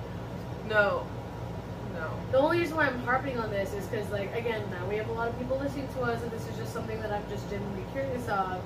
no. 0.70 1.06
No. 1.93 2.10
The 2.32 2.38
only 2.38 2.60
reason 2.60 2.78
why 2.78 2.86
I'm 2.86 3.00
harping 3.00 3.38
on 3.38 3.50
this 3.50 3.74
is 3.74 3.86
because, 3.88 4.10
like, 4.10 4.34
again, 4.34 4.64
now 4.72 4.88
we 4.88 4.95
have 4.95 5.10
a 5.10 5.12
lot 5.12 5.28
of 5.28 5.38
people 5.38 5.58
listening 5.58 5.88
to 5.95 6.02
us, 6.04 6.22
and 6.22 6.32
this 6.32 6.47
is 6.47 6.56
just 6.56 6.72
something 6.72 7.02
that 7.02 7.12
I'm 7.12 7.28
just 7.30 7.50
genuinely 7.50 7.84
curious 7.91 8.26
of. 8.30 8.62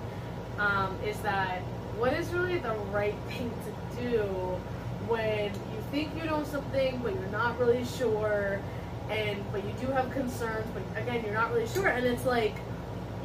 Um, 0.59 0.95
is 1.03 1.17
that 1.21 1.61
what 1.97 2.13
is 2.13 2.31
really 2.31 2.59
the 2.59 2.75
right 2.91 3.15
thing 3.27 3.51
to 3.95 4.01
do 4.01 4.23
when 5.07 5.45
you 5.45 5.83
think 5.89 6.11
you 6.15 6.25
know 6.25 6.43
something, 6.43 6.99
but 7.01 7.13
you're 7.15 7.25
not 7.29 7.57
really 7.57 7.85
sure, 7.85 8.59
and 9.09 9.43
but 9.51 9.63
you 9.65 9.73
do 9.81 9.87
have 9.87 10.11
concerns, 10.11 10.67
but 10.73 11.01
again, 11.01 11.23
you're 11.25 11.33
not 11.33 11.51
really 11.51 11.67
sure, 11.67 11.87
and 11.87 12.05
it's 12.05 12.25
like 12.25 12.55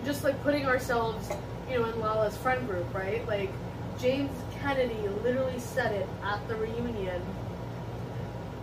just 0.09 0.25
like 0.25 0.43
putting 0.43 0.65
ourselves, 0.65 1.29
you 1.71 1.79
know, 1.79 1.85
in 1.85 2.01
Lala's 2.01 2.35
friend 2.39 2.67
group, 2.67 2.93
right? 2.95 3.27
Like 3.29 3.51
James 4.01 4.31
Kennedy 4.59 4.97
literally 5.23 5.59
said 5.59 5.93
it 5.93 6.09
at 6.25 6.41
the 6.49 6.57
reunion. 6.57 7.21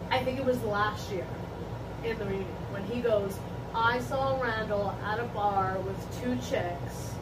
I 0.10 0.24
think 0.24 0.39
it 0.39 0.46
was 0.46 0.60
last 0.64 1.12
year 1.12 1.28
in 2.04 2.18
the 2.18 2.26
reunion 2.26 2.48
when 2.72 2.84
he 2.86 3.00
goes, 3.00 3.38
I 3.76 4.00
saw 4.00 4.41
Randall 4.41 4.96
at 5.06 5.20
a 5.20 5.26
bar 5.26 5.78
with 5.86 6.24
two 6.24 6.36
chicks 6.50 7.14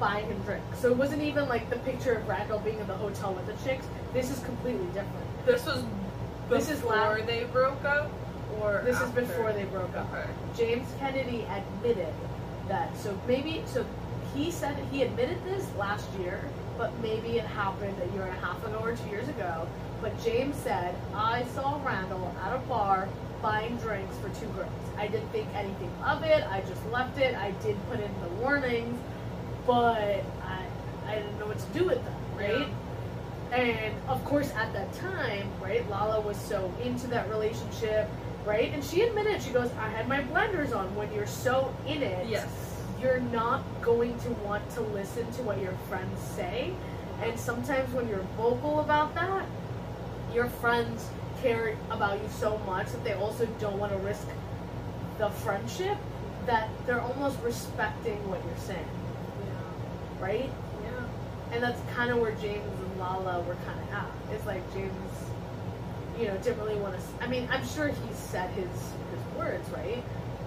buying 0.00 0.26
him 0.26 0.40
drinks. 0.40 0.80
So 0.80 0.90
it 0.90 0.96
wasn't 0.96 1.22
even 1.22 1.48
like 1.48 1.70
the 1.70 1.78
picture 1.78 2.14
of 2.14 2.26
Randall 2.26 2.58
being 2.58 2.80
in 2.80 2.86
the 2.88 2.96
hotel 2.96 3.32
with 3.32 3.46
the 3.46 3.68
chicks. 3.68 3.86
This 4.12 4.28
is 4.28 4.40
completely 4.40 4.86
different. 4.86 5.46
This 5.46 5.64
was 5.66 5.84
This 6.50 6.68
is 6.68 6.82
la- 6.82 7.14
they 7.14 7.44
broke 7.44 7.84
up, 7.84 8.10
or 8.60 8.82
This 8.84 8.96
after? 8.96 9.20
is 9.20 9.28
before 9.28 9.52
they 9.52 9.64
broke 9.66 9.94
up. 9.96 10.08
Okay. 10.12 10.28
James 10.56 10.88
Kennedy 10.98 11.46
admitted 11.48 12.12
that. 12.68 12.96
So 12.96 13.18
maybe 13.26 13.62
so 13.66 13.84
he 14.34 14.50
said 14.50 14.76
he 14.90 15.02
admitted 15.02 15.42
this 15.44 15.66
last 15.76 16.08
year, 16.20 16.40
but 16.76 16.92
maybe 17.00 17.38
it 17.38 17.46
happened 17.46 17.94
a 18.02 18.12
year 18.14 18.24
and 18.24 18.36
a 18.36 18.40
half 18.40 18.64
ago 18.66 18.78
or 18.82 18.94
two 18.94 19.08
years 19.08 19.28
ago. 19.28 19.66
But 20.00 20.22
James 20.22 20.56
said, 20.56 20.94
I 21.14 21.44
saw 21.54 21.80
Randall 21.84 22.34
at 22.44 22.54
a 22.54 22.58
bar 22.58 23.08
buying 23.40 23.76
drinks 23.78 24.16
for 24.18 24.28
two 24.40 24.46
girls. 24.52 24.70
I 24.98 25.06
didn't 25.06 25.28
think 25.28 25.48
anything 25.54 25.90
of 26.04 26.22
it. 26.22 26.44
I 26.50 26.60
just 26.60 26.84
left 26.90 27.18
it. 27.18 27.34
I 27.34 27.52
did 27.62 27.76
put 27.88 28.00
in 28.00 28.10
the 28.22 28.28
warnings, 28.40 28.98
but 29.66 30.22
I 30.42 30.62
I 31.06 31.14
didn't 31.16 31.38
know 31.38 31.46
what 31.46 31.58
to 31.58 31.78
do 31.78 31.86
with 31.86 32.04
them, 32.04 32.14
right? 32.36 32.68
And 33.52 33.94
of 34.08 34.24
course, 34.24 34.52
at 34.54 34.72
that 34.72 34.92
time, 34.94 35.48
right, 35.62 35.88
Lala 35.88 36.20
was 36.20 36.36
so 36.36 36.72
into 36.82 37.06
that 37.08 37.28
relationship, 37.30 38.08
right? 38.46 38.72
And 38.72 38.82
she 38.82 39.02
admitted, 39.02 39.42
she 39.42 39.50
goes, 39.50 39.70
I 39.78 39.88
had 39.88 40.08
my 40.08 40.22
blenders 40.22 40.74
on. 40.74 40.94
When 40.94 41.12
you're 41.12 41.26
so 41.26 41.74
in 41.86 42.02
it, 42.02 42.26
Yes. 42.28 42.46
you're 43.02 43.20
not 43.20 43.62
going 43.82 44.18
to 44.20 44.30
want 44.46 44.68
to 44.70 44.80
listen 44.80 45.30
to 45.32 45.42
what 45.42 45.60
your 45.60 45.72
friends 45.88 46.18
say. 46.36 46.72
And 47.22 47.38
sometimes 47.38 47.92
when 47.92 48.08
you're 48.08 48.24
vocal 48.36 48.80
about 48.80 49.14
that, 49.16 49.44
your 50.32 50.46
friends 50.46 51.08
care 51.42 51.76
about 51.90 52.22
you 52.22 52.28
so 52.38 52.58
much 52.66 52.86
that 52.92 53.04
they 53.04 53.14
also 53.14 53.46
don't 53.58 53.78
want 53.78 53.92
to 53.92 53.98
risk 53.98 54.26
the 55.18 55.28
friendship 55.30 55.96
that 56.46 56.68
they're 56.86 57.00
almost 57.00 57.38
respecting 57.42 58.16
what 58.30 58.40
you're 58.44 58.64
saying, 58.64 58.88
Yeah. 59.40 60.24
right? 60.24 60.50
Yeah. 60.84 61.54
And 61.54 61.62
that's 61.62 61.80
kind 61.94 62.10
of 62.10 62.18
where 62.18 62.32
James 62.32 62.64
and 62.64 63.00
Lala 63.00 63.40
were 63.42 63.56
kind 63.66 63.80
of 63.80 63.92
at. 63.94 64.06
It's 64.32 64.46
like 64.46 64.62
James, 64.74 64.92
you 66.18 66.28
know, 66.28 66.36
didn't 66.38 66.58
really 66.60 66.78
want 66.80 66.94
to. 66.96 67.24
I 67.24 67.26
mean, 67.28 67.48
I'm 67.50 67.66
sure 67.66 67.88
he 67.88 68.12
said 68.14 68.50
his 68.50 68.68
his 68.68 69.36
words 69.38 69.68
right, 69.70 70.02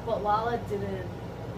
but 0.05 0.23
Lala 0.23 0.57
didn't 0.69 1.07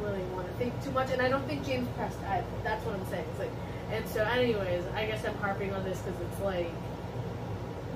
really 0.04 0.24
want 0.36 0.48
to 0.48 0.54
think 0.56 0.74
too 0.84 0.92
much. 0.92 1.12
And 1.12 1.22
I 1.22 1.30
don't 1.30 1.46
think 1.48 1.66
James 1.66 1.88
pressed. 1.96 2.20
I, 2.24 2.44
that's 2.64 2.86
what 2.86 2.96
I'm 2.96 3.06
saying. 3.08 3.26
It's 3.32 3.40
like, 3.40 3.52
and 3.92 4.08
so, 4.08 4.24
anyways, 4.24 4.84
I 4.96 5.06
guess 5.06 5.26
I'm 5.26 5.36
harping 5.36 5.74
on 5.74 5.84
this 5.84 6.00
because 6.02 6.20
it's 6.22 6.40
like 6.42 6.70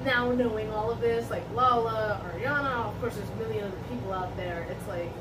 now 0.05 0.31
knowing 0.31 0.71
all 0.71 0.91
of 0.91 0.99
this, 1.01 1.29
like 1.29 1.43
Lala, 1.53 2.21
Ariana, 2.25 2.85
of 2.87 2.99
course, 3.01 3.15
there's 3.15 3.29
a 3.29 3.35
million 3.35 3.65
other 3.65 3.77
people 3.89 4.13
out 4.13 4.35
there. 4.37 4.67
It's 4.69 4.87
like 4.87 5.11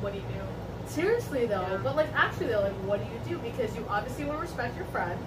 What 0.00 0.12
do 0.12 0.18
you 0.18 0.24
do? 0.26 0.40
Seriously 0.86 1.46
though, 1.46 1.62
Yeah. 1.62 1.80
but 1.82 1.96
like 1.96 2.08
actually 2.14 2.48
though, 2.48 2.60
like 2.62 2.74
what 2.84 3.00
do 3.00 3.06
you 3.06 3.36
do? 3.36 3.42
Because 3.42 3.74
you 3.76 3.84
obviously 3.88 4.24
want 4.24 4.38
to 4.38 4.42
respect 4.42 4.76
your 4.76 4.86
friend, 4.86 5.18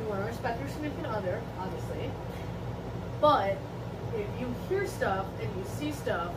you 0.00 0.08
want 0.08 0.22
to 0.22 0.26
respect 0.28 0.60
your 0.60 0.68
significant 0.68 1.06
other, 1.08 1.40
obviously. 1.58 2.10
But 3.20 3.58
if 4.14 4.40
you 4.40 4.54
hear 4.68 4.86
stuff 4.86 5.26
and 5.40 5.48
you 5.56 5.64
see 5.76 5.92
stuff, 5.92 6.32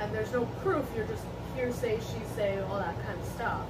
and 0.00 0.12
there's 0.12 0.32
no 0.32 0.44
proof, 0.62 0.84
you're 0.96 1.06
just 1.06 1.24
hearsay, 1.54 1.98
she 1.98 2.34
say, 2.34 2.58
all 2.68 2.78
that 2.78 2.94
kind 3.06 3.18
of 3.18 3.26
stuff. 3.26 3.60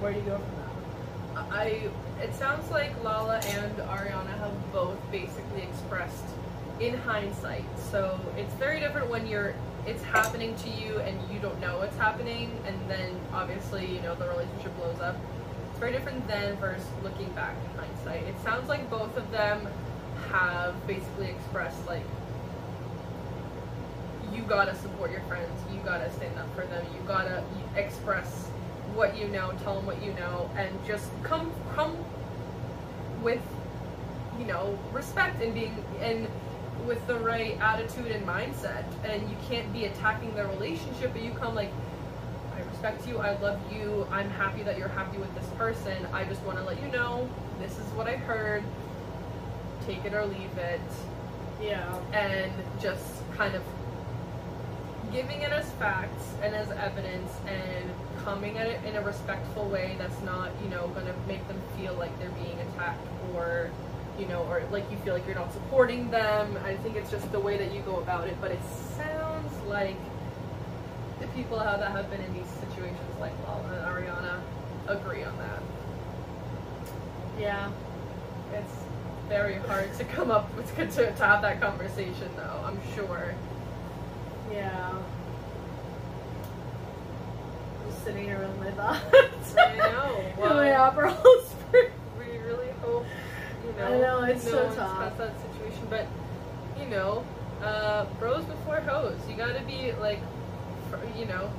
Where 0.00 0.12
do 0.12 0.18
you 0.18 0.24
go 0.24 0.38
from 0.38 0.56
that? 0.56 1.52
I 1.52 1.88
it 2.20 2.34
sounds 2.34 2.70
like 2.70 2.92
Lala 3.02 3.38
and 3.38 3.76
Ariana 3.78 4.38
have 4.38 4.72
both 4.72 4.98
basically 5.10 5.62
expressed 5.62 6.24
in 6.80 6.94
hindsight. 6.94 7.64
So 7.90 8.18
it's 8.36 8.52
very 8.54 8.80
different 8.80 9.08
when 9.10 9.26
you're 9.26 9.54
it's 9.86 10.02
happening 10.04 10.54
to 10.56 10.68
you 10.70 10.98
and 11.00 11.18
you 11.32 11.40
don't 11.40 11.60
know 11.60 11.78
what's 11.78 11.96
happening 11.96 12.56
and 12.66 12.76
then 12.88 13.18
obviously, 13.32 13.86
you 13.86 14.00
know, 14.02 14.14
the 14.14 14.28
relationship 14.28 14.76
blows 14.76 15.00
up. 15.00 15.16
It's 15.70 15.80
very 15.80 15.92
different 15.92 16.26
then 16.28 16.56
versus 16.56 16.86
looking 17.02 17.28
back 17.30 17.56
in 17.64 17.78
hindsight. 17.78 18.22
It 18.28 18.40
sounds 18.42 18.68
like 18.68 18.88
both 18.88 19.16
of 19.16 19.30
them 19.32 19.66
have 20.32 20.74
basically 20.86 21.28
expressed 21.28 21.86
like 21.86 22.04
you 24.32 24.42
gotta 24.42 24.74
support 24.76 25.10
your 25.10 25.20
friends, 25.22 25.50
you 25.70 25.78
gotta 25.84 26.10
stand 26.12 26.36
up 26.38 26.52
for 26.54 26.62
them, 26.66 26.84
you 26.94 27.06
gotta 27.06 27.44
express 27.76 28.46
what 28.94 29.16
you 29.16 29.28
know, 29.28 29.52
tell 29.62 29.76
them 29.76 29.86
what 29.86 30.02
you 30.02 30.12
know, 30.14 30.50
and 30.56 30.70
just 30.86 31.10
come 31.22 31.52
come 31.74 31.96
with 33.22 33.40
you 34.38 34.46
know 34.46 34.78
respect 34.92 35.42
and 35.42 35.54
being 35.54 35.76
and 36.00 36.26
with 36.86 37.06
the 37.06 37.14
right 37.16 37.58
attitude 37.60 38.10
and 38.10 38.26
mindset. 38.26 38.84
And 39.04 39.28
you 39.28 39.36
can't 39.48 39.70
be 39.72 39.84
attacking 39.84 40.34
their 40.34 40.48
relationship, 40.48 41.12
but 41.12 41.22
you 41.22 41.32
come 41.32 41.54
like. 41.54 41.70
I 42.54 42.60
respect 42.70 43.08
you. 43.08 43.18
I 43.18 43.38
love 43.40 43.58
you. 43.72 44.06
I'm 44.10 44.28
happy 44.28 44.62
that 44.62 44.76
you're 44.76 44.88
happy 44.88 45.16
with 45.16 45.34
this 45.34 45.46
person. 45.56 46.06
I 46.12 46.24
just 46.24 46.42
want 46.42 46.58
to 46.58 46.64
let 46.64 46.80
you 46.82 46.88
know 46.88 47.28
this 47.58 47.72
is 47.78 47.86
what 47.94 48.06
I 48.06 48.16
heard. 48.16 48.62
Take 49.86 50.04
it 50.04 50.14
or 50.14 50.24
leave 50.26 50.56
it. 50.58 50.80
Yeah. 51.60 51.98
And 52.12 52.52
just 52.80 53.04
kind 53.36 53.54
of 53.54 53.62
giving 55.12 55.42
it 55.42 55.52
as 55.52 55.70
facts 55.72 56.34
and 56.42 56.54
as 56.54 56.70
evidence 56.70 57.30
and 57.46 57.90
coming 58.24 58.56
at 58.58 58.66
it 58.66 58.82
in 58.84 58.96
a 58.96 59.02
respectful 59.02 59.68
way 59.68 59.94
that's 59.98 60.20
not, 60.22 60.50
you 60.62 60.70
know, 60.70 60.88
going 60.88 61.06
to 61.06 61.14
make 61.26 61.46
them 61.48 61.60
feel 61.76 61.94
like 61.94 62.16
they're 62.18 62.30
being 62.30 62.58
attacked 62.60 63.06
or, 63.34 63.70
you 64.18 64.26
know, 64.26 64.42
or 64.44 64.62
like 64.70 64.90
you 64.90 64.96
feel 64.98 65.14
like 65.14 65.26
you're 65.26 65.34
not 65.34 65.52
supporting 65.52 66.10
them. 66.10 66.56
I 66.64 66.76
think 66.76 66.96
it's 66.96 67.10
just 67.10 67.30
the 67.32 67.40
way 67.40 67.56
that 67.58 67.72
you 67.74 67.82
go 67.82 67.96
about 67.96 68.28
it. 68.28 68.36
But 68.40 68.52
it 68.52 68.60
sounds 68.96 69.52
like 69.66 69.96
the 71.20 71.26
people 71.28 71.58
that 71.58 71.80
have 71.80 72.10
been 72.10 72.20
in 72.20 72.32
these 72.32 72.50
situations, 72.60 73.00
like 73.20 73.32
Lala 73.46 73.64
and 73.72 73.84
Ariana, 73.84 74.40
agree 74.88 75.24
on 75.24 75.36
that. 75.38 75.62
Yeah. 77.38 77.70
It's 78.52 78.74
very 79.32 79.56
hard 79.60 79.90
to 79.94 80.04
come 80.04 80.30
up 80.30 80.54
with 80.54 80.76
to, 80.76 80.86
to 80.86 81.24
have 81.24 81.40
that 81.40 81.58
conversation, 81.58 82.28
though. 82.36 82.60
I'm 82.66 82.78
sure. 82.94 83.34
Yeah. 84.52 84.92
Just 87.86 88.04
sitting 88.04 88.24
here 88.24 88.38
with 88.38 88.58
my 88.60 88.70
thoughts. 88.72 89.56
I 89.56 89.76
know. 89.76 90.24
Well, 90.38 90.54
my 90.54 90.74
opera 90.74 91.16
we 91.72 92.38
really 92.38 92.70
hope 92.82 93.06
you 93.64 93.72
know. 93.78 93.86
I 93.86 93.98
know, 93.98 94.22
it's 94.24 94.44
no 94.44 94.50
so 94.50 94.74
tough. 94.74 95.16
that 95.16 95.32
situation, 95.40 95.86
but 95.88 96.06
you 96.78 96.86
know, 96.88 97.24
uh, 97.62 98.04
bros 98.18 98.44
before 98.44 98.80
hoes. 98.80 99.18
You 99.30 99.36
gotta 99.36 99.62
be 99.62 99.92
like, 99.92 100.18
you 101.16 101.24
know, 101.24 101.50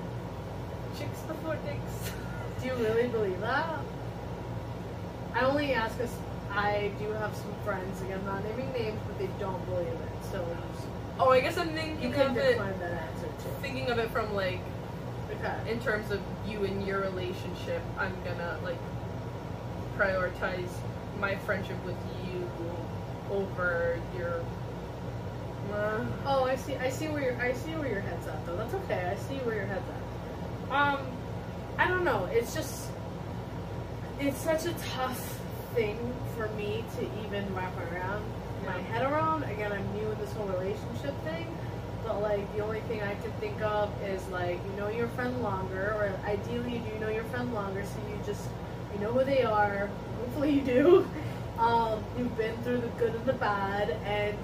chicks 0.99 1.19
before 1.21 1.57
dicks. 1.65 2.11
Do 2.61 2.67
you 2.67 2.76
really 2.76 3.07
believe 3.07 3.39
that? 3.39 3.80
I 5.34 5.45
only 5.45 5.74
ask 5.74 5.97
because 5.97 6.13
I 6.56 6.91
do 6.99 7.10
have 7.12 7.36
some 7.36 7.54
friends, 7.64 8.01
again, 8.01 8.24
not 8.26 8.43
naming 8.43 8.72
names, 8.74 8.99
but 9.08 9.18
they 9.18 9.30
don't 9.39 9.64
believe 9.66 9.88
it. 9.88 10.24
So 10.32 10.45
Oh, 11.20 11.30
I 11.32 11.39
guess 11.41 11.58
I'm 11.58 11.70
you 11.70 11.76
thinking 11.76 12.14
can 12.14 12.32
of 12.32 12.38
it. 12.38 12.51
decline 12.54 12.80
that 12.80 12.91
answer 12.91 13.28
too. 13.39 13.49
Thinking 13.62 13.89
of 13.89 13.99
it 13.99 14.10
from 14.12 14.34
like, 14.36 14.60
Okay. 15.32 15.72
in 15.72 15.80
terms 15.80 16.12
of 16.12 16.20
you 16.47 16.64
and 16.64 16.86
your 16.86 17.01
relationship, 17.01 17.82
I'm 17.97 18.16
gonna 18.24 18.58
like 18.64 18.78
prioritize 19.97 20.70
my 21.20 21.36
friendship 21.38 21.78
with 21.86 21.95
you 22.26 22.49
over 23.32 23.99
your. 24.18 24.41
Uh, 25.74 26.06
Oh, 26.26 26.43
I 26.45 26.56
see. 26.56 26.76
I 26.76 26.89
see 26.89 27.08
where 27.08 27.22
your 27.24 27.41
I 27.41 27.54
see 27.54 27.72
where 27.72 27.89
your 27.89 28.01
head's 28.01 28.28
at, 28.28 28.45
though. 28.45 28.56
That's 28.58 28.74
okay. 28.76 29.12
I 29.12 29.16
see 29.16 29.36
where 29.45 29.56
your 29.56 29.66
head's 29.66 29.86
at. 29.89 30.76
Um, 30.76 30.99
I 31.78 31.88
don't 31.88 32.04
know. 32.04 32.26
It's 32.32 32.54
just 32.54 32.89
it's 34.20 34.38
such 34.38 34.66
a 34.66 34.74
tough 34.95 35.39
thing 35.74 35.97
for 36.43 36.53
me 36.55 36.83
to 36.97 37.01
even 37.25 37.55
wrap 37.55 37.73
around 37.91 38.23
my 38.65 38.77
head 38.81 39.09
around. 39.09 39.43
Again, 39.43 39.71
I'm 39.71 39.93
new 39.93 40.09
in 40.09 40.19
this 40.19 40.31
whole 40.33 40.47
relationship 40.47 41.15
thing, 41.23 41.47
but 42.05 42.21
like 42.21 42.53
the 42.55 42.63
only 42.63 42.81
thing 42.81 43.01
I 43.01 43.15
can 43.15 43.31
think 43.33 43.61
of 43.61 43.89
is 44.03 44.25
like 44.27 44.59
you 44.65 44.79
know 44.79 44.89
your 44.89 45.07
friend 45.09 45.41
longer, 45.41 45.93
or 45.95 46.11
ideally 46.27 46.73
you 46.73 46.79
do 46.79 46.99
know 46.99 47.09
your 47.09 47.23
friend 47.25 47.53
longer, 47.53 47.83
so 47.83 47.97
you 48.09 48.19
just 48.25 48.45
you 48.93 48.99
know 48.99 49.11
who 49.11 49.23
they 49.23 49.43
are. 49.43 49.89
Hopefully 50.19 50.51
you 50.51 50.61
do. 50.61 51.07
Um, 51.53 52.03
you've 52.17 52.35
been 52.35 52.57
through 52.63 52.81
the 52.81 52.87
good 52.97 53.13
and 53.13 53.25
the 53.27 53.33
bad, 53.33 53.91
and 54.05 54.37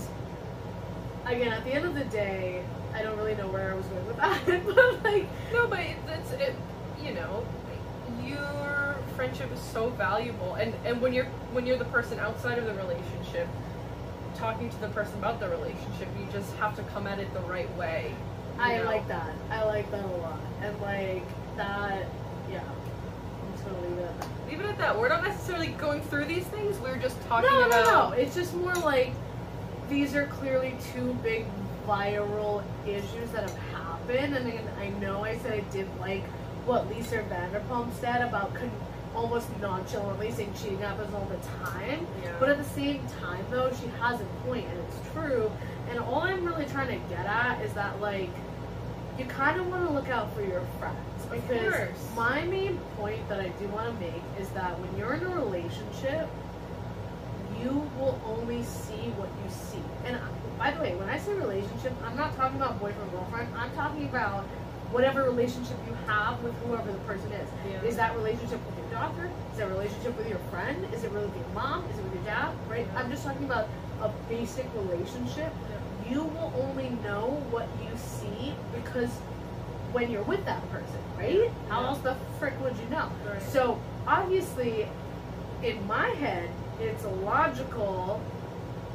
again, 1.26 1.52
at 1.52 1.66
the 1.66 1.74
end 1.74 1.86
of 1.86 1.96
the 1.96 2.04
day, 2.06 2.64
I 2.94 3.02
don't 3.02 3.18
really 3.18 3.34
know 3.34 3.48
where 3.48 3.72
I 3.72 3.74
was 3.74 3.86
going 3.88 4.06
with 4.06 4.18
that, 4.18 4.46
but 4.68 5.04
like, 5.04 5.28
No, 5.52 5.68
but 5.68 5.80
it's 5.80 6.32
it. 6.34 6.56
You 7.04 7.16
know, 7.16 7.44
your 8.24 8.79
friendship 9.20 9.52
is 9.52 9.60
so 9.60 9.90
valuable, 9.90 10.54
and 10.54 10.74
and 10.86 11.02
when 11.02 11.12
you're 11.14 11.26
when 11.52 11.66
you're 11.66 11.78
the 11.78 11.84
person 11.84 12.18
outside 12.20 12.58
of 12.58 12.64
the 12.64 12.74
relationship, 12.76 13.50
talking 14.36 14.70
to 14.70 14.78
the 14.80 14.88
person 14.88 15.14
about 15.16 15.42
the 15.42 15.50
relationship, 15.50 16.08
you 16.18 16.26
just 16.32 16.56
have 16.56 16.74
to 16.78 16.84
come 16.84 17.06
at 17.06 17.20
it 17.20 17.34
the 17.34 17.42
right 17.42 17.70
way. 17.76 18.16
I 18.58 18.78
know? 18.78 18.86
like 18.86 19.06
that. 19.10 19.30
I 19.52 19.66
like 19.66 19.92
that 19.92 20.06
a 20.06 20.08
lot, 20.08 20.40
and 20.62 20.80
like 20.82 21.26
that, 21.58 22.06
yeah. 22.50 22.62
I'm 22.64 23.52
just 23.52 23.66
gonna 23.66 23.82
leave 23.82 23.98
it 23.98 24.04
at 24.06 24.22
that. 24.22 24.30
Leave 24.50 24.60
it 24.62 24.66
at 24.68 24.78
that. 24.78 24.98
We're 24.98 25.10
not 25.10 25.24
necessarily 25.26 25.68
going 25.68 26.00
through 26.04 26.24
these 26.24 26.46
things. 26.46 26.80
We're 26.80 26.96
just 26.96 27.22
talking 27.28 27.50
No, 27.50 27.60
no, 27.60 27.68
about. 27.68 28.12
no. 28.12 28.16
It's 28.18 28.36
just 28.36 28.54
more 28.56 28.76
like 28.76 29.12
these 29.90 30.16
are 30.16 30.28
clearly 30.28 30.78
two 30.94 31.14
big 31.16 31.46
viral 31.86 32.64
issues 32.88 33.30
that 33.32 33.50
have 33.50 33.58
happened, 33.74 34.38
and 34.38 34.70
I 34.80 34.88
know 35.02 35.26
I 35.26 35.38
said 35.40 35.52
I 35.52 35.60
didn't 35.74 36.00
like 36.00 36.24
what 36.66 36.90
Lisa 36.90 37.18
Vanderpump 37.24 37.94
said 38.00 38.22
about 38.22 38.54
con- 38.54 38.72
almost 39.16 39.48
nonchalantly 39.60 40.32
saying 40.32 40.54
cheating 40.62 40.80
happens 40.80 41.14
all 41.14 41.26
the 41.26 41.66
time. 41.66 42.06
Yeah. 42.24 42.36
But 42.40 42.50
at 42.50 42.58
the 42.58 42.64
same 42.64 43.02
time, 43.20 43.44
though, 43.50 43.72
she 43.72 43.88
has 44.00 44.22
a 44.22 44.26
point, 44.46 44.68
and 44.68 44.80
it's 44.80 44.98
true. 45.14 45.52
And 45.90 46.00
all 46.00 46.22
I'm 46.22 46.46
really 46.46 46.66
trying 46.66 46.88
to 46.88 47.10
get 47.10 47.26
at 47.26 47.62
is 47.62 47.74
that, 47.74 48.00
like, 48.00 48.30
you 49.18 49.26
kind 49.26 49.60
of 49.60 49.68
want 49.68 49.86
to 49.88 49.94
look 49.94 50.10
out 50.10 50.34
for 50.34 50.42
your 50.42 50.62
friends. 50.80 50.98
Because 51.30 51.90
my 52.16 52.44
main 52.44 52.78
point 52.98 53.28
that 53.30 53.40
I 53.40 53.50
do 53.50 53.68
want 53.68 53.94
to 53.94 54.00
make 54.00 54.24
is 54.40 54.50
that 54.50 54.80
when 54.80 54.98
you're 54.98 55.14
in 55.14 55.24
a 55.24 55.36
relationship, 55.36 56.28
you 57.62 57.90
will 58.00 58.20
only 58.26 58.64
see 58.64 59.12
what 59.18 59.30
you 59.44 59.50
see. 59.52 59.84
And 60.06 60.18
by 60.58 60.72
the 60.72 60.82
way, 60.82 60.96
when 60.96 61.10
I 61.10 61.20
say 61.20 61.34
relationship, 61.34 61.94
I'm 62.06 62.16
not 62.16 62.36
talking 62.36 62.58
about 62.58 62.80
boyfriend 62.80 63.12
girlfriend. 63.12 63.54
I'm 63.56 63.72
talking 63.74 64.06
about 64.06 64.46
whatever 64.92 65.24
relationship 65.24 65.78
you 65.88 65.94
have 66.08 66.42
with 66.44 66.54
whoever 66.66 66.92
the 66.92 66.98
person 67.00 67.32
is. 67.32 67.48
Yeah. 67.70 67.82
Is 67.84 67.96
that 67.98 68.16
relationship 68.16 68.60
with 68.66 68.78
your 68.80 69.00
doctor? 69.00 69.30
Is 69.52 69.58
that 69.60 69.70
relationship 69.70 70.18
with 70.18 70.28
your 70.28 70.40
friend? 70.52 70.86
Is 70.94 71.04
it 71.04 71.12
really 71.12 71.28
with 71.28 71.36
your 71.38 71.50
mom? 71.54 71.86
Is 71.92 72.00
it 72.00 72.04
with 72.04 72.16
your 72.16 72.24
dad? 72.24 72.54
Right? 72.70 72.88
Yeah. 72.92 73.00
I'm 73.00 73.10
just 73.12 73.24
talking 73.24 73.46
about 73.46 73.68
a 74.02 74.10
basic 74.28 74.66
relationship. 74.76 75.54
You 76.10 76.24
will 76.24 76.54
only 76.58 76.90
know 77.04 77.44
what 77.52 77.68
you 77.84 77.96
see 77.98 78.54
because 78.74 79.10
when 79.92 80.10
you're 80.12 80.24
with 80.24 80.44
that 80.46 80.62
person, 80.72 81.00
right? 81.18 81.52
How 81.70 81.82
Yeah. 81.82 81.88
else 81.88 82.00
the 82.00 82.16
frick 82.40 82.60
would 82.62 82.76
you 82.78 82.90
know? 82.90 83.10
Right. 83.28 83.42
So 83.42 83.80
obviously, 84.08 84.88
in 85.64 85.86
my 85.88 86.08
head, 86.10 86.50
it's 86.80 87.04
logical. 87.24 88.22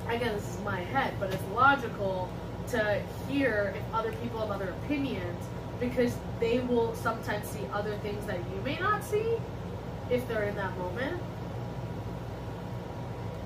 Again, 0.08 0.34
this 0.34 0.48
is 0.56 0.60
my 0.64 0.80
head, 0.80 1.14
but 1.20 1.32
it's 1.32 1.42
logical 1.54 2.28
to 2.68 3.00
hear 3.28 3.74
if 3.76 3.94
other 3.94 4.12
people 4.22 4.40
have 4.40 4.50
other 4.50 4.70
opinions 4.84 5.44
because 5.80 6.16
they 6.40 6.60
will 6.60 6.94
sometimes 6.94 7.48
see 7.48 7.66
other 7.72 7.96
things 7.98 8.24
that 8.26 8.38
you 8.38 8.60
may 8.64 8.78
not 8.78 9.04
see 9.04 9.36
if 10.10 10.26
they're 10.28 10.44
in 10.44 10.56
that 10.56 10.76
moment. 10.78 11.20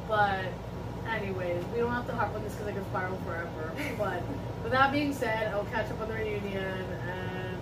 But, 0.09 0.47
anyways, 1.09 1.65
we 1.73 1.79
don't 1.79 1.93
have 1.93 2.07
to 2.07 2.15
harp 2.15 2.35
on 2.35 2.43
this 2.43 2.53
because 2.55 2.69
I 2.69 2.73
can 2.73 2.85
spiral 2.87 3.19
forever. 3.27 3.73
but 3.99 4.23
with 4.63 4.73
that 4.73 4.93
being 4.93 5.13
said, 5.13 5.53
I'll 5.53 5.65
catch 5.67 5.91
up 5.91 6.01
on 6.01 6.09
the 6.09 6.15
reunion 6.15 6.85
and 7.09 7.59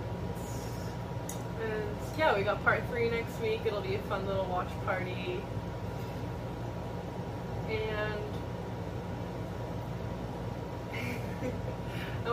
And 1.63 1.83
yeah, 2.17 2.35
we 2.35 2.43
got 2.43 2.63
part 2.63 2.83
three 2.89 3.09
next 3.09 3.39
week. 3.41 3.61
It'll 3.65 3.81
be 3.81 3.95
a 3.95 3.99
fun 4.03 4.25
little 4.27 4.45
watch 4.45 4.69
party. 4.85 5.41
And 7.69 8.26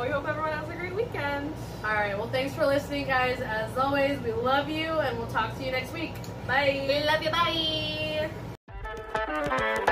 We 0.01 0.09
hope 0.09 0.29
everyone 0.29 0.53
has 0.53 0.69
a 0.69 0.75
great 0.75 0.95
weekend. 0.95 1.55
All 1.85 1.93
right. 1.95 2.17
Well, 2.17 2.29
thanks 2.29 2.55
for 2.55 2.67
listening, 2.67 3.07
guys. 3.07 3.41
As 3.41 3.77
always, 3.79 4.19
we 4.21 4.33
love 4.33 4.69
you, 4.69 4.91
and 4.91 5.17
we'll 5.19 5.29
talk 5.29 5.57
to 5.57 5.65
you 5.65 5.71
next 5.71 5.93
week. 5.93 6.15
Bye. 6.47 6.85
We 6.89 7.05
love 7.05 7.23
you. 7.23 7.31
Bye. 9.27 9.91